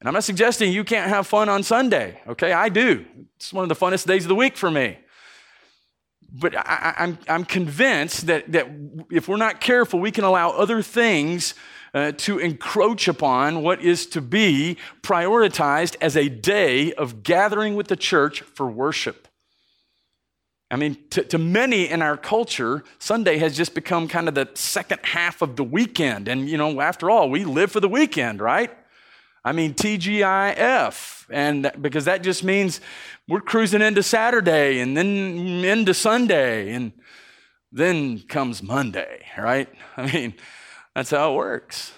And 0.00 0.08
I'm 0.08 0.12
not 0.12 0.24
suggesting 0.24 0.70
you 0.70 0.84
can't 0.84 1.08
have 1.08 1.26
fun 1.26 1.48
on 1.48 1.62
Sunday, 1.62 2.20
okay? 2.26 2.52
I 2.52 2.68
do. 2.68 3.06
It's 3.36 3.50
one 3.50 3.62
of 3.62 3.70
the 3.70 3.74
funnest 3.74 4.06
days 4.06 4.24
of 4.24 4.28
the 4.28 4.34
week 4.34 4.58
for 4.58 4.70
me. 4.70 4.98
But 6.36 6.56
I, 6.56 6.94
am 6.96 6.96
I'm, 6.96 7.18
I'm 7.28 7.44
convinced 7.44 8.26
that, 8.26 8.50
that 8.50 8.66
if 9.10 9.28
we're 9.28 9.36
not 9.36 9.60
careful, 9.60 10.00
we 10.00 10.10
can 10.10 10.24
allow 10.24 10.50
other 10.50 10.82
things 10.82 11.54
uh, 11.94 12.10
to 12.18 12.38
encroach 12.38 13.06
upon 13.06 13.62
what 13.62 13.80
is 13.80 14.04
to 14.06 14.20
be 14.20 14.76
prioritized 15.02 15.94
as 16.00 16.16
a 16.16 16.28
day 16.28 16.92
of 16.94 17.22
gathering 17.22 17.76
with 17.76 17.86
the 17.86 17.96
church 17.96 18.40
for 18.40 18.68
worship. 18.68 19.28
I 20.72 20.76
mean, 20.76 20.96
to, 21.10 21.22
to, 21.22 21.38
many 21.38 21.88
in 21.88 22.02
our 22.02 22.16
culture, 22.16 22.82
Sunday 22.98 23.38
has 23.38 23.56
just 23.56 23.74
become 23.74 24.08
kind 24.08 24.26
of 24.26 24.34
the 24.34 24.50
second 24.54 24.98
half 25.04 25.40
of 25.40 25.54
the 25.54 25.62
weekend. 25.62 26.26
And, 26.26 26.48
you 26.48 26.58
know, 26.58 26.80
after 26.80 27.10
all, 27.10 27.30
we 27.30 27.44
live 27.44 27.70
for 27.70 27.78
the 27.78 27.88
weekend, 27.88 28.40
right? 28.40 28.76
I 29.44 29.52
mean, 29.52 29.74
TGIF. 29.74 31.13
And 31.30 31.70
because 31.80 32.04
that 32.04 32.22
just 32.22 32.44
means 32.44 32.80
we're 33.28 33.40
cruising 33.40 33.82
into 33.82 34.02
Saturday 34.02 34.80
and 34.80 34.96
then 34.96 35.08
into 35.64 35.94
Sunday 35.94 36.72
and 36.72 36.92
then 37.72 38.20
comes 38.20 38.62
Monday, 38.62 39.24
right? 39.38 39.68
I 39.96 40.12
mean, 40.12 40.34
that's 40.94 41.10
how 41.10 41.32
it 41.32 41.36
works. 41.36 41.92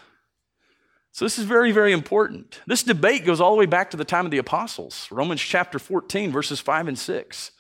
So, 1.13 1.25
this 1.25 1.39
is 1.39 1.45
very, 1.45 1.73
very 1.73 1.93
important. 1.93 2.61
This 2.67 2.83
debate 2.83 3.25
goes 3.25 3.41
all 3.41 3.53
the 3.53 3.59
way 3.59 3.67
back 3.67 3.91
to 3.93 3.97
the 3.97 4.05
time 4.05 4.27
of 4.27 4.31
the 4.31 4.39
apostles, 4.39 5.09
Romans 5.11 5.41
chapter 5.41 5.79
14, 5.79 6.31
verses 6.31 6.61
5 6.61 6.89
and 6.89 6.99
6. 6.99 7.53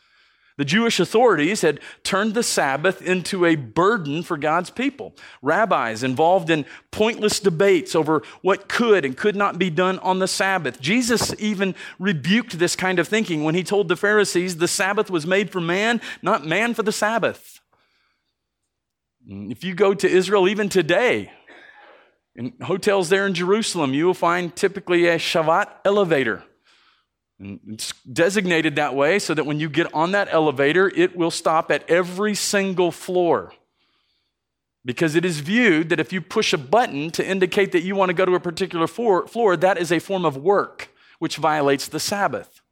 The 0.57 0.64
Jewish 0.64 0.99
authorities 0.99 1.61
had 1.61 1.81
turned 2.03 2.33
the 2.33 2.42
Sabbath 2.42 3.03
into 3.03 3.45
a 3.45 3.57
burden 3.57 4.23
for 4.23 4.38
God's 4.38 4.71
people. 4.71 5.14
Rabbis 5.42 6.03
involved 6.03 6.49
in 6.49 6.64
pointless 6.90 7.40
debates 7.40 7.95
over 7.95 8.23
what 8.40 8.66
could 8.66 9.05
and 9.05 9.16
could 9.16 9.37
not 9.37 9.59
be 9.59 9.69
done 9.69 9.99
on 9.99 10.19
the 10.19 10.29
Sabbath. 10.29 10.81
Jesus 10.81 11.35
even 11.38 11.75
rebuked 11.99 12.59
this 12.59 12.75
kind 12.75 12.99
of 12.99 13.07
thinking 13.07 13.45
when 13.45 13.55
he 13.55 13.62
told 13.62 13.88
the 13.88 13.97
Pharisees 13.97 14.57
the 14.57 14.69
Sabbath 14.69 15.11
was 15.11 15.27
made 15.27 15.51
for 15.51 15.61
man, 15.61 16.01
not 16.23 16.47
man 16.47 16.73
for 16.73 16.83
the 16.83 16.92
Sabbath. 16.92 17.61
If 19.27 19.62
you 19.62 19.75
go 19.75 19.92
to 19.92 20.09
Israel 20.09 20.49
even 20.49 20.71
today, 20.71 21.33
in 22.35 22.55
hotels 22.62 23.09
there 23.09 23.27
in 23.27 23.35
Jerusalem, 23.35 23.92
you 23.92 24.07
will 24.07 24.14
find 24.14 24.55
typically 24.55 25.07
a 25.07 25.19
Shabbat 25.19 25.69
elevator. 25.85 26.45
It's 27.38 27.92
designated 28.11 28.77
that 28.77 28.94
way 28.94 29.18
so 29.18 29.35
that 29.35 29.44
when 29.44 29.61
you 29.61 29.68
get 29.68 29.92
on 29.92 30.12
that 30.12 30.29
elevator, 30.31 30.90
it 30.94 31.16
will 31.16 31.31
stop 31.31 31.70
at 31.70 31.88
every 31.88 32.35
single 32.35 32.90
floor. 32.90 33.53
Because 34.85 35.16
it 35.16 35.25
is 35.25 35.40
viewed 35.40 35.88
that 35.88 36.01
if 36.01 36.12
you 36.12 36.20
push 36.20 36.53
a 36.53 36.59
button 36.59 37.11
to 37.11 37.27
indicate 37.27 37.72
that 37.72 37.83
you 37.83 37.94
want 37.96 38.09
to 38.09 38.14
go 38.14 38.25
to 38.25 38.35
a 38.35 38.40
particular 38.40 38.87
floor, 38.87 39.57
that 39.57 39.79
is 39.79 39.92
a 39.92 39.99
form 39.99 40.25
of 40.25 40.37
work, 40.37 40.88
which 41.18 41.37
violates 41.37 41.88
the 41.88 42.01
Sabbath. 42.01 42.62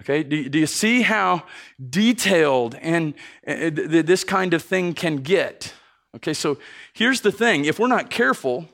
Okay, 0.00 0.22
do, 0.22 0.48
do 0.48 0.58
you 0.58 0.66
see 0.66 1.02
how 1.02 1.44
detailed 1.90 2.74
and 2.76 3.14
uh, 3.46 3.70
this 3.72 4.24
kind 4.24 4.52
of 4.52 4.62
thing 4.62 4.94
can 4.94 5.18
get? 5.18 5.72
Okay, 6.16 6.34
so 6.34 6.58
here's 6.92 7.20
the 7.20 7.32
thing 7.32 7.64
if 7.66 7.78
we're 7.78 7.86
not 7.86 8.10
careful, 8.10 8.68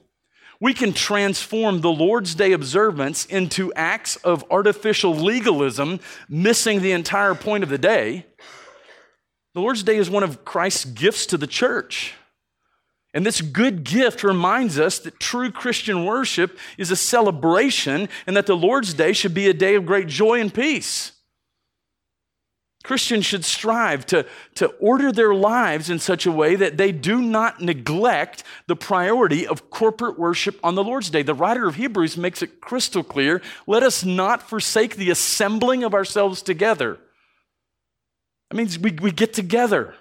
we 0.61 0.75
can 0.75 0.93
transform 0.93 1.81
the 1.81 1.91
Lord's 1.91 2.35
Day 2.35 2.53
observance 2.53 3.25
into 3.27 3.73
acts 3.75 4.17
of 4.17 4.45
artificial 4.51 5.15
legalism, 5.15 6.01
missing 6.29 6.81
the 6.81 6.93
entire 6.93 7.35
point 7.35 7.63
of 7.63 7.71
the 7.71 7.79
day. 7.79 8.27
The 9.55 9.61
Lord's 9.61 9.83
Day 9.83 9.97
is 9.97 10.11
one 10.11 10.25
of 10.25 10.45
Christ's 10.45 10.85
gifts 10.85 11.27
to 11.27 11.37
the 11.37 11.47
church. 11.47 12.15
And 13.15 13.25
this 13.25 13.41
good 13.41 13.85
gift 13.85 14.23
reminds 14.23 14.79
us 14.79 14.99
that 15.01 15.19
true 15.19 15.51
Christian 15.51 16.05
worship 16.05 16.59
is 16.77 16.91
a 16.91 16.97
celebration 16.97 18.09
and 18.27 18.37
that 18.37 18.47
the 18.47 18.57
Lord's 18.57 18.95
Day 18.95 19.13
should 19.13 19.35
be 19.35 19.49
a 19.49 19.55
day 19.55 19.77
of 19.77 19.87
great 19.87 20.09
joy 20.09 20.41
and 20.41 20.53
peace. 20.53 21.13
Christians 22.85 23.27
should 23.27 23.45
strive 23.45 24.07
to, 24.07 24.25
to 24.55 24.69
order 24.81 25.11
their 25.11 25.35
lives 25.35 25.91
in 25.91 25.99
such 25.99 26.27
a 26.27 26.33
way 26.33 26.55
that 26.55 26.77
they 26.77 26.93
do 26.93 27.21
not 27.21 27.61
neglect 27.61 28.45
the 28.67 28.77
priority 28.77 29.47
of 29.47 29.69
corporate 29.69 30.19
worship 30.19 30.59
on 30.63 30.75
the 30.75 30.85
Lord's 30.85 31.11
Day. 31.11 31.23
The 31.23 31.35
writer 31.35 31.67
of 31.67 31.75
Hebrews 31.75 32.17
makes 32.17 32.41
it 32.41 32.61
crystal 32.61 33.03
clear 33.03 33.43
let 33.67 33.83
us 33.83 34.05
not 34.05 34.49
forsake 34.49 34.97
the 34.97 35.11
assembling 35.11 35.83
of 35.83 35.93
ourselves 35.93 36.41
together. 36.41 36.99
That 38.51 38.57
means 38.57 38.79
we, 38.79 38.93
we 38.93 39.11
get 39.11 39.35
together. 39.35 39.95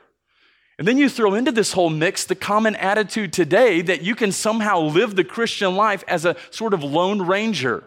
And 0.78 0.88
then 0.88 1.00
you 1.00 1.10
throw 1.10 1.34
into 1.34 1.52
this 1.52 1.74
whole 1.74 1.90
mix 1.90 2.24
the 2.26 2.36
common 2.36 2.76
attitude 2.76 3.34
today 3.34 3.82
that 3.82 4.04
you 4.04 4.14
can 4.14 4.32
somehow 4.32 4.80
live 4.80 5.16
the 5.16 5.24
Christian 5.24 5.76
life 5.76 6.04
as 6.08 6.24
a 6.24 6.36
sort 6.52 6.76
of 6.76 6.84
lone 6.84 7.24
ranger. 7.24 7.84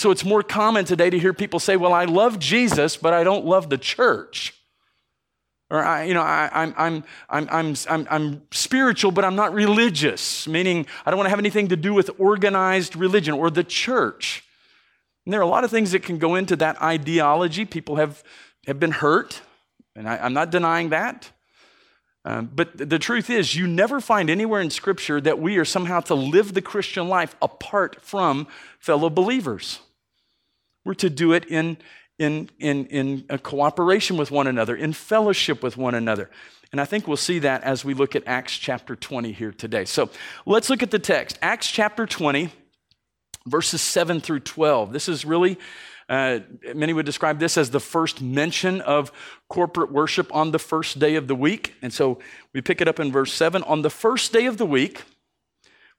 So 0.00 0.10
it's 0.10 0.24
more 0.24 0.42
common 0.42 0.86
today 0.86 1.10
to 1.10 1.18
hear 1.18 1.34
people 1.34 1.60
say, 1.60 1.76
Well, 1.76 1.92
I 1.92 2.06
love 2.06 2.38
Jesus, 2.38 2.96
but 2.96 3.12
I 3.12 3.22
don't 3.22 3.44
love 3.44 3.68
the 3.68 3.76
church. 3.76 4.54
Or, 5.68 5.84
I, 5.84 6.04
you 6.04 6.14
know, 6.14 6.22
I, 6.22 6.48
am 6.54 6.74
I'm, 6.78 7.04
I'm, 7.28 7.48
I'm, 7.50 7.74
I'm, 7.90 8.06
I'm 8.10 8.42
spiritual, 8.50 9.10
but 9.10 9.26
I'm 9.26 9.36
not 9.36 9.52
religious, 9.52 10.48
meaning 10.48 10.86
I 11.04 11.10
don't 11.10 11.18
want 11.18 11.26
to 11.26 11.30
have 11.30 11.38
anything 11.38 11.68
to 11.68 11.76
do 11.76 11.92
with 11.92 12.10
organized 12.16 12.96
religion 12.96 13.34
or 13.34 13.50
the 13.50 13.62
church. 13.62 14.42
And 15.26 15.34
there 15.34 15.40
are 15.40 15.44
a 15.44 15.46
lot 15.46 15.64
of 15.64 15.70
things 15.70 15.92
that 15.92 16.02
can 16.02 16.16
go 16.16 16.34
into 16.34 16.56
that 16.56 16.80
ideology. 16.80 17.66
People 17.66 17.96
have, 17.96 18.24
have 18.66 18.80
been 18.80 18.92
hurt, 18.92 19.42
and 19.94 20.08
I, 20.08 20.24
am 20.24 20.32
not 20.32 20.50
denying 20.50 20.88
that. 20.88 21.30
Um, 22.24 22.50
but 22.54 22.70
the 22.74 22.98
truth 22.98 23.28
is, 23.28 23.54
you 23.54 23.66
never 23.66 24.00
find 24.00 24.30
anywhere 24.30 24.62
in 24.62 24.70
Scripture 24.70 25.20
that 25.20 25.38
we 25.38 25.58
are 25.58 25.66
somehow 25.66 26.00
to 26.00 26.14
live 26.14 26.54
the 26.54 26.62
Christian 26.62 27.06
life 27.06 27.36
apart 27.42 28.00
from 28.00 28.48
fellow 28.78 29.10
believers. 29.10 29.80
We're 30.84 30.94
to 30.94 31.10
do 31.10 31.32
it 31.32 31.46
in, 31.46 31.76
in, 32.18 32.50
in, 32.58 32.86
in 32.86 33.38
cooperation 33.42 34.16
with 34.16 34.30
one 34.30 34.46
another, 34.46 34.74
in 34.76 34.92
fellowship 34.92 35.62
with 35.62 35.76
one 35.76 35.94
another. 35.94 36.30
And 36.72 36.80
I 36.80 36.84
think 36.84 37.08
we'll 37.08 37.16
see 37.16 37.40
that 37.40 37.62
as 37.64 37.84
we 37.84 37.94
look 37.94 38.14
at 38.14 38.22
Acts 38.26 38.56
chapter 38.56 38.94
20 38.94 39.32
here 39.32 39.52
today. 39.52 39.84
So 39.84 40.08
let's 40.46 40.70
look 40.70 40.82
at 40.82 40.90
the 40.90 40.98
text. 40.98 41.38
Acts 41.42 41.70
chapter 41.70 42.06
20, 42.06 42.50
verses 43.46 43.80
7 43.80 44.20
through 44.20 44.40
12. 44.40 44.92
This 44.92 45.08
is 45.08 45.24
really 45.24 45.58
Uh, 46.10 46.40
many 46.74 46.92
would 46.92 47.06
describe 47.06 47.38
this 47.38 47.56
as 47.56 47.70
the 47.70 47.78
first 47.78 48.20
mention 48.20 48.80
of 48.80 49.12
corporate 49.48 49.92
worship 49.92 50.34
on 50.34 50.50
the 50.50 50.58
first 50.58 50.98
day 50.98 51.14
of 51.14 51.28
the 51.28 51.36
week. 51.36 51.74
And 51.82 51.92
so 51.92 52.18
we 52.52 52.60
pick 52.60 52.80
it 52.80 52.88
up 52.88 52.98
in 52.98 53.12
verse 53.12 53.32
7. 53.32 53.62
On 53.62 53.82
the 53.82 53.90
first 53.90 54.32
day 54.32 54.46
of 54.46 54.56
the 54.56 54.66
week, 54.66 55.02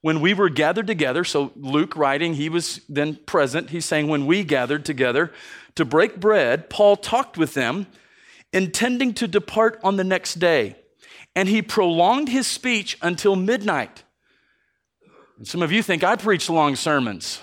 when 0.02 0.20
we 0.20 0.34
were 0.34 0.50
gathered 0.50 0.88
together, 0.88 1.24
so 1.24 1.52
Luke 1.56 1.96
writing, 1.96 2.34
he 2.34 2.50
was 2.50 2.82
then 2.90 3.16
present. 3.16 3.70
He's 3.70 3.86
saying, 3.86 4.08
when 4.08 4.26
we 4.26 4.44
gathered 4.44 4.84
together 4.84 5.32
to 5.76 5.86
break 5.86 6.20
bread, 6.20 6.70
Paul 6.70 6.96
talked 6.96 7.38
with 7.38 7.54
them, 7.54 7.88
intending 8.52 9.14
to 9.16 9.28
depart 9.28 9.80
on 9.84 9.98
the 9.98 10.04
next 10.04 10.36
day. 10.36 10.76
And 11.36 11.48
he 11.48 11.62
prolonged 11.62 12.30
his 12.30 12.48
speech 12.48 12.98
until 13.02 13.36
midnight. 13.36 14.04
And 15.38 15.48
some 15.48 15.62
of 15.62 15.72
you 15.72 15.84
think 15.84 16.04
I 16.04 16.16
preach 16.16 16.50
long 16.50 16.76
sermons. 16.76 17.40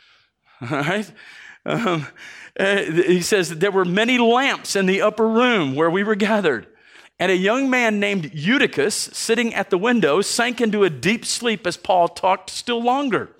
All 0.60 0.68
right? 0.68 1.10
Um, 1.66 2.06
uh, 2.58 2.82
he 2.82 3.20
says 3.20 3.50
there 3.50 3.70
were 3.70 3.84
many 3.84 4.18
lamps 4.18 4.76
in 4.76 4.86
the 4.86 5.02
upper 5.02 5.28
room 5.28 5.74
where 5.74 5.90
we 5.90 6.04
were 6.04 6.14
gathered. 6.14 6.66
And 7.18 7.32
a 7.32 7.36
young 7.36 7.68
man 7.68 7.98
named 7.98 8.32
Eutychus, 8.32 8.94
sitting 9.12 9.54
at 9.54 9.70
the 9.70 9.78
window, 9.78 10.20
sank 10.20 10.60
into 10.60 10.84
a 10.84 10.90
deep 10.90 11.24
sleep 11.24 11.66
as 11.66 11.76
Paul 11.76 12.08
talked 12.08 12.50
still 12.50 12.82
longer. 12.82 13.30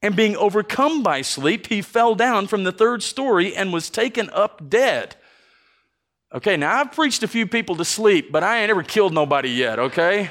And 0.00 0.14
being 0.14 0.36
overcome 0.36 1.02
by 1.02 1.22
sleep, 1.22 1.66
he 1.66 1.82
fell 1.82 2.14
down 2.14 2.46
from 2.46 2.64
the 2.64 2.72
third 2.72 3.02
story 3.02 3.56
and 3.56 3.72
was 3.72 3.90
taken 3.90 4.30
up 4.30 4.68
dead. 4.68 5.16
Okay, 6.32 6.56
now 6.56 6.80
I've 6.80 6.92
preached 6.92 7.22
a 7.22 7.28
few 7.28 7.46
people 7.46 7.76
to 7.76 7.84
sleep, 7.84 8.30
but 8.30 8.44
I 8.44 8.60
ain't 8.60 8.70
ever 8.70 8.82
killed 8.82 9.12
nobody 9.12 9.50
yet, 9.50 9.78
okay? 9.78 10.30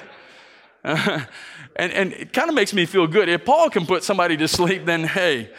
And, 1.75 1.91
and 1.91 2.13
it 2.13 2.33
kind 2.33 2.47
of 2.49 2.55
makes 2.55 2.73
me 2.73 2.85
feel 2.85 3.05
good. 3.05 3.27
If 3.27 3.43
Paul 3.43 3.69
can 3.69 3.85
put 3.85 4.03
somebody 4.03 4.37
to 4.37 4.47
sleep, 4.47 4.85
then 4.85 5.03
hey, 5.03 5.49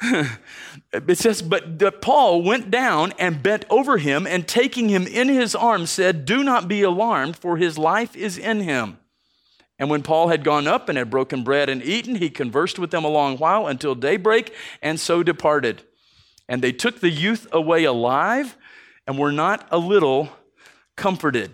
it 0.94 1.18
says, 1.18 1.42
but 1.42 2.00
Paul 2.00 2.42
went 2.42 2.70
down 2.70 3.12
and 3.18 3.42
bent 3.42 3.64
over 3.68 3.98
him 3.98 4.26
and 4.26 4.46
taking 4.46 4.88
him 4.88 5.06
in 5.06 5.28
his 5.28 5.54
arms 5.54 5.90
said, 5.90 6.24
Do 6.24 6.44
not 6.44 6.68
be 6.68 6.82
alarmed, 6.82 7.36
for 7.36 7.56
his 7.56 7.76
life 7.76 8.14
is 8.14 8.38
in 8.38 8.60
him. 8.60 8.98
And 9.78 9.90
when 9.90 10.02
Paul 10.02 10.28
had 10.28 10.44
gone 10.44 10.68
up 10.68 10.88
and 10.88 10.96
had 10.96 11.10
broken 11.10 11.42
bread 11.42 11.68
and 11.68 11.82
eaten, 11.82 12.14
he 12.14 12.30
conversed 12.30 12.78
with 12.78 12.92
them 12.92 13.04
a 13.04 13.08
long 13.08 13.38
while 13.38 13.66
until 13.66 13.94
daybreak, 13.94 14.54
and 14.80 15.00
so 15.00 15.22
departed. 15.22 15.82
And 16.48 16.62
they 16.62 16.72
took 16.72 17.00
the 17.00 17.10
youth 17.10 17.48
away 17.50 17.84
alive 17.84 18.56
and 19.06 19.18
were 19.18 19.32
not 19.32 19.66
a 19.70 19.78
little 19.78 20.28
comforted. 20.96 21.50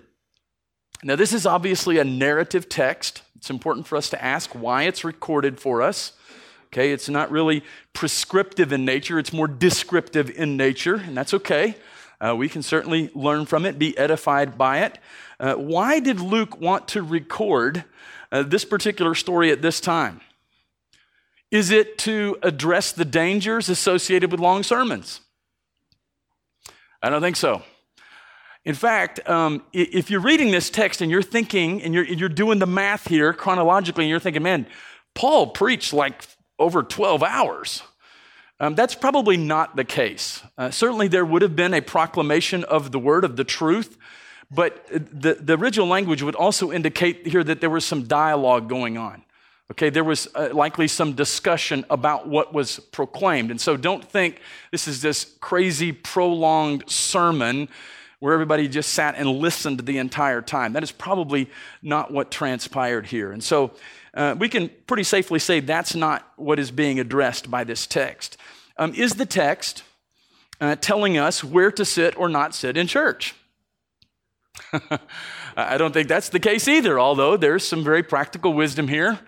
Now, 1.03 1.17
this 1.17 1.33
is 1.33 1.47
obviously 1.47 1.99
a 1.99 2.05
narrative 2.05 2.69
text. 2.69 3.23
It's 3.37 3.49
important 3.49 3.87
for 3.87 3.97
us 3.97 4.11
to 4.11 4.23
ask 4.23 4.51
why 4.51 4.83
it's 4.83 5.03
recorded 5.03 5.59
for 5.59 5.81
us. 5.81 6.13
Okay, 6.73 6.93
it's 6.93 7.09
not 7.09 7.33
really 7.33 7.65
prescriptive 7.93 8.73
in 8.73 8.85
nature, 8.85 9.19
it's 9.19 9.33
more 9.33 9.49
descriptive 9.49 10.31
in 10.31 10.57
nature, 10.57 10.95
and 10.95 11.17
that's 11.17 11.35
okay. 11.35 11.75
Uh, 12.21 12.37
we 12.37 12.49
can 12.49 12.63
certainly 12.63 13.11
learn 13.13 13.45
from 13.45 13.67
it, 13.67 13.77
be 13.77 13.97
edified 13.99 14.57
by 14.57 14.81
it. 14.81 14.99
Uh, 15.41 15.55
why 15.55 15.99
did 15.99 16.21
Luke 16.21 16.61
want 16.61 16.87
to 16.89 17.03
record 17.03 17.85
uh, 18.31 18.45
this 18.45 18.65
particular 18.65 19.17
story 19.17 19.51
at 19.51 19.63
this 19.63 19.81
time? 19.81 20.21
Is 21.51 21.71
it 21.71 21.99
to 21.99 22.39
address 22.43 22.93
the 22.93 23.05
dangers 23.05 23.69
associated 23.69 24.31
with 24.31 24.39
long 24.39 24.63
sermons? 24.63 25.23
I 27.03 27.11
don't 27.11 27.23
think 27.23 27.37
so. 27.37 27.63
In 28.65 28.75
fact, 28.75 29.29
um, 29.29 29.65
if 29.73 30.11
you're 30.11 30.21
reading 30.21 30.53
this 30.53 30.71
text 30.71 31.01
and 31.01 31.11
you're 31.11 31.23
thinking 31.23 31.83
and 31.83 31.95
you're, 31.95 32.05
you're 32.05 32.29
doing 32.29 32.61
the 32.61 32.67
math 32.67 33.09
here 33.09 33.33
chronologically, 33.33 34.05
and 34.05 34.11
you're 34.11 34.21
thinking, 34.21 34.43
man, 34.43 34.67
Paul 35.15 35.49
preached 35.49 35.93
like 35.93 36.23
over 36.61 36.83
12 36.83 37.23
hours. 37.25 37.83
Um, 38.61 38.75
that's 38.75 38.95
probably 38.95 39.39
not 39.39 39.75
the 39.75 39.85
case. 39.85 40.43
Uh, 40.59 40.71
certainly, 40.71 41.09
there 41.09 41.25
would 41.25 41.41
have 41.41 41.57
been 41.57 41.73
a 41.73 41.81
proclamation 41.81 42.63
of 42.65 42.93
the 42.93 42.99
word 42.99 43.25
of 43.25 43.37
the 43.37 43.45
truth, 43.45 43.97
but 44.51 44.87
the, 44.89 45.35
the 45.35 45.57
original 45.57 45.87
language 45.87 46.23
would 46.23 46.35
also 46.35 46.71
indicate 46.71 47.27
here 47.27 47.43
that 47.43 47.63
there 47.63 47.71
was 47.71 47.87
some 47.87 48.05
dialogue 48.05 48.69
going 48.69 48.99
on. 48.99 49.25
Okay, 49.71 49.89
there 49.89 50.05
was 50.05 50.29
uh, 50.35 50.51
likely 50.53 50.89
some 50.89 51.15
discussion 51.15 51.87
about 51.89 52.27
what 52.29 52.53
was 52.53 52.81
proclaimed. 52.81 53.51
And 53.51 53.61
so 53.61 53.77
don't 53.77 54.05
think 54.05 54.41
this 54.73 54.89
is 54.89 55.01
this 55.01 55.37
crazy, 55.41 55.93
prolonged 55.93 56.91
sermon 56.91 57.69
where 58.19 58.35
everybody 58.35 58.69
just 58.69 58.93
sat 58.93 59.15
and 59.17 59.31
listened 59.31 59.81
the 59.81 59.99
entire 59.99 60.43
time. 60.43 60.75
That 60.75 60.83
is 60.83 60.93
probably 60.93 61.49
not 61.83 62.11
what 62.11 62.31
transpired 62.31 63.07
here. 63.07 63.33
And 63.33 63.43
so 63.43 63.71
uh, 64.15 64.35
we 64.39 64.49
can 64.49 64.71
pretty 64.87 65.05
safely 65.05 65.39
say 65.39 65.61
that's 65.61 65.95
not 65.95 66.27
what 66.37 66.59
is 66.59 66.71
being 66.71 66.99
addressed 66.99 67.51
by 67.51 67.65
this 67.65 67.87
text. 67.87 68.37
Um, 68.77 68.95
is 68.95 69.15
the 69.15 69.27
text 69.27 69.83
uh, 70.61 70.77
telling 70.77 71.19
us 71.19 71.45
where 71.45 71.71
to 71.73 71.85
sit 71.85 72.19
or 72.19 72.29
not 72.29 72.55
sit 72.55 72.77
in 72.77 72.87
church? 72.87 73.35
I 75.57 75.79
don't 75.79 75.93
think 75.93 76.09
that's 76.09 76.29
the 76.29 76.41
case 76.41 76.69
either, 76.69 76.99
although 76.99 77.37
there's 77.37 77.67
some 77.67 77.85
very 77.85 78.03
practical 78.03 78.53
wisdom 78.53 78.89
here. 78.89 79.19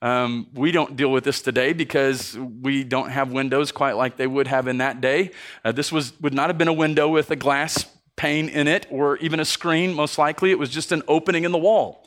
Um, 0.00 0.46
we 0.54 0.70
don't 0.70 0.94
deal 0.96 1.10
with 1.10 1.24
this 1.24 1.42
today 1.42 1.72
because 1.72 2.36
we 2.36 2.84
don't 2.84 3.10
have 3.10 3.32
windows 3.32 3.72
quite 3.72 3.96
like 3.96 4.16
they 4.16 4.28
would 4.28 4.46
have 4.46 4.68
in 4.68 4.78
that 4.78 5.00
day. 5.00 5.32
Uh, 5.64 5.72
this 5.72 5.90
was, 5.90 6.18
would 6.20 6.34
not 6.34 6.50
have 6.50 6.58
been 6.58 6.68
a 6.68 6.72
window 6.72 7.08
with 7.08 7.30
a 7.30 7.36
glass 7.36 7.84
pane 8.14 8.48
in 8.48 8.68
it 8.68 8.86
or 8.90 9.16
even 9.18 9.40
a 9.40 9.44
screen, 9.44 9.94
most 9.94 10.16
likely. 10.16 10.52
It 10.52 10.58
was 10.58 10.70
just 10.70 10.92
an 10.92 11.02
opening 11.08 11.44
in 11.44 11.50
the 11.50 11.58
wall. 11.58 12.06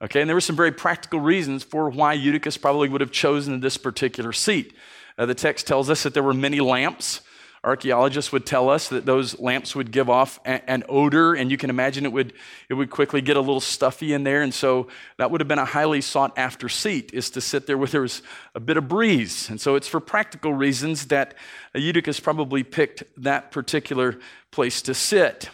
Okay, 0.00 0.20
and 0.20 0.30
there 0.30 0.36
were 0.36 0.40
some 0.40 0.54
very 0.54 0.70
practical 0.70 1.18
reasons 1.18 1.64
for 1.64 1.90
why 1.90 2.12
Eutychus 2.12 2.56
probably 2.56 2.88
would 2.88 3.00
have 3.00 3.10
chosen 3.10 3.58
this 3.58 3.76
particular 3.76 4.32
seat. 4.32 4.72
Uh, 5.18 5.26
the 5.26 5.34
text 5.34 5.66
tells 5.66 5.90
us 5.90 6.04
that 6.04 6.14
there 6.14 6.22
were 6.22 6.34
many 6.34 6.60
lamps. 6.60 7.20
Archaeologists 7.64 8.30
would 8.30 8.46
tell 8.46 8.70
us 8.70 8.88
that 8.90 9.04
those 9.04 9.40
lamps 9.40 9.74
would 9.74 9.90
give 9.90 10.08
off 10.08 10.38
a- 10.46 10.70
an 10.70 10.84
odor, 10.88 11.34
and 11.34 11.50
you 11.50 11.56
can 11.56 11.68
imagine 11.68 12.04
it 12.04 12.12
would, 12.12 12.32
it 12.68 12.74
would 12.74 12.90
quickly 12.90 13.20
get 13.20 13.36
a 13.36 13.40
little 13.40 13.60
stuffy 13.60 14.12
in 14.12 14.22
there. 14.22 14.42
And 14.42 14.54
so 14.54 14.86
that 15.16 15.32
would 15.32 15.40
have 15.40 15.48
been 15.48 15.58
a 15.58 15.64
highly 15.64 16.00
sought 16.00 16.38
after 16.38 16.68
seat, 16.68 17.10
is 17.12 17.30
to 17.30 17.40
sit 17.40 17.66
there 17.66 17.76
where 17.76 17.88
there 17.88 18.02
was 18.02 18.22
a 18.54 18.60
bit 18.60 18.76
of 18.76 18.86
breeze. 18.86 19.50
And 19.50 19.60
so 19.60 19.74
it's 19.74 19.88
for 19.88 19.98
practical 19.98 20.54
reasons 20.54 21.06
that 21.06 21.34
Eutychus 21.74 22.20
probably 22.20 22.62
picked 22.62 23.02
that 23.16 23.50
particular 23.50 24.20
place 24.52 24.80
to 24.82 24.94
sit. 24.94 25.50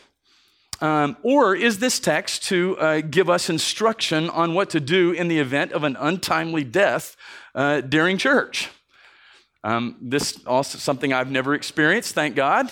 Um, 0.81 1.17
or 1.23 1.55
is 1.55 1.79
this 1.79 2.01
text 2.01 2.45
to 2.45 2.77
uh, 2.79 3.01
give 3.01 3.31
us 3.31 3.49
instruction 3.49 4.29
on 4.31 4.55
what 4.55 4.71
to 4.71 4.81
do 4.81 5.13
in 5.13 5.29
the 5.29 5.39
event 5.39 5.73
of 5.73 5.85
an 5.85 5.97
untimely 5.99 6.65
death 6.65 7.17
uh, 7.55 7.81
during 7.81 8.19
church? 8.19 8.71
Um, 9.63 9.97
this 10.01 10.45
also 10.47 10.79
something 10.79 11.13
I've 11.13 11.31
never 11.31 11.55
experienced, 11.55 12.15
thank 12.15 12.37
God. 12.37 12.71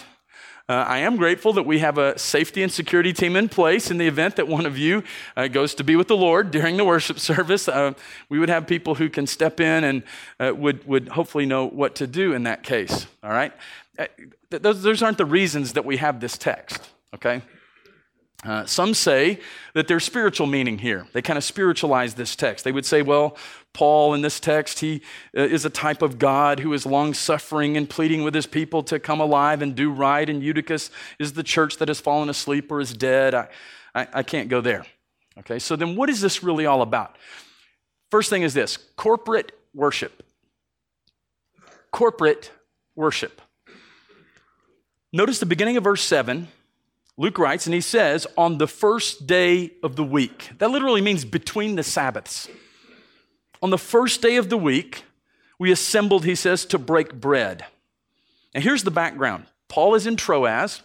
Uh, 0.68 0.74
I 0.74 0.98
am 0.98 1.16
grateful 1.16 1.52
that 1.54 1.64
we 1.64 1.80
have 1.80 1.98
a 1.98 2.16
safety 2.18 2.62
and 2.62 2.70
security 2.70 3.12
team 3.12 3.34
in 3.34 3.48
place 3.48 3.90
in 3.90 3.98
the 3.98 4.06
event 4.06 4.36
that 4.36 4.46
one 4.46 4.64
of 4.64 4.78
you 4.78 5.02
uh, 5.36 5.48
goes 5.48 5.74
to 5.74 5.84
be 5.84 5.96
with 5.96 6.08
the 6.08 6.16
Lord 6.16 6.50
during 6.50 6.76
the 6.76 6.84
worship 6.84 7.18
service. 7.30 7.66
Uh, 7.66 7.94
we 8.28 8.38
would 8.38 8.48
have 8.48 8.66
people 8.66 8.94
who 8.94 9.08
can 9.08 9.26
step 9.26 9.58
in 9.58 9.84
and 9.84 10.02
uh, 10.38 10.52
would, 10.54 10.86
would 10.86 11.08
hopefully 11.08 11.46
know 11.46 11.66
what 11.66 11.96
to 11.96 12.06
do 12.06 12.32
in 12.32 12.44
that 12.44 12.62
case. 12.62 13.06
All 13.24 13.30
right? 13.30 13.52
Uh, 13.98 14.06
those, 14.50 14.82
those 14.82 15.02
aren't 15.02 15.18
the 15.18 15.24
reasons 15.24 15.72
that 15.72 15.84
we 15.84 15.96
have 15.96 16.20
this 16.20 16.38
text, 16.38 16.88
okay? 17.14 17.42
Uh, 18.44 18.66
some 18.66 18.92
say 18.92 19.38
that 19.72 19.86
there's 19.86 20.04
spiritual 20.04 20.48
meaning 20.48 20.78
here. 20.78 21.06
They 21.12 21.22
kind 21.22 21.36
of 21.36 21.44
spiritualize 21.44 22.14
this 22.14 22.34
text. 22.34 22.64
They 22.64 22.72
would 22.72 22.84
say, 22.84 23.00
well, 23.00 23.36
Paul 23.72 24.14
in 24.14 24.20
this 24.20 24.40
text, 24.40 24.80
he 24.80 25.00
uh, 25.36 25.42
is 25.42 25.64
a 25.64 25.70
type 25.70 26.02
of 26.02 26.18
God 26.18 26.58
who 26.58 26.72
is 26.72 26.84
long 26.84 27.14
suffering 27.14 27.76
and 27.76 27.88
pleading 27.88 28.24
with 28.24 28.34
his 28.34 28.46
people 28.46 28.82
to 28.84 28.98
come 28.98 29.20
alive 29.20 29.62
and 29.62 29.76
do 29.76 29.90
right. 29.90 30.28
And 30.28 30.42
Eutychus 30.42 30.90
is 31.20 31.34
the 31.34 31.44
church 31.44 31.76
that 31.76 31.86
has 31.86 32.00
fallen 32.00 32.28
asleep 32.28 32.72
or 32.72 32.80
is 32.80 32.92
dead. 32.92 33.32
I, 33.32 33.48
I, 33.94 34.08
I 34.12 34.22
can't 34.24 34.48
go 34.48 34.60
there. 34.60 34.84
Okay, 35.38 35.60
so 35.60 35.76
then 35.76 35.94
what 35.94 36.10
is 36.10 36.20
this 36.20 36.42
really 36.42 36.66
all 36.66 36.82
about? 36.82 37.16
First 38.10 38.28
thing 38.28 38.42
is 38.42 38.54
this 38.54 38.76
corporate 38.96 39.52
worship. 39.72 40.22
Corporate 41.92 42.50
worship. 42.96 43.40
Notice 45.12 45.38
the 45.38 45.46
beginning 45.46 45.76
of 45.76 45.84
verse 45.84 46.02
7 46.02 46.48
Luke 47.18 47.38
writes, 47.38 47.66
and 47.66 47.74
he 47.74 47.80
says, 47.80 48.26
on 48.36 48.58
the 48.58 48.66
first 48.66 49.26
day 49.26 49.72
of 49.82 49.96
the 49.96 50.04
week. 50.04 50.50
That 50.58 50.70
literally 50.70 51.02
means 51.02 51.24
between 51.24 51.76
the 51.76 51.82
Sabbaths. 51.82 52.48
On 53.60 53.70
the 53.70 53.78
first 53.78 54.22
day 54.22 54.36
of 54.36 54.48
the 54.48 54.56
week, 54.56 55.04
we 55.58 55.70
assembled, 55.70 56.24
he 56.24 56.34
says, 56.34 56.64
to 56.66 56.78
break 56.78 57.14
bread. 57.14 57.66
And 58.54 58.64
here's 58.64 58.84
the 58.84 58.90
background 58.90 59.46
Paul 59.68 59.94
is 59.94 60.06
in 60.06 60.16
Troas. 60.16 60.82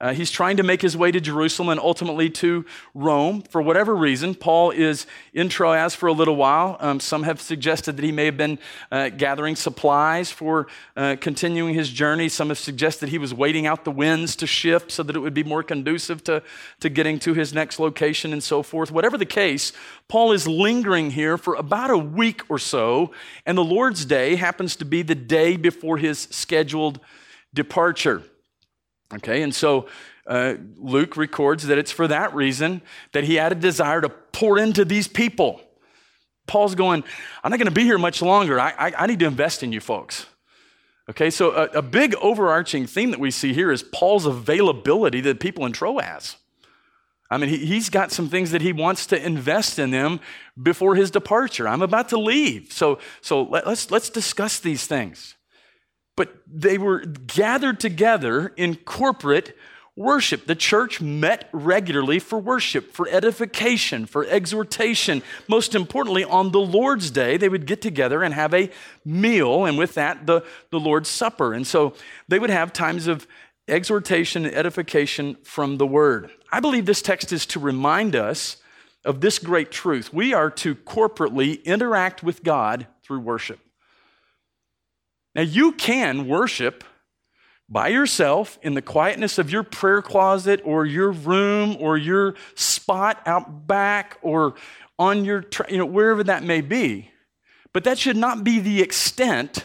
Uh, 0.00 0.14
he's 0.14 0.30
trying 0.30 0.56
to 0.56 0.62
make 0.62 0.80
his 0.80 0.96
way 0.96 1.10
to 1.10 1.20
Jerusalem 1.20 1.68
and 1.68 1.78
ultimately 1.78 2.30
to 2.30 2.64
Rome. 2.94 3.42
For 3.42 3.60
whatever 3.60 3.94
reason, 3.94 4.34
Paul 4.34 4.70
is 4.70 5.06
in 5.34 5.50
Troas 5.50 5.94
for 5.94 6.06
a 6.06 6.12
little 6.12 6.36
while. 6.36 6.78
Um, 6.80 7.00
some 7.00 7.24
have 7.24 7.38
suggested 7.38 7.98
that 7.98 8.04
he 8.04 8.10
may 8.10 8.24
have 8.24 8.38
been 8.38 8.58
uh, 8.90 9.10
gathering 9.10 9.56
supplies 9.56 10.30
for 10.30 10.68
uh, 10.96 11.16
continuing 11.20 11.74
his 11.74 11.90
journey. 11.90 12.30
Some 12.30 12.48
have 12.48 12.58
suggested 12.58 13.10
he 13.10 13.18
was 13.18 13.34
waiting 13.34 13.66
out 13.66 13.84
the 13.84 13.90
winds 13.90 14.36
to 14.36 14.46
shift 14.46 14.90
so 14.90 15.02
that 15.02 15.14
it 15.14 15.18
would 15.18 15.34
be 15.34 15.44
more 15.44 15.62
conducive 15.62 16.24
to, 16.24 16.42
to 16.80 16.88
getting 16.88 17.18
to 17.18 17.34
his 17.34 17.52
next 17.52 17.78
location 17.78 18.32
and 18.32 18.42
so 18.42 18.62
forth. 18.62 18.90
Whatever 18.90 19.18
the 19.18 19.26
case, 19.26 19.72
Paul 20.08 20.32
is 20.32 20.48
lingering 20.48 21.10
here 21.10 21.36
for 21.36 21.56
about 21.56 21.90
a 21.90 21.98
week 21.98 22.42
or 22.48 22.58
so, 22.58 23.12
and 23.44 23.58
the 23.58 23.64
Lord's 23.64 24.06
Day 24.06 24.36
happens 24.36 24.76
to 24.76 24.86
be 24.86 25.02
the 25.02 25.14
day 25.14 25.58
before 25.58 25.98
his 25.98 26.20
scheduled 26.30 27.00
departure. 27.52 28.22
Okay, 29.14 29.42
and 29.42 29.54
so 29.54 29.88
uh, 30.26 30.54
Luke 30.78 31.16
records 31.16 31.66
that 31.66 31.78
it's 31.78 31.90
for 31.90 32.06
that 32.08 32.34
reason 32.34 32.82
that 33.12 33.24
he 33.24 33.34
had 33.34 33.52
a 33.52 33.56
desire 33.56 34.00
to 34.00 34.08
pour 34.08 34.58
into 34.58 34.84
these 34.84 35.08
people. 35.08 35.60
Paul's 36.46 36.74
going, 36.74 37.04
I'm 37.42 37.50
not 37.50 37.58
going 37.58 37.66
to 37.66 37.72
be 37.72 37.84
here 37.84 37.98
much 37.98 38.22
longer. 38.22 38.58
I, 38.58 38.70
I, 38.78 38.92
I, 38.98 39.06
need 39.06 39.18
to 39.20 39.26
invest 39.26 39.62
in 39.62 39.72
you 39.72 39.80
folks. 39.80 40.26
Okay, 41.08 41.30
so 41.30 41.52
a, 41.52 41.78
a 41.78 41.82
big 41.82 42.14
overarching 42.16 42.86
theme 42.86 43.10
that 43.10 43.20
we 43.20 43.30
see 43.30 43.52
here 43.52 43.72
is 43.72 43.82
Paul's 43.82 44.26
availability 44.26 45.22
to 45.22 45.30
the 45.30 45.38
people 45.38 45.66
in 45.66 45.72
Troas. 45.72 46.36
I 47.30 47.38
mean, 47.38 47.48
he, 47.48 47.74
has 47.74 47.88
got 47.88 48.10
some 48.10 48.28
things 48.28 48.50
that 48.50 48.60
he 48.60 48.72
wants 48.72 49.06
to 49.06 49.24
invest 49.24 49.78
in 49.78 49.90
them 49.90 50.18
before 50.60 50.96
his 50.96 51.12
departure. 51.12 51.68
I'm 51.68 51.82
about 51.82 52.08
to 52.08 52.18
leave. 52.18 52.72
So, 52.72 52.98
so 53.20 53.42
let, 53.42 53.66
let's, 53.66 53.90
let's 53.90 54.10
discuss 54.10 54.58
these 54.58 54.86
things. 54.86 55.36
But 56.20 56.36
they 56.46 56.76
were 56.76 56.98
gathered 57.00 57.80
together 57.80 58.52
in 58.54 58.74
corporate 58.76 59.56
worship. 59.96 60.44
The 60.44 60.54
church 60.54 61.00
met 61.00 61.48
regularly 61.50 62.18
for 62.18 62.38
worship, 62.38 62.92
for 62.92 63.08
edification, 63.08 64.04
for 64.04 64.26
exhortation. 64.26 65.22
Most 65.48 65.74
importantly, 65.74 66.22
on 66.22 66.52
the 66.52 66.60
Lord's 66.60 67.10
Day, 67.10 67.38
they 67.38 67.48
would 67.48 67.64
get 67.64 67.80
together 67.80 68.22
and 68.22 68.34
have 68.34 68.52
a 68.52 68.68
meal, 69.02 69.64
and 69.64 69.78
with 69.78 69.94
that, 69.94 70.26
the, 70.26 70.44
the 70.68 70.78
Lord's 70.78 71.08
Supper. 71.08 71.54
And 71.54 71.66
so 71.66 71.94
they 72.28 72.38
would 72.38 72.50
have 72.50 72.70
times 72.74 73.06
of 73.06 73.26
exhortation 73.66 74.44
and 74.44 74.54
edification 74.54 75.38
from 75.42 75.78
the 75.78 75.86
Word. 75.86 76.30
I 76.52 76.60
believe 76.60 76.84
this 76.84 77.00
text 77.00 77.32
is 77.32 77.46
to 77.46 77.58
remind 77.58 78.14
us 78.14 78.58
of 79.06 79.22
this 79.22 79.38
great 79.38 79.70
truth. 79.70 80.12
We 80.12 80.34
are 80.34 80.50
to 80.50 80.74
corporately 80.74 81.64
interact 81.64 82.22
with 82.22 82.44
God 82.44 82.86
through 83.02 83.20
worship. 83.20 83.58
Now, 85.40 85.46
you 85.46 85.72
can 85.72 86.28
worship 86.28 86.84
by 87.66 87.88
yourself 87.88 88.58
in 88.60 88.74
the 88.74 88.82
quietness 88.82 89.38
of 89.38 89.50
your 89.50 89.62
prayer 89.62 90.02
closet 90.02 90.60
or 90.66 90.84
your 90.84 91.12
room 91.12 91.78
or 91.80 91.96
your 91.96 92.34
spot 92.54 93.22
out 93.24 93.66
back 93.66 94.18
or 94.20 94.56
on 94.98 95.24
your, 95.24 95.46
you 95.70 95.78
know, 95.78 95.86
wherever 95.86 96.22
that 96.24 96.42
may 96.42 96.60
be. 96.60 97.10
But 97.72 97.84
that 97.84 97.98
should 97.98 98.18
not 98.18 98.44
be 98.44 98.60
the 98.60 98.82
extent 98.82 99.64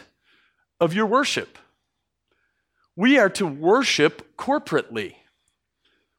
of 0.80 0.94
your 0.94 1.04
worship. 1.04 1.58
We 2.96 3.18
are 3.18 3.28
to 3.28 3.46
worship 3.46 4.34
corporately. 4.38 5.16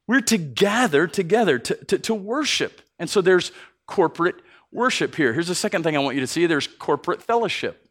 We're 0.06 0.22
to 0.22 0.38
gather 0.38 1.08
together 1.08 1.58
to, 1.58 1.76
to, 1.86 1.98
to 1.98 2.14
worship. 2.14 2.84
And 3.00 3.10
so 3.10 3.22
there's 3.22 3.52
corporate 3.88 4.36
worship 4.72 5.16
here. 5.16 5.34
Here's 5.34 5.48
the 5.48 5.56
second 5.56 5.82
thing 5.82 5.98
I 5.98 6.00
want 6.00 6.14
you 6.14 6.22
to 6.22 6.28
see 6.28 6.46
there's 6.46 6.68
corporate 6.68 7.24
fellowship. 7.24 7.87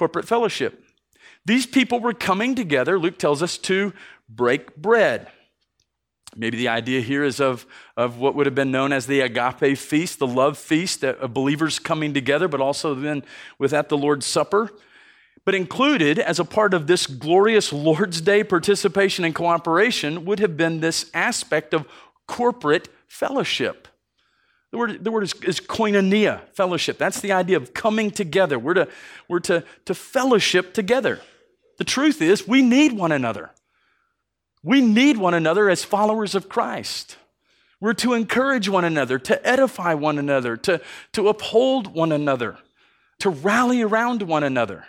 Corporate 0.00 0.26
fellowship. 0.26 0.82
These 1.44 1.66
people 1.66 2.00
were 2.00 2.14
coming 2.14 2.54
together, 2.54 2.98
Luke 2.98 3.18
tells 3.18 3.42
us, 3.42 3.58
to 3.58 3.92
break 4.30 4.74
bread. 4.74 5.28
Maybe 6.34 6.56
the 6.56 6.68
idea 6.68 7.02
here 7.02 7.22
is 7.22 7.38
of, 7.38 7.66
of 7.98 8.16
what 8.16 8.34
would 8.34 8.46
have 8.46 8.54
been 8.54 8.70
known 8.70 8.94
as 8.94 9.04
the 9.04 9.20
agape 9.20 9.76
feast, 9.76 10.18
the 10.18 10.26
love 10.26 10.56
feast 10.56 11.04
of 11.04 11.34
believers 11.34 11.78
coming 11.78 12.14
together, 12.14 12.48
but 12.48 12.62
also 12.62 12.94
then 12.94 13.24
with 13.58 13.72
that 13.72 13.90
the 13.90 13.98
Lord's 13.98 14.24
Supper. 14.24 14.70
But 15.44 15.54
included 15.54 16.18
as 16.18 16.38
a 16.38 16.46
part 16.46 16.72
of 16.72 16.86
this 16.86 17.06
glorious 17.06 17.70
Lord's 17.70 18.22
Day 18.22 18.42
participation 18.42 19.26
and 19.26 19.34
cooperation 19.34 20.24
would 20.24 20.40
have 20.40 20.56
been 20.56 20.80
this 20.80 21.10
aspect 21.12 21.74
of 21.74 21.86
corporate 22.26 22.88
fellowship. 23.06 23.86
The 24.70 24.78
word, 24.78 25.04
the 25.04 25.10
word 25.10 25.24
is, 25.24 25.34
is 25.42 25.60
koinonia, 25.60 26.40
fellowship. 26.52 26.96
That's 26.96 27.20
the 27.20 27.32
idea 27.32 27.56
of 27.56 27.74
coming 27.74 28.10
together. 28.10 28.58
We're, 28.58 28.74
to, 28.74 28.88
we're 29.28 29.40
to, 29.40 29.64
to 29.86 29.94
fellowship 29.94 30.72
together. 30.74 31.20
The 31.78 31.84
truth 31.84 32.22
is, 32.22 32.46
we 32.46 32.62
need 32.62 32.92
one 32.92 33.10
another. 33.10 33.50
We 34.62 34.80
need 34.80 35.16
one 35.16 35.34
another 35.34 35.68
as 35.68 35.82
followers 35.82 36.34
of 36.34 36.48
Christ. 36.48 37.16
We're 37.80 37.94
to 37.94 38.12
encourage 38.12 38.68
one 38.68 38.84
another, 38.84 39.18
to 39.18 39.46
edify 39.46 39.94
one 39.94 40.18
another, 40.18 40.56
to, 40.58 40.80
to 41.12 41.28
uphold 41.28 41.94
one 41.94 42.12
another, 42.12 42.58
to 43.20 43.30
rally 43.30 43.80
around 43.82 44.22
one 44.22 44.44
another. 44.44 44.84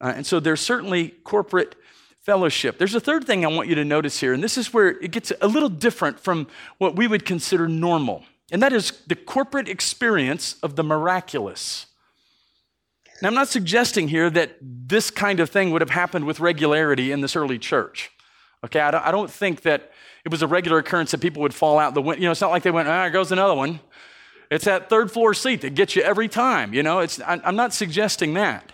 Uh, 0.00 0.12
and 0.16 0.26
so 0.26 0.38
there's 0.38 0.60
certainly 0.60 1.08
corporate 1.08 1.74
fellowship. 2.22 2.78
There's 2.78 2.94
a 2.94 3.00
third 3.00 3.24
thing 3.24 3.44
I 3.44 3.48
want 3.48 3.68
you 3.68 3.74
to 3.74 3.84
notice 3.84 4.20
here, 4.20 4.32
and 4.32 4.42
this 4.42 4.56
is 4.56 4.72
where 4.72 4.88
it 4.88 5.10
gets 5.10 5.32
a 5.40 5.48
little 5.48 5.68
different 5.68 6.20
from 6.20 6.46
what 6.78 6.96
we 6.96 7.06
would 7.06 7.26
consider 7.26 7.68
normal 7.68 8.24
and 8.50 8.62
that 8.62 8.72
is 8.72 8.92
the 9.06 9.14
corporate 9.14 9.68
experience 9.68 10.56
of 10.62 10.76
the 10.76 10.84
miraculous. 10.84 11.86
Now, 13.22 13.28
I'm 13.28 13.34
not 13.34 13.48
suggesting 13.48 14.08
here 14.08 14.28
that 14.30 14.56
this 14.60 15.10
kind 15.10 15.40
of 15.40 15.48
thing 15.48 15.70
would 15.70 15.80
have 15.80 15.90
happened 15.90 16.26
with 16.26 16.40
regularity 16.40 17.12
in 17.12 17.20
this 17.20 17.36
early 17.36 17.58
church. 17.58 18.10
Okay, 18.64 18.80
I 18.80 19.10
don't, 19.10 19.30
think 19.30 19.62
that 19.62 19.92
it 20.24 20.30
was 20.30 20.42
a 20.42 20.46
regular 20.46 20.78
occurrence 20.78 21.10
that 21.10 21.20
people 21.20 21.42
would 21.42 21.54
fall 21.54 21.78
out 21.78 21.94
the 21.94 22.00
window. 22.00 22.20
You 22.20 22.28
know, 22.28 22.32
it's 22.32 22.40
not 22.40 22.50
like 22.50 22.62
they 22.62 22.70
went, 22.70 22.88
ah, 22.88 23.02
there 23.02 23.10
goes 23.10 23.30
another 23.30 23.54
one. 23.54 23.80
It's 24.50 24.64
that 24.64 24.88
third 24.88 25.10
floor 25.10 25.34
seat 25.34 25.60
that 25.60 25.74
gets 25.74 25.94
you 25.96 26.02
every 26.02 26.28
time. 26.28 26.72
You 26.72 26.82
know, 26.82 27.00
it's, 27.00 27.20
I'm 27.26 27.56
not 27.56 27.74
suggesting 27.74 28.34
that. 28.34 28.72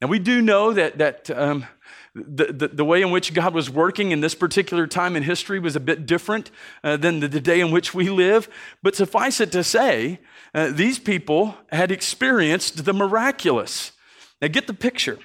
Now, 0.00 0.08
we 0.08 0.18
do 0.18 0.40
know 0.40 0.72
that, 0.72 0.98
that 0.98 1.30
um, 1.30 1.66
the, 2.14 2.46
the, 2.46 2.68
the, 2.68 2.84
way 2.84 3.02
in 3.02 3.10
which 3.10 3.34
God 3.34 3.54
was 3.54 3.70
working 3.70 4.10
in 4.10 4.20
this 4.20 4.34
particular 4.34 4.86
time 4.88 5.14
in 5.14 5.22
history 5.22 5.60
was 5.60 5.76
a 5.76 5.80
bit 5.80 6.06
different 6.06 6.50
uh, 6.82 6.96
than 6.96 7.20
the, 7.20 7.28
the, 7.28 7.40
day 7.40 7.60
in 7.60 7.70
which 7.70 7.94
we 7.94 8.10
live. 8.10 8.48
But 8.82 8.96
suffice 8.96 9.40
it 9.40 9.52
to 9.52 9.62
say, 9.62 10.18
uh, 10.52 10.70
these 10.72 10.98
people 10.98 11.54
had 11.70 11.92
experienced 11.92 12.84
the 12.84 12.92
miraculous. 12.92 13.92
Now, 14.42 14.48
get 14.48 14.66
the 14.66 14.74
picture. 14.74 15.18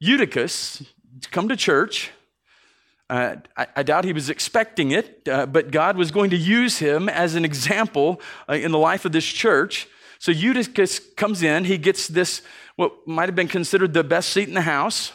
Eutychus 0.00 0.82
come 1.30 1.48
to 1.48 1.56
church. 1.56 2.10
Uh, 3.10 3.36
I, 3.56 3.66
I, 3.76 3.82
doubt 3.82 4.06
he 4.06 4.14
was 4.14 4.30
expecting 4.30 4.92
it, 4.92 5.28
uh, 5.28 5.44
but 5.44 5.70
God 5.70 5.98
was 5.98 6.10
going 6.10 6.30
to 6.30 6.36
use 6.36 6.78
him 6.78 7.10
as 7.10 7.34
an 7.34 7.44
example 7.44 8.20
uh, 8.48 8.54
in 8.54 8.72
the 8.72 8.78
life 8.78 9.04
of 9.04 9.12
this 9.12 9.26
church. 9.26 9.86
So 10.18 10.32
Eutychus 10.32 10.98
comes 11.16 11.42
in. 11.42 11.64
He 11.64 11.76
gets 11.76 12.08
this, 12.08 12.40
what 12.76 13.06
might 13.06 13.28
have 13.28 13.34
been 13.34 13.48
considered 13.48 13.92
the 13.92 14.02
best 14.02 14.30
seat 14.30 14.48
in 14.48 14.54
the 14.54 14.62
house. 14.62 15.12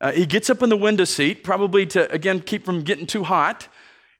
Uh, 0.00 0.12
he 0.12 0.26
gets 0.26 0.50
up 0.50 0.62
in 0.62 0.68
the 0.68 0.76
window 0.76 1.04
seat, 1.04 1.42
probably 1.42 1.86
to, 1.86 2.10
again, 2.12 2.40
keep 2.40 2.64
from 2.64 2.82
getting 2.82 3.06
too 3.06 3.24
hot. 3.24 3.68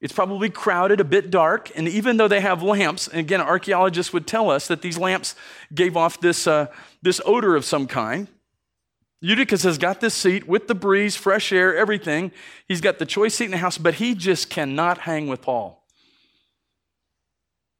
It's 0.00 0.12
probably 0.12 0.50
crowded, 0.50 1.00
a 1.00 1.04
bit 1.04 1.30
dark, 1.30 1.70
and 1.74 1.88
even 1.88 2.16
though 2.16 2.28
they 2.28 2.40
have 2.40 2.62
lamps, 2.62 3.08
and 3.08 3.20
again, 3.20 3.40
archaeologists 3.40 4.12
would 4.12 4.26
tell 4.26 4.50
us 4.50 4.68
that 4.68 4.82
these 4.82 4.98
lamps 4.98 5.34
gave 5.74 5.96
off 5.96 6.20
this, 6.20 6.46
uh, 6.46 6.66
this 7.02 7.20
odor 7.24 7.56
of 7.56 7.64
some 7.64 7.86
kind. 7.86 8.28
Eutychus 9.22 9.62
has 9.62 9.78
got 9.78 10.00
this 10.00 10.14
seat 10.14 10.46
with 10.46 10.68
the 10.68 10.74
breeze, 10.74 11.16
fresh 11.16 11.50
air, 11.50 11.74
everything. 11.76 12.30
He's 12.68 12.82
got 12.82 12.98
the 12.98 13.06
choice 13.06 13.34
seat 13.34 13.46
in 13.46 13.50
the 13.52 13.56
house, 13.56 13.78
but 13.78 13.94
he 13.94 14.14
just 14.14 14.50
cannot 14.50 14.98
hang 14.98 15.26
with 15.26 15.40
Paul. 15.40 15.82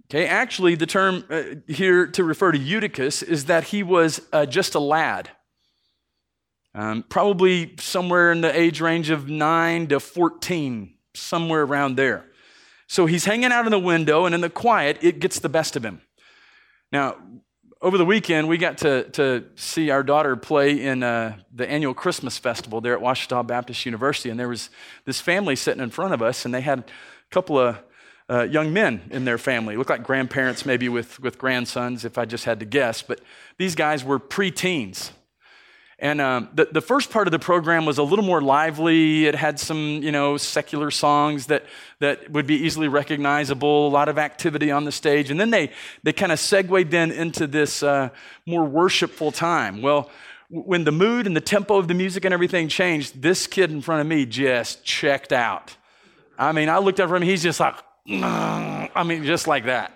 Okay, 0.06 0.26
actually, 0.26 0.76
the 0.76 0.86
term 0.86 1.24
uh, 1.28 1.42
here 1.68 2.06
to 2.06 2.24
refer 2.24 2.52
to 2.52 2.58
Eutychus 2.58 3.22
is 3.22 3.46
that 3.46 3.64
he 3.64 3.82
was 3.82 4.22
uh, 4.32 4.46
just 4.46 4.74
a 4.74 4.80
lad. 4.80 5.30
Um, 6.76 7.04
probably 7.08 7.74
somewhere 7.78 8.30
in 8.30 8.42
the 8.42 8.54
age 8.54 8.82
range 8.82 9.08
of 9.08 9.30
9 9.30 9.86
to 9.86 9.98
14, 9.98 10.92
somewhere 11.14 11.62
around 11.62 11.96
there. 11.96 12.26
So 12.86 13.06
he's 13.06 13.24
hanging 13.24 13.50
out 13.50 13.64
in 13.64 13.70
the 13.70 13.78
window, 13.78 14.26
and 14.26 14.34
in 14.34 14.42
the 14.42 14.50
quiet, 14.50 14.98
it 15.00 15.18
gets 15.18 15.38
the 15.38 15.48
best 15.48 15.76
of 15.76 15.82
him. 15.82 16.02
Now, 16.92 17.16
over 17.80 17.96
the 17.96 18.04
weekend, 18.04 18.46
we 18.46 18.58
got 18.58 18.76
to, 18.78 19.04
to 19.12 19.44
see 19.54 19.88
our 19.88 20.02
daughter 20.02 20.36
play 20.36 20.82
in 20.82 21.02
uh, 21.02 21.38
the 21.50 21.66
annual 21.66 21.94
Christmas 21.94 22.36
festival 22.36 22.82
there 22.82 22.92
at 22.92 23.00
Ouachita 23.00 23.42
Baptist 23.42 23.86
University. 23.86 24.28
And 24.28 24.38
there 24.38 24.48
was 24.48 24.68
this 25.06 25.18
family 25.18 25.56
sitting 25.56 25.82
in 25.82 25.88
front 25.88 26.12
of 26.12 26.20
us, 26.20 26.44
and 26.44 26.52
they 26.52 26.60
had 26.60 26.80
a 26.80 26.84
couple 27.30 27.58
of 27.58 27.78
uh, 28.28 28.42
young 28.42 28.74
men 28.74 29.00
in 29.10 29.24
their 29.24 29.38
family. 29.38 29.78
Looked 29.78 29.88
like 29.88 30.02
grandparents, 30.02 30.66
maybe 30.66 30.90
with, 30.90 31.20
with 31.20 31.38
grandsons, 31.38 32.04
if 32.04 32.18
I 32.18 32.26
just 32.26 32.44
had 32.44 32.60
to 32.60 32.66
guess. 32.66 33.00
But 33.00 33.22
these 33.56 33.74
guys 33.74 34.04
were 34.04 34.20
preteens. 34.20 35.12
And 35.98 36.20
um, 36.20 36.50
the, 36.52 36.68
the 36.70 36.82
first 36.82 37.10
part 37.10 37.26
of 37.26 37.32
the 37.32 37.38
program 37.38 37.86
was 37.86 37.96
a 37.96 38.02
little 38.02 38.24
more 38.24 38.42
lively. 38.42 39.26
It 39.26 39.34
had 39.34 39.58
some, 39.58 40.02
you 40.02 40.12
know, 40.12 40.36
secular 40.36 40.90
songs 40.90 41.46
that, 41.46 41.64
that 42.00 42.30
would 42.30 42.46
be 42.46 42.54
easily 42.54 42.86
recognizable, 42.86 43.88
a 43.88 43.88
lot 43.88 44.10
of 44.10 44.18
activity 44.18 44.70
on 44.70 44.84
the 44.84 44.92
stage. 44.92 45.30
And 45.30 45.40
then 45.40 45.50
they, 45.50 45.70
they 46.02 46.12
kind 46.12 46.32
of 46.32 46.38
segued 46.38 46.90
then 46.90 47.10
into 47.10 47.46
this 47.46 47.82
uh, 47.82 48.10
more 48.44 48.64
worshipful 48.64 49.32
time. 49.32 49.80
Well, 49.80 50.10
when 50.50 50.84
the 50.84 50.92
mood 50.92 51.26
and 51.26 51.34
the 51.34 51.40
tempo 51.40 51.76
of 51.78 51.88
the 51.88 51.94
music 51.94 52.26
and 52.26 52.34
everything 52.34 52.68
changed, 52.68 53.22
this 53.22 53.46
kid 53.46 53.70
in 53.70 53.80
front 53.80 54.02
of 54.02 54.06
me 54.06 54.26
just 54.26 54.84
checked 54.84 55.32
out. 55.32 55.74
I 56.38 56.52
mean, 56.52 56.68
I 56.68 56.78
looked 56.78 57.00
up 57.00 57.10
him, 57.10 57.22
he's 57.22 57.42
just 57.42 57.58
like, 57.58 57.74
I 58.08 59.02
mean, 59.04 59.24
just 59.24 59.48
like 59.48 59.64
that. 59.64 59.95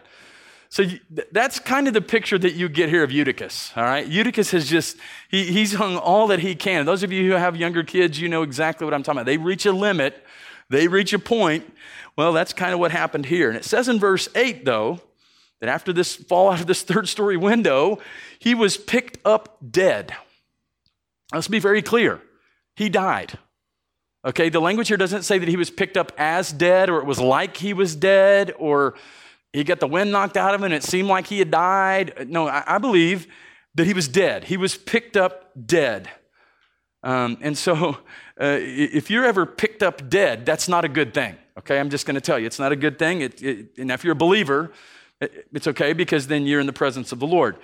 So 0.71 0.85
that's 1.33 1.59
kind 1.59 1.89
of 1.89 1.95
the 1.95 2.01
picture 2.01 2.39
that 2.39 2.53
you 2.53 2.69
get 2.69 2.89
here 2.89 3.03
of 3.03 3.11
Eutychus, 3.11 3.73
all 3.77 3.83
right? 3.83 4.07
Eutychus 4.07 4.53
has 4.53 4.69
just, 4.69 4.97
he, 5.29 5.47
he's 5.47 5.75
hung 5.75 5.97
all 5.97 6.29
that 6.29 6.39
he 6.39 6.55
can. 6.55 6.87
Those 6.87 7.03
of 7.03 7.11
you 7.11 7.29
who 7.29 7.37
have 7.37 7.57
younger 7.57 7.83
kids, 7.83 8.21
you 8.21 8.29
know 8.29 8.43
exactly 8.43 8.85
what 8.85 8.95
I'm 8.95 9.03
talking 9.03 9.19
about. 9.19 9.27
They 9.27 9.37
reach 9.37 9.67
a 9.67 9.73
limit, 9.73 10.25
they 10.69 10.87
reach 10.87 11.13
a 11.13 11.19
point. 11.19 11.75
Well, 12.15 12.33
that's 12.33 12.53
kind 12.53 12.73
of 12.73 12.79
what 12.79 12.93
happened 12.93 13.27
here. 13.27 13.49
And 13.49 13.57
it 13.57 13.65
says 13.65 13.89
in 13.89 13.99
verse 13.99 14.29
8, 14.37 14.65
though, 14.65 15.01
that 15.59 15.69
after 15.69 15.93
this 15.93 16.15
fall 16.15 16.49
out 16.53 16.61
of 16.61 16.69
this 16.69 16.83
third 16.83 17.09
story 17.09 17.37
window, 17.37 17.99
he 18.39 18.55
was 18.55 18.77
picked 18.77 19.19
up 19.25 19.59
dead. 19.69 20.15
Let's 21.33 21.49
be 21.49 21.59
very 21.59 21.83
clear. 21.83 22.21
he 22.77 22.89
died. 22.89 23.39
Okay, 24.25 24.51
the 24.51 24.61
language 24.61 24.89
here 24.89 24.97
doesn't 24.97 25.23
say 25.23 25.39
that 25.39 25.49
he 25.49 25.57
was 25.57 25.71
picked 25.71 25.97
up 25.97 26.13
as 26.17 26.53
dead 26.53 26.91
or 26.91 26.99
it 26.99 27.07
was 27.07 27.19
like 27.19 27.57
he 27.57 27.73
was 27.73 27.97
dead 27.97 28.53
or 28.59 28.95
he 29.53 29.65
got 29.65 29.81
the 29.81 29.87
wind 29.87 30.13
knocked 30.13 30.37
out 30.37 30.55
of 30.55 30.61
him 30.61 30.65
and 30.65 30.75
it 30.75 30.85
seemed 30.85 31.09
like 31.09 31.27
he 31.27 31.39
had 31.39 31.51
died. 31.51 32.29
No, 32.29 32.49
I, 32.49 32.63
I 32.67 32.79
believe 32.79 33.27
that 33.75 33.87
he 33.87 33.93
was 33.93 34.09
dead. 34.09 34.45
He 34.45 34.57
was 34.57 34.77
picked 34.77 35.17
up 35.17 35.51
dead. 35.67 36.11
Um, 37.03 37.39
and 37.41 37.57
so, 37.57 37.99
uh, 38.41 38.59
if 38.61 39.11
you're 39.11 39.25
ever 39.25 39.47
picked 39.47 39.83
up 39.83 40.09
dead, 40.09 40.47
that's 40.47 40.69
not 40.69 40.85
a 40.85 40.89
good 40.89 41.15
thing. 41.15 41.37
Okay, 41.59 41.79
I'm 41.79 41.91
just 41.91 42.07
going 42.07 42.15
to 42.15 42.21
tell 42.21 42.39
you, 42.39 42.47
it's 42.47 42.59
not 42.59 42.73
a 42.73 42.77
good 42.77 42.99
thing. 42.99 43.21
It, 43.21 43.43
it, 43.43 43.79
and 43.79 43.91
if 43.91 44.05
you're 44.05 44.13
a 44.13 44.17
believer, 44.17 44.73
it, 45.21 45.47
it's 45.53 45.67
okay 45.67 45.93
because 45.93 46.27
then 46.27 46.47
you're 46.47 46.61
in 46.61 46.67
the 46.67 46.73
presence 46.73 47.13
of 47.13 47.19
the 47.19 47.27
Lord. 47.27 47.57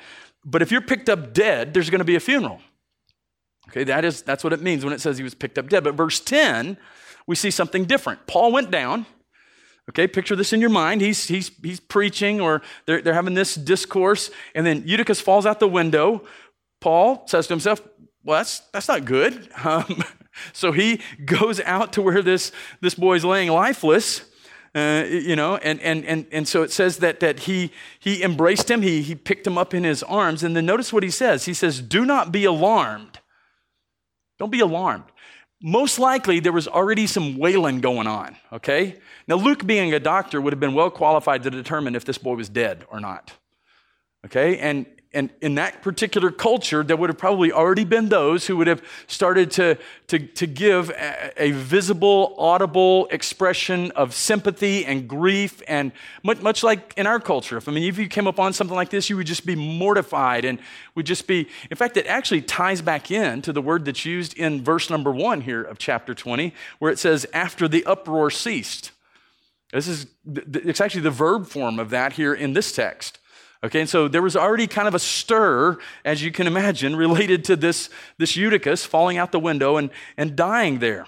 But 0.44 0.62
if 0.62 0.70
you're 0.70 0.80
picked 0.82 1.08
up 1.08 1.32
dead, 1.32 1.72
there's 1.72 1.90
going 1.90 2.00
to 2.00 2.04
be 2.04 2.16
a 2.16 2.20
funeral. 2.20 2.60
Okay, 3.68 3.84
that 3.84 4.04
is, 4.04 4.22
that's 4.22 4.44
what 4.44 4.52
it 4.52 4.60
means 4.60 4.84
when 4.84 4.92
it 4.92 5.00
says 5.00 5.18
he 5.18 5.24
was 5.24 5.34
picked 5.34 5.58
up 5.58 5.68
dead. 5.68 5.82
But 5.82 5.94
verse 5.94 6.20
10, 6.20 6.76
we 7.26 7.34
see 7.34 7.50
something 7.50 7.84
different. 7.84 8.26
Paul 8.26 8.52
went 8.52 8.70
down. 8.70 9.06
Okay, 9.90 10.08
picture 10.08 10.34
this 10.34 10.52
in 10.52 10.60
your 10.60 10.70
mind. 10.70 11.00
He's, 11.00 11.28
he's, 11.28 11.50
he's 11.62 11.78
preaching 11.78 12.40
or 12.40 12.60
they're, 12.86 13.00
they're 13.00 13.14
having 13.14 13.34
this 13.34 13.54
discourse, 13.54 14.30
and 14.54 14.66
then 14.66 14.82
Eutychus 14.84 15.20
falls 15.20 15.46
out 15.46 15.60
the 15.60 15.68
window. 15.68 16.24
Paul 16.80 17.26
says 17.26 17.46
to 17.46 17.52
himself, 17.52 17.80
Well, 18.24 18.38
that's, 18.38 18.60
that's 18.72 18.88
not 18.88 19.04
good. 19.04 19.48
Um, 19.64 20.02
so 20.52 20.70
he 20.70 21.00
goes 21.24 21.60
out 21.60 21.94
to 21.94 22.02
where 22.02 22.20
this, 22.20 22.52
this 22.82 22.94
boy's 22.94 23.24
laying 23.24 23.48
lifeless. 23.48 24.22
Uh, 24.74 25.04
you 25.08 25.34
know, 25.34 25.56
and, 25.56 25.80
and, 25.80 26.04
and, 26.04 26.26
and 26.30 26.46
so 26.46 26.62
it 26.62 26.70
says 26.70 26.98
that, 26.98 27.20
that 27.20 27.40
he, 27.40 27.72
he 27.98 28.22
embraced 28.22 28.70
him, 28.70 28.82
he, 28.82 29.00
he 29.00 29.14
picked 29.14 29.46
him 29.46 29.56
up 29.56 29.72
in 29.72 29.84
his 29.84 30.02
arms. 30.02 30.42
And 30.42 30.54
then 30.54 30.66
notice 30.66 30.92
what 30.92 31.02
he 31.02 31.08
says. 31.08 31.46
He 31.46 31.54
says, 31.54 31.80
Do 31.80 32.04
not 32.04 32.30
be 32.30 32.44
alarmed. 32.44 33.20
Don't 34.38 34.52
be 34.52 34.60
alarmed. 34.60 35.04
Most 35.62 35.98
likely, 35.98 36.40
there 36.40 36.52
was 36.52 36.68
already 36.68 37.06
some 37.06 37.38
wailing 37.38 37.80
going 37.80 38.06
on, 38.06 38.36
okay? 38.52 38.96
Now, 39.26 39.36
Luke, 39.36 39.66
being 39.66 39.94
a 39.94 40.00
doctor, 40.00 40.40
would 40.40 40.52
have 40.52 40.60
been 40.60 40.74
well 40.74 40.90
qualified 40.90 41.42
to 41.44 41.50
determine 41.50 41.94
if 41.94 42.04
this 42.04 42.18
boy 42.18 42.34
was 42.34 42.48
dead 42.48 42.84
or 42.90 43.00
not, 43.00 43.32
okay? 44.24 44.58
And, 44.58 44.86
and 45.16 45.30
in 45.40 45.54
that 45.54 45.80
particular 45.80 46.30
culture, 46.30 46.82
there 46.82 46.94
would 46.94 47.08
have 47.08 47.16
probably 47.16 47.50
already 47.50 47.84
been 47.84 48.10
those 48.10 48.46
who 48.46 48.58
would 48.58 48.66
have 48.66 48.82
started 49.06 49.50
to, 49.52 49.78
to, 50.08 50.18
to 50.18 50.46
give 50.46 50.90
a, 50.90 51.32
a 51.42 51.50
visible, 51.52 52.34
audible 52.36 53.08
expression 53.10 53.90
of 53.92 54.12
sympathy 54.12 54.84
and 54.84 55.08
grief, 55.08 55.62
and 55.66 55.92
much, 56.22 56.42
much 56.42 56.62
like 56.62 56.92
in 56.98 57.06
our 57.06 57.18
culture. 57.18 57.56
If, 57.56 57.66
I 57.66 57.72
mean, 57.72 57.84
if 57.84 57.96
you 57.96 58.08
came 58.08 58.26
upon 58.26 58.52
something 58.52 58.76
like 58.76 58.90
this, 58.90 59.08
you 59.08 59.16
would 59.16 59.26
just 59.26 59.46
be 59.46 59.56
mortified 59.56 60.44
and 60.44 60.58
would 60.94 61.06
just 61.06 61.26
be, 61.26 61.48
in 61.70 61.76
fact, 61.78 61.96
it 61.96 62.06
actually 62.06 62.42
ties 62.42 62.82
back 62.82 63.10
in 63.10 63.40
to 63.40 63.54
the 63.54 63.62
word 63.62 63.86
that's 63.86 64.04
used 64.04 64.36
in 64.36 64.62
verse 64.62 64.90
number 64.90 65.10
one 65.10 65.40
here 65.40 65.62
of 65.62 65.78
chapter 65.78 66.14
20, 66.14 66.52
where 66.78 66.92
it 66.92 66.98
says, 66.98 67.26
after 67.32 67.66
the 67.66 67.86
uproar 67.86 68.30
ceased. 68.30 68.92
This 69.72 69.88
is, 69.88 70.06
it's 70.26 70.80
actually 70.82 71.00
the 71.00 71.10
verb 71.10 71.46
form 71.46 71.78
of 71.78 71.88
that 71.88 72.12
here 72.12 72.34
in 72.34 72.52
this 72.52 72.70
text. 72.70 73.18
Okay, 73.66 73.80
and 73.80 73.88
so 73.88 74.06
there 74.06 74.22
was 74.22 74.36
already 74.36 74.68
kind 74.68 74.86
of 74.86 74.94
a 74.94 74.98
stir, 75.00 75.76
as 76.04 76.22
you 76.22 76.30
can 76.30 76.46
imagine, 76.46 76.94
related 77.06 77.44
to 77.46 77.56
this, 77.56 77.90
this 78.16 78.36
Eutychus 78.36 78.86
falling 78.86 79.18
out 79.18 79.32
the 79.32 79.40
window 79.40 79.76
and, 79.76 79.90
and 80.16 80.36
dying 80.36 80.78
there. 80.78 81.04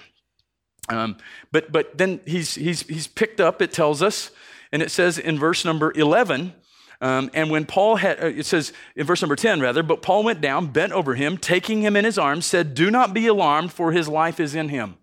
Um, 0.89 1.19
but, 1.53 1.71
but 1.71 1.97
then 1.97 2.21
he's, 2.27 2.57
he's, 2.57 2.83
he's 2.83 3.07
picked 3.07 3.41
up, 3.41 3.63
it 3.63 3.73
tells 3.73 4.03
us, 4.03 4.33
and 4.73 4.83
it 4.83 4.91
says 4.91 5.19
in 5.19 5.39
verse 5.39 5.65
number 5.65 5.93
11, 5.95 6.53
um, 7.01 7.31
and 7.33 7.49
when 7.49 7.65
Paul 7.65 7.95
had, 7.95 8.21
uh, 8.21 8.27
it 8.27 8.45
says 8.45 8.73
in 8.97 9.07
verse 9.07 9.23
number 9.23 9.37
10 9.37 9.61
rather, 9.61 9.85
but 9.85 10.03
Paul 10.03 10.25
went 10.25 10.41
down, 10.41 10.67
bent 10.67 10.93
over 10.93 11.15
him, 11.15 11.37
taking 11.37 11.83
him 11.83 11.95
in 11.95 12.05
his 12.05 12.19
arms, 12.19 12.45
said, 12.45 12.75
Do 12.75 12.91
not 12.91 13.15
be 13.15 13.29
alarmed, 13.29 13.73
for 13.73 13.93
his 13.93 14.09
life 14.09 14.41
is 14.41 14.57
in 14.57 14.69
him. 14.69 14.97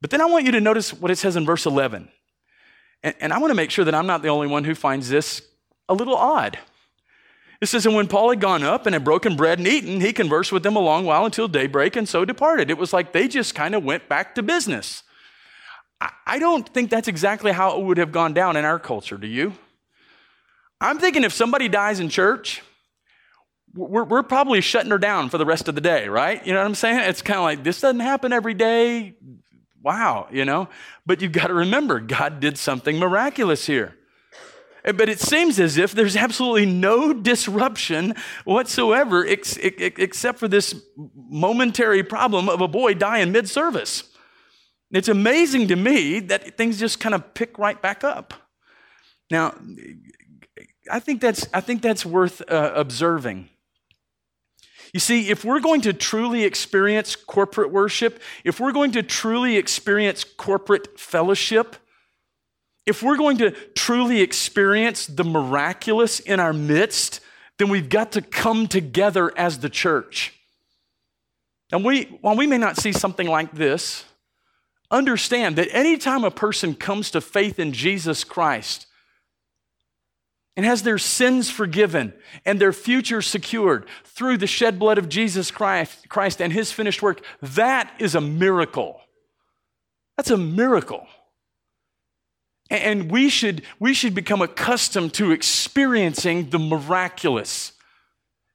But 0.00 0.10
then 0.10 0.20
I 0.20 0.24
want 0.24 0.46
you 0.46 0.52
to 0.52 0.60
notice 0.60 0.92
what 0.92 1.12
it 1.12 1.18
says 1.18 1.36
in 1.36 1.46
verse 1.46 1.64
11. 1.64 2.08
And, 3.04 3.14
and 3.20 3.32
I 3.32 3.38
want 3.38 3.52
to 3.52 3.54
make 3.54 3.70
sure 3.70 3.84
that 3.84 3.94
I'm 3.94 4.08
not 4.08 4.22
the 4.22 4.30
only 4.30 4.48
one 4.48 4.64
who 4.64 4.74
finds 4.74 5.08
this 5.08 5.42
a 5.88 5.94
little 5.94 6.16
odd. 6.16 6.58
It 7.60 7.66
says, 7.66 7.86
And 7.86 7.94
when 7.94 8.08
Paul 8.08 8.30
had 8.30 8.40
gone 8.40 8.64
up 8.64 8.86
and 8.86 8.94
had 8.94 9.04
broken 9.04 9.36
bread 9.36 9.58
and 9.58 9.68
eaten, 9.68 10.00
he 10.00 10.12
conversed 10.12 10.52
with 10.52 10.62
them 10.62 10.76
a 10.76 10.80
long 10.80 11.04
while 11.04 11.24
until 11.24 11.48
daybreak 11.48 11.96
and 11.96 12.08
so 12.08 12.24
departed. 12.24 12.70
It 12.70 12.78
was 12.78 12.92
like 12.92 13.12
they 13.12 13.28
just 13.28 13.54
kind 13.54 13.74
of 13.74 13.84
went 13.84 14.08
back 14.08 14.34
to 14.34 14.42
business. 14.42 15.04
I 16.26 16.40
don't 16.40 16.68
think 16.68 16.90
that's 16.90 17.06
exactly 17.06 17.52
how 17.52 17.78
it 17.78 17.84
would 17.84 17.98
have 17.98 18.10
gone 18.10 18.34
down 18.34 18.56
in 18.56 18.64
our 18.64 18.80
culture, 18.80 19.16
do 19.16 19.28
you? 19.28 19.52
I'm 20.80 20.98
thinking 20.98 21.22
if 21.22 21.32
somebody 21.32 21.68
dies 21.68 22.00
in 22.00 22.08
church, 22.08 22.62
we're, 23.74 24.04
we're 24.04 24.24
probably 24.24 24.60
shutting 24.60 24.90
her 24.90 24.98
down 24.98 25.30
for 25.30 25.38
the 25.38 25.46
rest 25.46 25.68
of 25.68 25.76
the 25.76 25.80
day, 25.80 26.08
right? 26.08 26.44
You 26.44 26.52
know 26.52 26.58
what 26.58 26.66
I'm 26.66 26.74
saying? 26.74 26.98
It's 27.08 27.22
kind 27.22 27.38
of 27.38 27.44
like, 27.44 27.62
this 27.62 27.80
doesn't 27.80 28.00
happen 28.00 28.32
every 28.32 28.54
day. 28.54 29.14
Wow, 29.80 30.26
you 30.32 30.44
know? 30.44 30.68
But 31.06 31.22
you've 31.22 31.32
got 31.32 31.46
to 31.46 31.54
remember, 31.54 32.00
God 32.00 32.40
did 32.40 32.58
something 32.58 32.98
miraculous 32.98 33.66
here. 33.66 33.94
But 34.84 35.08
it 35.08 35.20
seems 35.20 35.60
as 35.60 35.78
if 35.78 35.92
there's 35.92 36.16
absolutely 36.16 36.66
no 36.66 37.12
disruption 37.12 38.14
whatsoever 38.44 39.24
ex- 39.26 39.56
except 39.56 40.38
for 40.38 40.48
this 40.48 40.74
momentary 41.14 42.02
problem 42.02 42.48
of 42.48 42.60
a 42.60 42.68
boy 42.68 42.94
dying 42.94 43.30
mid 43.30 43.48
service. 43.48 44.04
It's 44.90 45.08
amazing 45.08 45.68
to 45.68 45.76
me 45.76 46.20
that 46.20 46.56
things 46.56 46.78
just 46.78 47.00
kind 47.00 47.14
of 47.14 47.32
pick 47.34 47.58
right 47.58 47.80
back 47.80 48.04
up. 48.04 48.34
Now, 49.30 49.54
I 50.90 51.00
think 51.00 51.20
that's, 51.20 51.46
I 51.54 51.60
think 51.60 51.80
that's 51.80 52.04
worth 52.04 52.42
uh, 52.50 52.72
observing. 52.74 53.48
You 54.92 55.00
see, 55.00 55.30
if 55.30 55.42
we're 55.44 55.60
going 55.60 55.80
to 55.82 55.94
truly 55.94 56.44
experience 56.44 57.16
corporate 57.16 57.70
worship, 57.70 58.20
if 58.44 58.60
we're 58.60 58.72
going 58.72 58.92
to 58.92 59.02
truly 59.02 59.56
experience 59.56 60.22
corporate 60.24 61.00
fellowship, 61.00 61.76
if 62.86 63.02
we're 63.02 63.16
going 63.16 63.38
to 63.38 63.52
truly 63.74 64.20
experience 64.20 65.06
the 65.06 65.24
miraculous 65.24 66.20
in 66.20 66.40
our 66.40 66.52
midst, 66.52 67.20
then 67.58 67.68
we've 67.68 67.88
got 67.88 68.12
to 68.12 68.22
come 68.22 68.66
together 68.66 69.32
as 69.36 69.58
the 69.58 69.68
church. 69.68 70.34
And 71.70 71.84
we, 71.84 72.04
while 72.20 72.36
we 72.36 72.46
may 72.46 72.58
not 72.58 72.76
see 72.76 72.92
something 72.92 73.26
like 73.26 73.52
this, 73.52 74.04
understand 74.90 75.56
that 75.56 75.74
anytime 75.74 76.24
a 76.24 76.30
person 76.30 76.74
comes 76.74 77.10
to 77.12 77.20
faith 77.20 77.58
in 77.58 77.72
Jesus 77.72 78.24
Christ 78.24 78.86
and 80.54 80.66
has 80.66 80.82
their 80.82 80.98
sins 80.98 81.50
forgiven 81.50 82.12
and 82.44 82.60
their 82.60 82.74
future 82.74 83.22
secured 83.22 83.86
through 84.04 84.36
the 84.36 84.46
shed 84.46 84.78
blood 84.78 84.98
of 84.98 85.08
Jesus 85.08 85.50
Christ, 85.50 86.08
Christ 86.10 86.42
and 86.42 86.52
his 86.52 86.72
finished 86.72 87.00
work, 87.00 87.24
that 87.40 87.90
is 87.98 88.14
a 88.14 88.20
miracle. 88.20 89.00
That's 90.18 90.30
a 90.30 90.36
miracle. 90.36 91.06
And 92.72 93.10
we 93.10 93.28
should, 93.28 93.62
we 93.78 93.92
should 93.92 94.14
become 94.14 94.40
accustomed 94.40 95.12
to 95.14 95.30
experiencing 95.30 96.48
the 96.48 96.58
miraculous. 96.58 97.72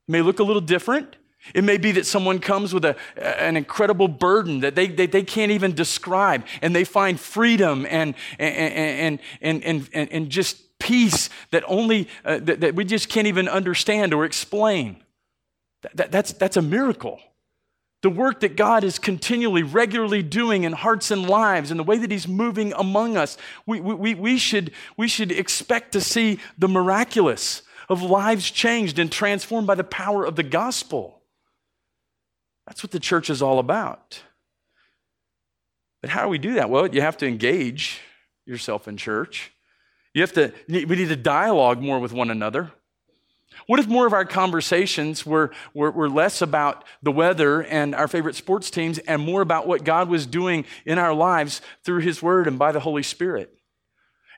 It 0.08 0.12
may 0.12 0.22
look 0.24 0.40
a 0.40 0.44
little 0.44 0.62
different. 0.62 1.18
It 1.54 1.64
may 1.64 1.78
be 1.78 1.92
that 1.92 2.08
someone 2.08 2.40
comes 2.40 2.74
with 2.74 2.84
a, 2.84 2.96
an 3.16 3.56
incredible 3.56 4.08
burden 4.08 4.62
that 4.62 4.74
they, 4.74 4.88
they, 4.88 5.06
they 5.06 5.22
can't 5.22 5.52
even 5.52 5.76
describe, 5.76 6.46
and 6.64 6.76
they 6.76 6.84
find 6.84 7.20
freedom 7.20 7.86
and, 7.88 8.16
and, 8.40 9.20
and, 9.42 9.64
and, 9.64 9.90
and, 9.94 10.12
and 10.12 10.30
just 10.30 10.80
peace 10.80 11.30
that 11.52 11.64
only 11.68 12.08
uh, 12.26 12.40
that, 12.42 12.62
that, 12.62 12.76
we 12.76 12.86
just 12.86 13.10
can't 13.10 13.28
even 13.28 13.48
understand 13.48 14.16
or 14.16 14.26
explain. 14.26 14.98
That, 15.84 15.96
that, 15.96 16.12
that's, 16.12 16.34
that's 16.34 16.58
a 16.58 16.62
miracle 16.62 17.20
the 18.04 18.10
work 18.10 18.42
that 18.42 18.56
God 18.56 18.84
is 18.84 19.00
continually, 19.00 19.64
regularly 19.64 20.22
doing 20.22 20.64
in 20.64 20.74
hearts 20.74 21.10
and 21.10 21.28
lives 21.28 21.72
and 21.72 21.80
the 21.80 21.84
way 21.84 21.98
that 21.98 22.12
He's 22.12 22.28
moving 22.28 22.74
among 22.74 23.18
us, 23.18 23.38
we, 23.66 23.80
we, 23.80 24.14
we, 24.14 24.38
should, 24.38 24.72
we 24.96 25.08
should 25.08 25.32
expect 25.32 25.94
to 25.94 26.02
see 26.02 26.40
the 26.58 26.68
miraculous 26.68 27.64
of 27.90 28.02
lives 28.02 28.52
changed 28.52 29.00
and 29.00 29.12
transformed 29.12 29.66
by 29.66 29.76
the 29.76 29.84
power 29.84 30.26
of 30.26 30.36
the 30.36 30.44
gospel. 30.44 31.22
That's 32.68 32.84
what 32.84 32.92
the 32.92 33.00
church 33.00 33.30
is 33.30 33.42
all 33.42 33.60
about. 33.60 34.22
But 36.02 36.12
how 36.12 36.24
do 36.24 36.30
we 36.30 36.38
do 36.38 36.56
that? 36.56 36.70
Well, 36.70 36.88
you 36.88 37.02
have 37.02 37.18
to 37.18 37.28
engage 37.28 38.02
yourself 38.46 38.88
in 38.88 38.98
church. 38.98 39.52
You 40.14 40.22
have 40.22 40.34
to, 40.34 40.54
we 40.68 40.86
need 40.86 41.10
to 41.10 41.16
dialogue 41.16 41.82
more 41.82 42.00
with 42.00 42.14
one 42.14 42.30
another. 42.30 42.72
What 43.66 43.80
if 43.80 43.88
more 43.88 44.06
of 44.06 44.14
our 44.14 44.26
conversations 44.26 45.26
were, 45.26 45.52
were, 45.74 45.92
were, 45.92 46.10
less 46.10 46.42
about 46.42 46.84
the 47.02 47.12
weather 47.12 47.64
and 47.64 47.96
our 47.96 48.08
favorite 48.08 48.36
sports 48.36 48.70
teams 48.70 49.00
and 49.00 49.22
more 49.22 49.42
about 49.42 49.68
what 49.68 49.84
God 49.84 50.10
was 50.10 50.26
doing 50.26 50.66
in 50.86 50.98
our 51.00 51.14
lives 51.14 51.62
through 51.84 52.02
His 52.02 52.22
Word 52.22 52.48
and 52.48 52.60
by 52.60 52.72
the 52.72 52.80
Holy 52.80 53.04
Spirit? 53.04 53.54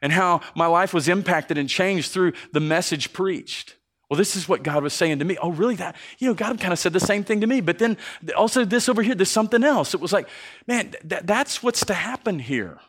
And 0.01 0.13
how 0.13 0.41
my 0.55 0.65
life 0.65 0.93
was 0.93 1.09
impacted 1.09 1.57
and 1.57 1.69
changed 1.69 2.11
through 2.11 2.33
the 2.53 2.61
message 2.61 3.11
preached. 3.11 3.75
Well, 4.09 4.17
this 4.17 4.35
is 4.35 4.49
what 4.49 4.63
God 4.63 4.81
was 4.81 4.93
saying 4.93 5.19
to 5.19 5.25
me. 5.25 5.37
Oh, 5.37 5.51
really? 5.51 5.75
That, 5.75 5.95
you 6.17 6.27
know, 6.27 6.33
God 6.33 6.59
kind 6.59 6.73
of 6.73 6.79
said 6.79 6.93
the 6.93 6.99
same 6.99 7.23
thing 7.23 7.41
to 7.41 7.47
me. 7.47 7.61
But 7.61 7.77
then 7.77 7.97
also 8.35 8.65
this 8.65 8.89
over 8.89 9.03
here, 9.03 9.13
there's 9.13 9.29
something 9.29 9.63
else. 9.63 9.93
It 9.93 9.99
was 9.99 10.11
like, 10.11 10.27
man, 10.65 10.95
th- 11.07 11.23
that's 11.25 11.61
what's 11.61 11.85
to 11.85 11.93
happen 11.93 12.39
here. 12.39 12.79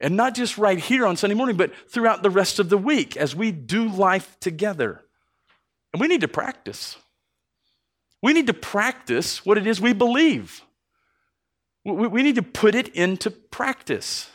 And 0.00 0.16
not 0.16 0.34
just 0.34 0.58
right 0.58 0.78
here 0.78 1.06
on 1.06 1.16
Sunday 1.16 1.34
morning, 1.34 1.56
but 1.56 1.72
throughout 1.88 2.22
the 2.22 2.30
rest 2.30 2.58
of 2.58 2.68
the 2.68 2.78
week 2.78 3.16
as 3.16 3.34
we 3.34 3.50
do 3.50 3.88
life 3.88 4.36
together. 4.38 5.02
And 5.92 6.00
we 6.00 6.08
need 6.08 6.20
to 6.20 6.28
practice. 6.28 6.96
We 8.22 8.32
need 8.32 8.46
to 8.48 8.54
practice 8.54 9.44
what 9.46 9.58
it 9.58 9.66
is 9.66 9.80
we 9.80 9.92
believe. 9.92 10.62
We, 11.84 12.22
need 12.22 12.34
to 12.34 12.42
put 12.42 12.74
it 12.74 12.88
into 12.88 13.30
practice. 13.30 14.28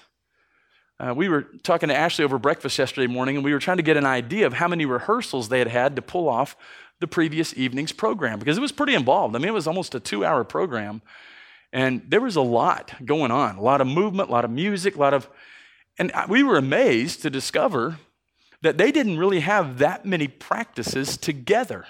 Uh, 0.99 1.14
we 1.16 1.30
were 1.30 1.43
talking 1.62 1.89
to 1.89 1.95
Ashley 1.95 2.26
over 2.26 2.39
breakfast 2.39 2.80
yesterday 2.80 3.12
morning, 3.12 3.36
and 3.36 3.45
we 3.45 3.54
were 3.54 3.60
trying 3.60 3.78
to 3.78 3.84
get 3.84 3.97
an 3.97 4.06
idea 4.06 4.47
of 4.47 4.54
how 4.54 4.68
many 4.68 4.86
rehearsals 4.86 5.49
they 5.49 5.60
had 5.60 5.68
had 5.68 5.95
to 5.97 6.01
pull 6.01 6.30
off 6.30 6.56
the 6.99 7.08
previous 7.08 7.54
evening's 7.56 7.91
program 7.91 8.39
because 8.39 8.58
it 8.58 8.62
was 8.62 8.72
pretty 8.72 8.95
involved. 8.95 9.36
I 9.36 9.39
mean, 9.39 9.49
it 9.49 9.54
was 9.54 9.68
almost 9.68 9.93
a 9.93 9.99
two 9.99 10.24
hour 10.24 10.43
program, 10.43 11.01
and 11.74 12.01
there 12.08 12.22
was 12.22 12.38
a 12.38 12.41
lot 12.41 12.93
going 13.04 13.32
on 13.32 13.58
a 13.58 13.62
lot 13.62 13.82
of 13.82 13.88
movement, 13.88 14.30
a 14.30 14.32
lot 14.32 14.45
of 14.45 14.51
music, 14.51 14.95
a 14.95 14.99
lot 14.99 15.14
of. 15.14 15.30
And 15.99 16.12
we 16.30 16.41
were 16.41 16.58
amazed 16.58 17.22
to 17.24 17.30
discover 17.30 17.97
that 18.64 18.78
they 18.78 18.91
didn't 18.91 19.20
really 19.20 19.41
have 19.41 19.78
that 19.78 20.05
many 20.05 20.28
practices 20.28 21.18
together. 21.18 21.86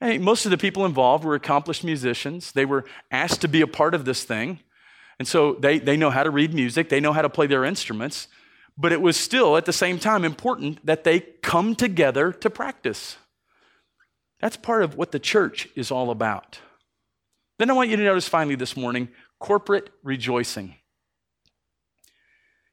Most 0.00 0.46
of 0.46 0.50
the 0.50 0.58
people 0.58 0.86
involved 0.86 1.22
were 1.22 1.34
accomplished 1.34 1.84
musicians. 1.84 2.52
They 2.52 2.64
were 2.64 2.84
asked 3.10 3.42
to 3.42 3.48
be 3.48 3.60
a 3.60 3.66
part 3.66 3.94
of 3.94 4.04
this 4.04 4.24
thing. 4.24 4.60
And 5.18 5.28
so 5.28 5.54
they, 5.54 5.78
they 5.78 5.96
know 5.96 6.10
how 6.10 6.22
to 6.22 6.30
read 6.30 6.54
music, 6.54 6.88
they 6.88 7.00
know 7.00 7.12
how 7.12 7.22
to 7.22 7.28
play 7.28 7.46
their 7.46 7.64
instruments, 7.64 8.28
but 8.76 8.92
it 8.92 9.02
was 9.02 9.16
still 9.16 9.56
at 9.56 9.64
the 9.64 9.72
same 9.72 9.98
time 9.98 10.24
important 10.24 10.84
that 10.86 11.04
they 11.04 11.20
come 11.20 11.74
together 11.74 12.32
to 12.32 12.48
practice. 12.48 13.16
That's 14.40 14.56
part 14.56 14.82
of 14.82 14.96
what 14.96 15.10
the 15.10 15.18
church 15.18 15.68
is 15.74 15.90
all 15.90 16.10
about. 16.10 16.60
Then 17.58 17.68
I 17.68 17.72
want 17.72 17.90
you 17.90 17.96
to 17.96 18.04
notice 18.04 18.28
finally 18.28 18.54
this 18.54 18.76
morning 18.76 19.08
corporate 19.40 19.90
rejoicing. 20.04 20.76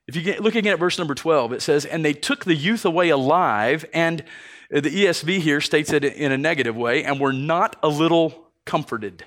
If 0.07 0.15
you 0.15 0.21
get 0.21 0.41
looking 0.41 0.67
at 0.67 0.77
verse 0.77 0.97
number 0.97 1.15
12, 1.15 1.53
it 1.53 1.61
says, 1.61 1.85
And 1.85 2.05
they 2.05 2.13
took 2.13 2.45
the 2.45 2.55
youth 2.55 2.85
away 2.85 3.09
alive, 3.09 3.85
and 3.93 4.23
the 4.69 4.81
ESV 4.81 5.39
here 5.39 5.61
states 5.61 5.91
it 5.91 6.03
in 6.03 6.31
a 6.31 6.37
negative 6.37 6.75
way, 6.75 7.03
and 7.03 7.19
were 7.19 7.33
not 7.33 7.75
a 7.81 7.87
little 7.87 8.49
comforted. 8.65 9.25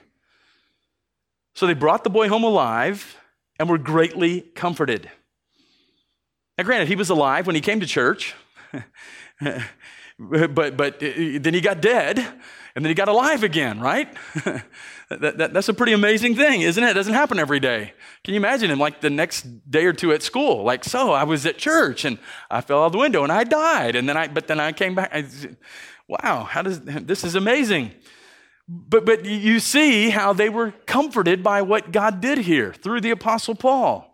So 1.55 1.66
they 1.66 1.74
brought 1.74 2.05
the 2.05 2.11
boy 2.11 2.29
home 2.29 2.45
alive 2.45 3.16
and 3.59 3.68
were 3.68 3.79
greatly 3.79 4.43
comforted. 4.43 5.11
Now, 6.57 6.64
granted, 6.64 6.89
he 6.89 6.97
was 6.97 7.11
alive 7.11 7.47
when 7.47 7.57
he 7.57 7.61
came 7.61 7.81
to 7.81 7.87
church, 7.87 8.35
but, 10.51 10.77
but 10.77 11.03
uh, 11.03 11.39
then 11.41 11.55
he 11.55 11.61
got 11.61 11.81
dead 11.81 12.19
and 12.75 12.85
then 12.85 12.91
he 12.91 12.95
got 12.95 13.09
alive 13.09 13.43
again, 13.45 13.81
right? 13.81 14.12
that, 15.09 15.39
that, 15.39 15.53
that's 15.53 15.69
a 15.69 15.75
pretty 15.75 15.93
amazing 15.93 16.35
thing, 16.35 16.62
isn't 16.62 16.83
it? 16.83 16.91
It 16.91 16.95
doesn't 16.95 17.14
happen 17.14 17.39
every 17.39 17.61
day. 17.61 17.93
Can 18.25 18.35
you 18.35 18.39
imagine 18.41 18.71
him 18.71 18.79
like 18.79 19.01
the 19.01 19.11
next 19.11 19.71
day 19.71 19.85
or 19.87 19.93
two 19.93 20.12
at 20.12 20.23
school? 20.23 20.64
Like, 20.64 20.85
so 20.85 21.12
I 21.12 21.25
was 21.25 21.47
at 21.47 21.57
church 21.57 22.05
and 22.05 22.19
I 22.51 22.61
fell 22.61 22.85
out 22.85 22.93
the 22.93 22.99
window 22.99 23.23
and 23.23 23.33
I 23.33 23.45
died. 23.45 23.95
And 23.95 24.09
then 24.09 24.16
I, 24.16 24.29
but 24.29 24.49
then 24.49 24.59
I 24.59 24.73
came 24.73 24.95
back. 24.95 25.11
I, 25.12 25.25
wow, 26.09 26.45
how 26.45 26.62
does, 26.62 26.81
this 26.81 27.23
is 27.23 27.35
amazing. 27.35 27.93
But, 28.69 29.07
but 29.07 29.25
you 29.25 29.61
see 29.61 30.11
how 30.11 30.33
they 30.33 30.49
were 30.49 30.73
comforted 30.87 31.43
by 31.43 31.62
what 31.62 31.91
God 31.91 32.21
did 32.21 32.39
here 32.39 32.73
through 32.73 33.01
the 33.01 33.11
Apostle 33.11 33.55
Paul. 33.55 34.05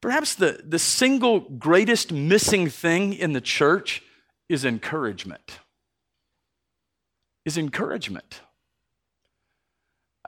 Perhaps 0.00 0.34
the, 0.34 0.62
the 0.64 0.78
single 0.78 1.40
greatest 1.40 2.12
missing 2.12 2.68
thing 2.68 3.14
in 3.14 3.32
the 3.32 3.40
church 3.40 4.02
is 4.48 4.64
encouragement. 4.64 5.58
Is 7.44 7.58
encouragement. 7.58 8.40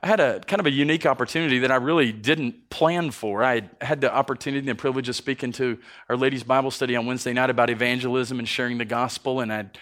I 0.03 0.07
had 0.07 0.19
a 0.19 0.39
kind 0.41 0.59
of 0.59 0.67
a 0.67 0.71
unique 0.71 1.07
opportunity 1.07 1.59
that 1.59 1.71
I 1.71 1.77
really 1.77 2.11
didn't 2.11 2.69
plan 2.69 3.09
for. 3.09 3.43
I 3.43 3.69
had 3.81 3.99
the 3.99 4.13
opportunity 4.13 4.69
and 4.69 4.77
privilege 4.77 5.09
of 5.09 5.15
speaking 5.15 5.51
to 5.53 5.79
our 6.07 6.15
ladies' 6.15 6.43
Bible 6.43 6.69
study 6.69 6.95
on 6.95 7.07
Wednesday 7.07 7.33
night 7.33 7.49
about 7.49 7.71
evangelism 7.71 8.37
and 8.37 8.47
sharing 8.47 8.77
the 8.77 8.85
gospel, 8.85 9.39
and 9.39 9.51
I'd 9.51 9.77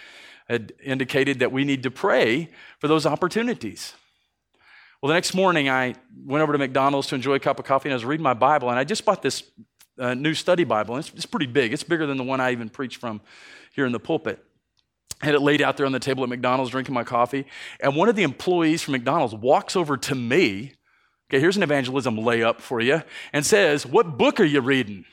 had 0.48 0.74
indicated 0.84 1.40
that 1.40 1.52
we 1.52 1.64
need 1.64 1.84
to 1.84 1.92
pray 1.92 2.50
for 2.80 2.88
those 2.88 3.06
opportunities. 3.06 3.94
Well, 5.02 5.08
the 5.10 5.16
next 5.16 5.34
morning, 5.34 5.70
I 5.70 5.96
went 6.24 6.42
over 6.42 6.54
to 6.54 6.58
McDonald's 6.58 7.08
to 7.08 7.16
enjoy 7.16 7.36
a 7.36 7.40
cup 7.40 7.60
of 7.60 7.66
coffee, 7.66 7.90
and 7.90 7.94
I 7.94 7.96
was 7.96 8.06
reading 8.06 8.24
my 8.24 8.34
Bible, 8.34 8.70
and 8.70 8.80
I 8.80 8.84
just 8.84 9.06
bought 9.06 9.22
this 9.22 9.44
uh, 10.00 10.14
new 10.14 10.34
study 10.34 10.64
Bible. 10.64 10.98
It's, 10.98 11.12
it's 11.14 11.26
pretty 11.26 11.48
big, 11.48 11.74
it's 11.74 11.84
bigger 11.84 12.06
than 12.06 12.18
the 12.18 12.24
one 12.24 12.40
I 12.40 12.52
even 12.52 12.70
preach 12.70 12.98
from 12.98 13.22
here 13.74 13.86
in 13.86 13.92
the 13.92 14.00
pulpit. 14.00 14.44
Had 15.22 15.34
it 15.34 15.42
laid 15.42 15.62
out 15.62 15.78
there 15.78 15.86
on 15.86 15.92
the 15.92 16.00
table 16.00 16.24
at 16.24 16.30
McDonald's, 16.30 16.72
drinking 16.72 16.94
my 16.94 17.04
coffee, 17.04 17.46
and 17.80 17.96
one 17.96 18.10
of 18.10 18.16
the 18.16 18.24
employees 18.24 18.82
from 18.82 18.94
McDonald's 18.94 19.34
walks 19.34 19.76
over 19.76 19.98
to 19.98 20.16
me. 20.16 20.74
Okay, 21.30 21.40
here's 21.40 21.58
an 21.58 21.64
evangelism 21.64 22.18
layup 22.18 22.60
for 22.60 22.82
you, 22.82 23.02
and 23.32 23.46
says, 23.46 23.86
What 23.86 24.18
book 24.18 24.40
are 24.40 24.46
you 24.46 24.62
reading? 24.62 25.06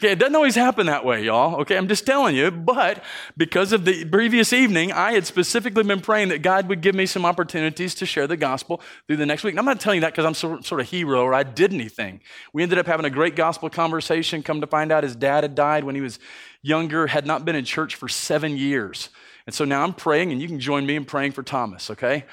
Okay, 0.00 0.10
it 0.10 0.18
doesn't 0.18 0.34
always 0.34 0.56
happen 0.56 0.86
that 0.86 1.04
way, 1.04 1.22
y'all. 1.24 1.60
Okay, 1.60 1.76
I'm 1.76 1.86
just 1.86 2.04
telling 2.04 2.34
you. 2.34 2.50
But 2.50 3.04
because 3.36 3.72
of 3.72 3.84
the 3.84 4.04
previous 4.06 4.52
evening, 4.52 4.90
I 4.90 5.12
had 5.12 5.24
specifically 5.24 5.84
been 5.84 6.00
praying 6.00 6.30
that 6.30 6.42
God 6.42 6.68
would 6.68 6.80
give 6.80 6.96
me 6.96 7.06
some 7.06 7.24
opportunities 7.24 7.94
to 7.96 8.06
share 8.06 8.26
the 8.26 8.36
gospel 8.36 8.80
through 9.06 9.18
the 9.18 9.26
next 9.26 9.44
week. 9.44 9.52
And 9.52 9.60
I'm 9.60 9.64
not 9.64 9.78
telling 9.78 9.98
you 9.98 10.00
that 10.00 10.12
because 10.12 10.24
I'm 10.24 10.34
so, 10.34 10.60
sort 10.62 10.80
of 10.80 10.88
hero 10.88 11.22
or 11.22 11.32
I 11.32 11.44
did 11.44 11.72
anything. 11.72 12.20
We 12.52 12.64
ended 12.64 12.78
up 12.78 12.86
having 12.86 13.06
a 13.06 13.10
great 13.10 13.36
gospel 13.36 13.70
conversation. 13.70 14.42
Come 14.42 14.60
to 14.62 14.66
find 14.66 14.90
out 14.90 15.04
his 15.04 15.14
dad 15.14 15.44
had 15.44 15.54
died 15.54 15.84
when 15.84 15.94
he 15.94 16.00
was 16.00 16.18
younger, 16.60 17.06
had 17.06 17.24
not 17.24 17.44
been 17.44 17.54
in 17.54 17.64
church 17.64 17.94
for 17.94 18.08
seven 18.08 18.56
years. 18.56 19.10
And 19.46 19.54
so 19.54 19.64
now 19.64 19.84
I'm 19.84 19.92
praying, 19.92 20.32
and 20.32 20.42
you 20.42 20.48
can 20.48 20.58
join 20.58 20.86
me 20.86 20.96
in 20.96 21.04
praying 21.04 21.32
for 21.32 21.44
Thomas, 21.44 21.90
okay? 21.90 22.24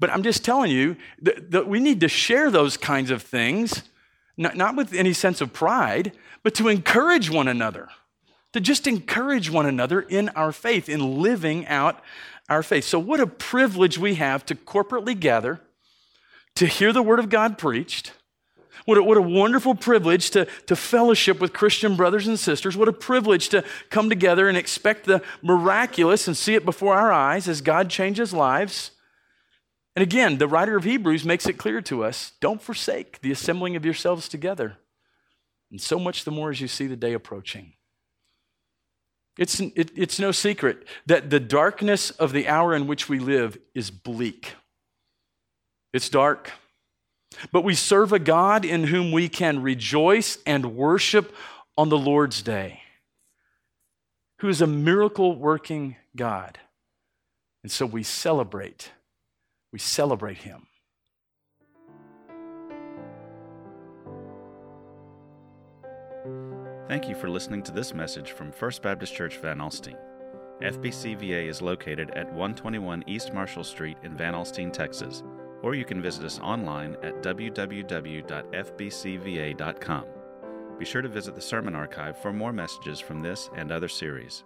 But 0.00 0.10
I'm 0.10 0.24
just 0.24 0.44
telling 0.44 0.72
you 0.72 0.96
that, 1.22 1.52
that 1.52 1.68
we 1.68 1.78
need 1.78 2.00
to 2.00 2.08
share 2.08 2.50
those 2.50 2.76
kinds 2.76 3.10
of 3.12 3.22
things, 3.22 3.84
not, 4.36 4.56
not 4.56 4.76
with 4.76 4.92
any 4.92 5.12
sense 5.12 5.40
of 5.40 5.52
pride 5.52 6.12
but 6.44 6.54
to 6.54 6.68
encourage 6.68 7.30
one 7.30 7.48
another, 7.48 7.88
to 8.52 8.60
just 8.60 8.86
encourage 8.86 9.50
one 9.50 9.66
another 9.66 10.02
in 10.02 10.28
our 10.30 10.52
faith, 10.52 10.88
in 10.88 11.20
living 11.20 11.66
out 11.66 12.00
our 12.48 12.62
faith. 12.62 12.84
So, 12.84 12.98
what 13.00 13.18
a 13.18 13.26
privilege 13.26 13.98
we 13.98 14.16
have 14.16 14.46
to 14.46 14.54
corporately 14.54 15.18
gather, 15.18 15.60
to 16.54 16.66
hear 16.66 16.92
the 16.92 17.02
Word 17.02 17.18
of 17.18 17.30
God 17.30 17.58
preached. 17.58 18.12
What 18.84 18.98
a, 18.98 19.02
what 19.02 19.16
a 19.16 19.22
wonderful 19.22 19.74
privilege 19.74 20.30
to, 20.30 20.46
to 20.66 20.76
fellowship 20.76 21.40
with 21.40 21.54
Christian 21.54 21.96
brothers 21.96 22.26
and 22.28 22.38
sisters. 22.38 22.76
What 22.76 22.88
a 22.88 22.92
privilege 22.92 23.48
to 23.48 23.64
come 23.88 24.10
together 24.10 24.46
and 24.46 24.58
expect 24.58 25.06
the 25.06 25.22
miraculous 25.40 26.28
and 26.28 26.36
see 26.36 26.54
it 26.54 26.66
before 26.66 26.94
our 26.94 27.10
eyes 27.10 27.48
as 27.48 27.62
God 27.62 27.88
changes 27.88 28.34
lives. 28.34 28.90
And 29.96 30.02
again, 30.02 30.38
the 30.38 30.48
writer 30.48 30.76
of 30.76 30.84
Hebrews 30.84 31.24
makes 31.24 31.46
it 31.46 31.54
clear 31.54 31.80
to 31.82 32.04
us 32.04 32.32
don't 32.40 32.60
forsake 32.60 33.20
the 33.20 33.32
assembling 33.32 33.76
of 33.76 33.84
yourselves 33.84 34.28
together 34.28 34.78
and 35.70 35.80
so 35.80 35.98
much 35.98 36.24
the 36.24 36.30
more 36.30 36.50
as 36.50 36.60
you 36.60 36.68
see 36.68 36.86
the 36.86 36.96
day 36.96 37.12
approaching. 37.12 37.72
It's, 39.36 39.58
it, 39.58 39.90
it's 39.96 40.20
no 40.20 40.30
secret 40.30 40.86
that 41.06 41.30
the 41.30 41.40
darkness 41.40 42.10
of 42.10 42.32
the 42.32 42.46
hour 42.46 42.74
in 42.74 42.86
which 42.86 43.08
we 43.08 43.18
live 43.18 43.58
is 43.74 43.90
bleak. 43.90 44.54
It's 45.92 46.08
dark. 46.08 46.52
But 47.50 47.64
we 47.64 47.74
serve 47.74 48.12
a 48.12 48.20
God 48.20 48.64
in 48.64 48.84
whom 48.84 49.10
we 49.10 49.28
can 49.28 49.62
rejoice 49.62 50.38
and 50.46 50.76
worship 50.76 51.34
on 51.76 51.88
the 51.88 51.98
Lord's 51.98 52.42
day, 52.42 52.82
who 54.38 54.48
is 54.48 54.60
a 54.60 54.66
miracle 54.68 55.34
working 55.34 55.96
God. 56.14 56.58
And 57.64 57.72
so 57.72 57.86
we 57.86 58.04
celebrate. 58.04 58.92
We 59.74 59.80
celebrate 59.80 60.38
him. 60.38 60.66
Thank 66.86 67.08
you 67.08 67.16
for 67.16 67.28
listening 67.28 67.64
to 67.64 67.72
this 67.72 67.92
message 67.92 68.30
from 68.30 68.52
First 68.52 68.82
Baptist 68.82 69.16
Church 69.16 69.38
Van 69.38 69.58
Alstyne. 69.58 69.98
FBCVA 70.62 71.48
is 71.48 71.60
located 71.60 72.10
at 72.10 72.26
121 72.26 73.02
East 73.08 73.34
Marshall 73.34 73.64
Street 73.64 73.96
in 74.04 74.16
Van 74.16 74.32
Alstyne, 74.34 74.72
Texas, 74.72 75.24
or 75.64 75.74
you 75.74 75.84
can 75.84 76.00
visit 76.00 76.24
us 76.24 76.38
online 76.38 76.96
at 77.02 77.20
www.fbcva.com. 77.20 77.74
Be 80.78 80.84
sure 80.84 81.02
to 81.02 81.08
visit 81.08 81.34
the 81.34 81.40
sermon 81.40 81.74
archive 81.74 82.16
for 82.16 82.32
more 82.32 82.52
messages 82.52 83.00
from 83.00 83.18
this 83.22 83.50
and 83.56 83.72
other 83.72 83.88
series. 83.88 84.44